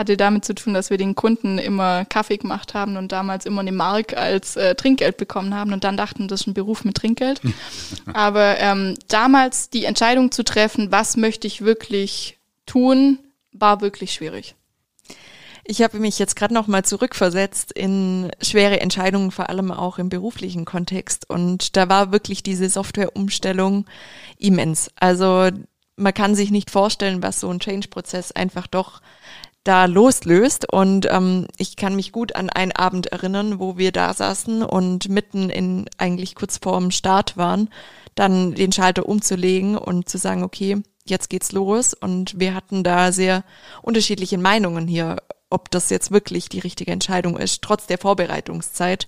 hatte 0.00 0.16
damit 0.16 0.44
zu 0.44 0.54
tun, 0.54 0.74
dass 0.74 0.90
wir 0.90 0.98
den 0.98 1.14
Kunden 1.14 1.58
immer 1.58 2.04
Kaffee 2.04 2.38
gemacht 2.38 2.74
haben 2.74 2.96
und 2.96 3.12
damals 3.12 3.46
immer 3.46 3.60
eine 3.60 3.72
Mark 3.72 4.16
als 4.16 4.56
äh, 4.56 4.74
Trinkgeld 4.74 5.16
bekommen 5.16 5.54
haben 5.54 5.72
und 5.72 5.84
dann 5.84 5.96
dachten, 5.96 6.26
das 6.26 6.42
ist 6.42 6.46
ein 6.48 6.54
Beruf 6.54 6.84
mit 6.84 6.96
Trinkgeld. 6.96 7.40
Aber 8.12 8.58
ähm, 8.58 8.96
damals 9.08 9.70
die 9.70 9.84
Entscheidung 9.84 10.32
zu 10.32 10.42
treffen, 10.42 10.90
was 10.90 11.16
möchte 11.16 11.46
ich 11.46 11.62
wirklich 11.62 12.38
tun, 12.66 13.18
war 13.52 13.80
wirklich 13.80 14.12
schwierig. 14.12 14.56
Ich 15.64 15.82
habe 15.82 16.00
mich 16.00 16.18
jetzt 16.18 16.34
gerade 16.34 16.54
noch 16.54 16.66
mal 16.66 16.84
zurückversetzt 16.84 17.70
in 17.70 18.32
schwere 18.42 18.80
Entscheidungen, 18.80 19.30
vor 19.30 19.50
allem 19.50 19.70
auch 19.70 19.98
im 19.98 20.08
beruflichen 20.08 20.64
Kontext. 20.64 21.28
Und 21.28 21.76
da 21.76 21.88
war 21.88 22.10
wirklich 22.10 22.42
diese 22.42 22.68
Softwareumstellung 22.68 23.86
immens. 24.36 24.90
Also 24.98 25.50
man 25.96 26.14
kann 26.14 26.34
sich 26.34 26.50
nicht 26.50 26.70
vorstellen, 26.70 27.22
was 27.22 27.40
so 27.40 27.50
ein 27.50 27.60
Change-Prozess 27.60 28.32
einfach 28.32 28.66
doch 28.66 29.00
da 29.70 29.84
loslöst. 29.84 30.70
Und 30.72 31.06
ähm, 31.08 31.46
ich 31.56 31.76
kann 31.76 31.94
mich 31.94 32.10
gut 32.10 32.34
an 32.34 32.50
einen 32.50 32.72
Abend 32.72 33.06
erinnern, 33.06 33.60
wo 33.60 33.78
wir 33.78 33.92
da 33.92 34.12
saßen 34.12 34.64
und 34.64 35.08
mitten 35.08 35.48
in 35.48 35.88
eigentlich 35.96 36.34
kurz 36.34 36.58
vorm 36.58 36.90
Start 36.90 37.36
waren, 37.36 37.70
dann 38.16 38.52
den 38.54 38.72
Schalter 38.72 39.08
umzulegen 39.08 39.78
und 39.78 40.08
zu 40.08 40.18
sagen, 40.18 40.42
okay, 40.42 40.82
jetzt 41.04 41.30
geht's 41.30 41.52
los. 41.52 41.94
Und 41.94 42.40
wir 42.40 42.54
hatten 42.54 42.82
da 42.82 43.12
sehr 43.12 43.44
unterschiedliche 43.80 44.38
Meinungen 44.38 44.88
hier, 44.88 45.18
ob 45.50 45.70
das 45.70 45.88
jetzt 45.88 46.10
wirklich 46.10 46.48
die 46.48 46.58
richtige 46.58 46.90
Entscheidung 46.90 47.36
ist, 47.36 47.62
trotz 47.62 47.86
der 47.86 47.98
Vorbereitungszeit. 47.98 49.06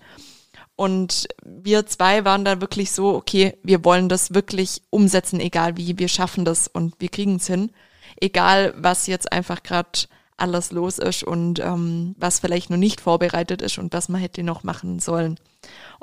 Und 0.76 1.26
wir 1.44 1.86
zwei 1.86 2.24
waren 2.24 2.44
da 2.44 2.60
wirklich 2.60 2.92
so, 2.92 3.16
okay, 3.16 3.56
wir 3.64 3.84
wollen 3.84 4.08
das 4.08 4.32
wirklich 4.32 4.82
umsetzen, 4.90 5.40
egal 5.40 5.76
wie, 5.76 5.98
wir 5.98 6.08
schaffen 6.08 6.44
das 6.44 6.68
und 6.68 6.94
wir 7.00 7.08
kriegen 7.08 7.36
es 7.36 7.48
hin. 7.48 7.72
Egal, 8.20 8.74
was 8.76 9.08
jetzt 9.08 9.32
einfach 9.32 9.64
gerade 9.64 10.06
alles 10.36 10.72
los 10.72 10.98
ist 10.98 11.22
und 11.22 11.60
ähm, 11.60 12.14
was 12.18 12.40
vielleicht 12.40 12.70
noch 12.70 12.76
nicht 12.76 13.00
vorbereitet 13.00 13.62
ist 13.62 13.78
und 13.78 13.92
was 13.92 14.08
man 14.08 14.20
hätte 14.20 14.42
noch 14.42 14.64
machen 14.64 14.98
sollen. 14.98 15.38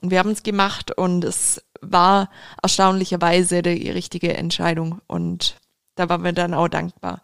Und 0.01 0.11
wir 0.11 0.19
haben 0.19 0.31
es 0.31 0.43
gemacht 0.43 0.97
und 0.97 1.23
es 1.23 1.61
war 1.81 2.29
erstaunlicherweise 2.61 3.61
die 3.61 3.89
richtige 3.89 4.35
Entscheidung 4.35 5.01
und 5.07 5.57
da 5.95 6.07
waren 6.09 6.23
wir 6.23 6.33
dann 6.33 6.53
auch 6.53 6.69
dankbar. 6.69 7.21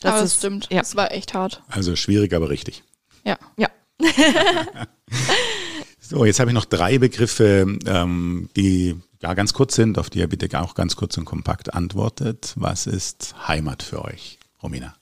Das 0.00 0.12
aber 0.12 0.22
das 0.22 0.32
ist, 0.32 0.38
stimmt, 0.38 0.68
ja. 0.70 0.82
es 0.82 0.96
war 0.96 1.12
echt 1.12 1.34
hart. 1.34 1.62
Also 1.68 1.96
schwierig, 1.96 2.32
aber 2.34 2.50
richtig. 2.50 2.84
Ja. 3.24 3.38
Ja. 3.56 3.68
so, 6.00 6.24
jetzt 6.24 6.38
habe 6.38 6.50
ich 6.50 6.54
noch 6.54 6.66
drei 6.66 6.98
Begriffe, 6.98 7.78
ähm, 7.86 8.48
die 8.56 8.96
ja 9.20 9.34
ganz 9.34 9.54
kurz 9.54 9.74
sind, 9.74 9.98
auf 9.98 10.10
die 10.10 10.20
ihr 10.20 10.28
bitte 10.28 10.60
auch 10.60 10.74
ganz 10.74 10.94
kurz 10.94 11.16
und 11.16 11.24
kompakt 11.24 11.74
antwortet. 11.74 12.52
Was 12.56 12.86
ist 12.86 13.34
Heimat 13.48 13.82
für 13.82 14.04
euch, 14.04 14.38
Romina? 14.62 14.94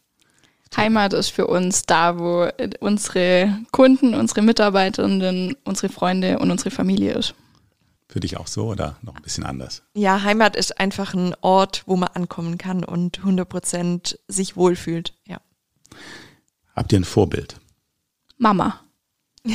Heimat 0.77 1.13
ist 1.13 1.31
für 1.31 1.47
uns 1.47 1.83
da, 1.83 2.19
wo 2.19 2.49
unsere 2.81 3.59
Kunden, 3.73 4.15
unsere 4.15 4.43
Mitarbeitenden, 4.43 5.57
unsere 5.65 5.93
Freunde 5.93 6.39
und 6.39 6.51
unsere 6.51 6.71
Familie 6.71 7.15
ist. 7.15 7.35
Für 8.09 8.21
dich 8.21 8.37
auch 8.37 8.47
so 8.47 8.69
oder 8.69 8.97
noch 9.03 9.17
ein 9.17 9.23
bisschen 9.23 9.45
anders? 9.45 9.83
Ja, 9.95 10.23
Heimat 10.23 10.55
ist 10.55 10.79
einfach 10.79 11.15
ein 11.15 11.35
Ort, 11.41 11.83
wo 11.87 11.97
man 11.97 12.11
ankommen 12.11 12.57
kann 12.57 12.85
und 12.85 13.19
100 13.19 13.49
Prozent 13.49 14.19
sich 14.29 14.57
wohlfühlt. 14.57 15.15
Ja. 15.27 15.41
Habt 16.75 16.93
ihr 16.93 17.01
ein 17.01 17.05
Vorbild? 17.05 17.57
Mama. 18.39 18.81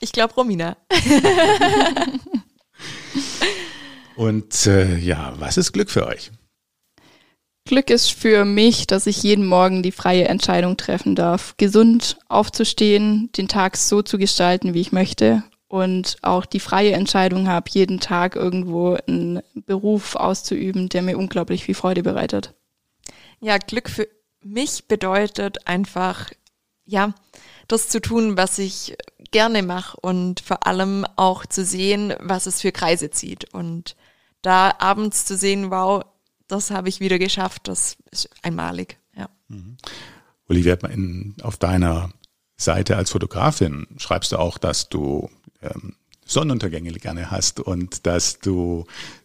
ich 0.00 0.12
glaube 0.12 0.34
Romina. 0.34 0.76
und 4.16 4.66
äh, 4.66 4.96
ja, 4.98 5.34
was 5.38 5.56
ist 5.56 5.72
Glück 5.72 5.90
für 5.90 6.06
euch? 6.06 6.30
Glück 7.66 7.90
ist 7.90 8.12
für 8.12 8.44
mich, 8.44 8.86
dass 8.86 9.06
ich 9.06 9.22
jeden 9.22 9.44
Morgen 9.44 9.82
die 9.82 9.92
freie 9.92 10.28
Entscheidung 10.28 10.76
treffen 10.76 11.16
darf, 11.16 11.54
gesund 11.56 12.16
aufzustehen, 12.28 13.30
den 13.36 13.48
Tag 13.48 13.76
so 13.76 14.02
zu 14.02 14.18
gestalten, 14.18 14.72
wie 14.72 14.80
ich 14.80 14.92
möchte 14.92 15.42
und 15.68 16.16
auch 16.22 16.46
die 16.46 16.60
freie 16.60 16.92
Entscheidung 16.92 17.48
habe, 17.48 17.68
jeden 17.70 17.98
Tag 17.98 18.36
irgendwo 18.36 18.96
einen 19.06 19.42
Beruf 19.54 20.14
auszuüben, 20.14 20.88
der 20.88 21.02
mir 21.02 21.18
unglaublich 21.18 21.64
viel 21.64 21.74
Freude 21.74 22.04
bereitet. 22.04 22.54
Ja, 23.40 23.58
Glück 23.58 23.90
für 23.90 24.06
mich 24.42 24.86
bedeutet 24.86 25.66
einfach, 25.66 26.30
ja, 26.84 27.14
das 27.66 27.88
zu 27.88 28.00
tun, 28.00 28.36
was 28.36 28.58
ich 28.58 28.96
gerne 29.32 29.64
mache 29.64 29.98
und 30.00 30.38
vor 30.38 30.66
allem 30.66 31.04
auch 31.16 31.44
zu 31.44 31.64
sehen, 31.64 32.14
was 32.20 32.46
es 32.46 32.60
für 32.60 32.70
Kreise 32.70 33.10
zieht 33.10 33.52
und 33.52 33.96
da 34.40 34.72
abends 34.78 35.24
zu 35.24 35.36
sehen, 35.36 35.72
wow, 35.72 36.04
das 36.48 36.70
habe 36.70 36.88
ich 36.88 37.00
wieder 37.00 37.18
geschafft. 37.18 37.68
Das 37.68 37.96
ist 38.10 38.28
einmalig. 38.42 38.98
Ja. 39.16 39.28
Mhm. 39.48 39.76
Olivia, 40.48 40.74
in, 40.86 41.34
auf 41.42 41.56
deiner 41.56 42.10
Seite 42.56 42.96
als 42.96 43.10
Fotografin 43.10 43.86
schreibst 43.98 44.32
du 44.32 44.38
auch, 44.38 44.58
dass 44.58 44.88
du 44.88 45.28
ähm, 45.62 45.96
Sonnenuntergänge 46.24 46.92
gerne 46.92 47.30
hast 47.30 47.60
und 47.60 48.06
dass 48.06 48.38
du 48.38 48.84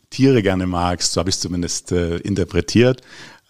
Tiere 0.10 0.44
gerne 0.44 0.68
magst. 0.68 1.14
So 1.14 1.20
habe 1.20 1.30
ich 1.30 1.36
es 1.36 1.42
zumindest 1.42 1.92
äh, 1.92 2.18
interpretiert. 2.18 3.02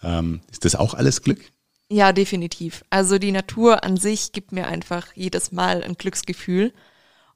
Ähm, 0.02 0.40
ist 0.50 0.64
das 0.64 0.74
auch 0.74 0.94
alles 0.94 1.22
Glück? 1.22 1.40
Ja, 1.88 2.12
definitiv. 2.12 2.84
Also 2.88 3.18
die 3.18 3.32
Natur 3.32 3.84
an 3.84 3.96
sich 3.98 4.32
gibt 4.32 4.52
mir 4.52 4.66
einfach 4.66 5.08
jedes 5.14 5.52
Mal 5.52 5.82
ein 5.82 5.94
Glücksgefühl. 5.94 6.72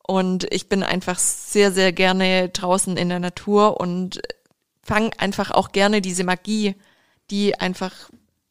Und 0.07 0.47
ich 0.53 0.69
bin 0.69 0.83
einfach 0.83 1.19
sehr, 1.19 1.73
sehr 1.73 1.93
gerne 1.93 2.49
draußen 2.49 2.97
in 2.97 3.09
der 3.09 3.19
Natur 3.19 3.81
und 3.81 4.21
fange 4.87 5.11
einfach 5.19 5.51
auch 5.51 5.73
gerne 5.73 6.01
diese 6.01 6.25
Magie, 6.25 6.75
die 7.31 7.59
einfach 7.59 7.93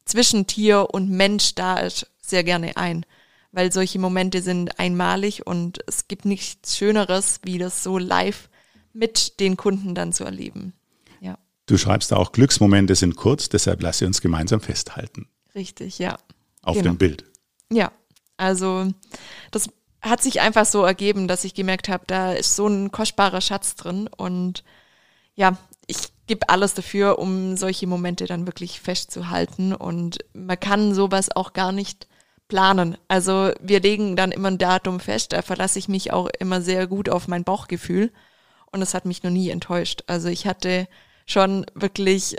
zwischen 0.05 0.47
Tier 0.47 0.87
und 0.91 1.09
Mensch 1.09 1.55
da 1.55 1.77
ist, 1.77 2.11
sehr 2.21 2.43
gerne 2.43 2.77
ein. 2.77 3.05
Weil 3.51 3.71
solche 3.71 3.99
Momente 3.99 4.41
sind 4.41 4.79
einmalig 4.79 5.47
und 5.47 5.79
es 5.87 6.07
gibt 6.07 6.25
nichts 6.25 6.77
Schöneres, 6.77 7.39
wie 7.43 7.57
das 7.57 7.83
so 7.83 7.97
live 7.97 8.49
mit 8.91 9.39
den 9.39 9.55
Kunden 9.55 9.95
dann 9.95 10.11
zu 10.11 10.25
erleben. 10.25 10.73
Ja. 11.21 11.37
Du 11.65 11.77
schreibst 11.77 12.11
da 12.11 12.17
auch, 12.17 12.33
Glücksmomente 12.33 12.95
sind 12.95 13.15
kurz, 13.15 13.47
deshalb 13.47 13.81
lass 13.81 13.99
sie 13.99 14.05
uns 14.05 14.21
gemeinsam 14.21 14.59
festhalten. 14.59 15.29
Richtig, 15.55 15.99
ja. 15.99 16.17
Auf 16.61 16.75
genau. 16.75 16.91
dem 16.91 16.97
Bild. 16.97 17.23
Ja, 17.71 17.91
also 18.35 18.91
das 19.51 19.69
hat 20.01 20.21
sich 20.21 20.41
einfach 20.41 20.65
so 20.65 20.83
ergeben, 20.83 21.27
dass 21.27 21.45
ich 21.45 21.53
gemerkt 21.53 21.89
habe, 21.89 22.03
da 22.07 22.33
ist 22.33 22.55
so 22.55 22.67
ein 22.67 22.91
kostbarer 22.91 23.41
Schatz 23.41 23.75
drin 23.75 24.07
und 24.07 24.63
ja, 25.35 25.57
gebe 26.27 26.49
alles 26.49 26.73
dafür, 26.73 27.19
um 27.19 27.57
solche 27.57 27.87
Momente 27.87 28.25
dann 28.25 28.47
wirklich 28.47 28.79
festzuhalten. 28.81 29.73
Und 29.73 30.19
man 30.33 30.59
kann 30.59 30.93
sowas 30.93 31.35
auch 31.35 31.53
gar 31.53 31.71
nicht 31.71 32.07
planen. 32.47 32.97
Also 33.07 33.51
wir 33.59 33.79
legen 33.79 34.15
dann 34.15 34.31
immer 34.31 34.49
ein 34.49 34.57
Datum 34.57 34.99
fest, 34.99 35.33
da 35.33 35.41
verlasse 35.41 35.79
ich 35.79 35.87
mich 35.87 36.13
auch 36.13 36.29
immer 36.39 36.61
sehr 36.61 36.87
gut 36.87 37.09
auf 37.09 37.27
mein 37.27 37.43
Bauchgefühl. 37.43 38.11
Und 38.71 38.81
es 38.81 38.93
hat 38.93 39.05
mich 39.05 39.23
noch 39.23 39.31
nie 39.31 39.49
enttäuscht. 39.49 40.03
Also 40.07 40.27
ich 40.27 40.45
hatte 40.45 40.87
schon 41.25 41.65
wirklich 41.73 42.35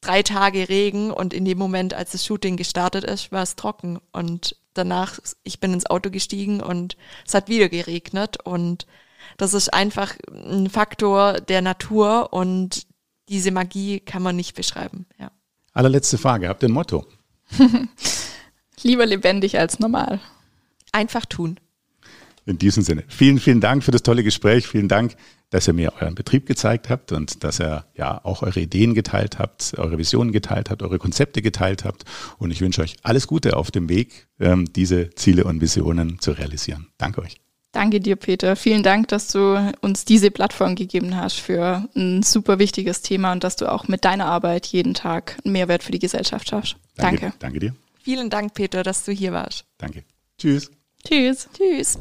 drei 0.00 0.22
Tage 0.22 0.68
Regen 0.68 1.10
und 1.10 1.32
in 1.32 1.44
dem 1.44 1.58
Moment, 1.58 1.94
als 1.94 2.12
das 2.12 2.26
Shooting 2.26 2.56
gestartet 2.56 3.04
ist, 3.04 3.32
war 3.32 3.42
es 3.42 3.56
trocken. 3.56 4.00
Und 4.12 4.56
danach, 4.74 5.18
ich 5.44 5.60
bin 5.60 5.72
ins 5.72 5.86
Auto 5.86 6.10
gestiegen 6.10 6.60
und 6.60 6.96
es 7.26 7.34
hat 7.34 7.48
wieder 7.48 7.68
geregnet 7.68 8.38
und 8.44 8.86
Das 9.36 9.54
ist 9.54 9.72
einfach 9.72 10.14
ein 10.30 10.68
Faktor 10.68 11.40
der 11.40 11.62
Natur 11.62 12.32
und 12.32 12.86
diese 13.32 13.50
Magie 13.50 13.98
kann 14.00 14.22
man 14.22 14.36
nicht 14.36 14.54
beschreiben. 14.54 15.06
Ja. 15.18 15.32
Allerletzte 15.72 16.18
Frage, 16.18 16.48
habt 16.48 16.62
ihr 16.62 16.68
ein 16.68 16.72
Motto? 16.72 17.06
Lieber 18.82 19.06
lebendig 19.06 19.58
als 19.58 19.78
normal. 19.78 20.20
Einfach 20.92 21.24
tun. 21.24 21.58
In 22.44 22.58
diesem 22.58 22.82
Sinne, 22.82 23.04
vielen, 23.08 23.38
vielen 23.38 23.60
Dank 23.60 23.84
für 23.84 23.90
das 23.90 24.02
tolle 24.02 24.22
Gespräch. 24.22 24.66
Vielen 24.66 24.88
Dank, 24.88 25.14
dass 25.48 25.66
ihr 25.66 25.72
mir 25.72 25.94
euren 26.00 26.14
Betrieb 26.14 26.44
gezeigt 26.44 26.90
habt 26.90 27.12
und 27.12 27.42
dass 27.42 27.58
ihr 27.58 27.86
ja 27.96 28.22
auch 28.22 28.42
eure 28.42 28.60
Ideen 28.60 28.92
geteilt 28.94 29.38
habt, 29.38 29.78
eure 29.78 29.96
Visionen 29.96 30.32
geteilt 30.32 30.68
habt, 30.68 30.82
eure 30.82 30.98
Konzepte 30.98 31.40
geteilt 31.40 31.84
habt. 31.84 32.04
Und 32.38 32.50
ich 32.50 32.60
wünsche 32.60 32.82
euch 32.82 32.96
alles 33.02 33.26
Gute 33.28 33.56
auf 33.56 33.70
dem 33.70 33.88
Weg, 33.88 34.28
ähm, 34.40 34.70
diese 34.72 35.10
Ziele 35.14 35.44
und 35.44 35.60
Visionen 35.62 36.18
zu 36.18 36.32
realisieren. 36.32 36.88
Danke 36.98 37.22
euch. 37.22 37.41
Danke 37.72 38.00
dir, 38.00 38.16
Peter. 38.16 38.54
Vielen 38.54 38.82
Dank, 38.82 39.08
dass 39.08 39.28
du 39.28 39.72
uns 39.80 40.04
diese 40.04 40.30
Plattform 40.30 40.74
gegeben 40.74 41.16
hast 41.16 41.40
für 41.40 41.88
ein 41.96 42.22
super 42.22 42.58
wichtiges 42.58 43.00
Thema 43.00 43.32
und 43.32 43.42
dass 43.44 43.56
du 43.56 43.70
auch 43.70 43.88
mit 43.88 44.04
deiner 44.04 44.26
Arbeit 44.26 44.66
jeden 44.66 44.92
Tag 44.92 45.38
einen 45.44 45.52
Mehrwert 45.52 45.82
für 45.82 45.92
die 45.92 45.98
Gesellschaft 45.98 46.48
schaffst. 46.48 46.76
Danke. 46.96 47.20
Danke, 47.20 47.36
danke 47.38 47.58
dir. 47.60 47.74
Vielen 48.02 48.28
Dank, 48.28 48.52
Peter, 48.52 48.82
dass 48.82 49.04
du 49.04 49.12
hier 49.12 49.32
warst. 49.32 49.64
Danke. 49.78 50.04
Tschüss. 50.36 50.70
Tschüss. 51.02 51.48
Tschüss. 51.56 51.98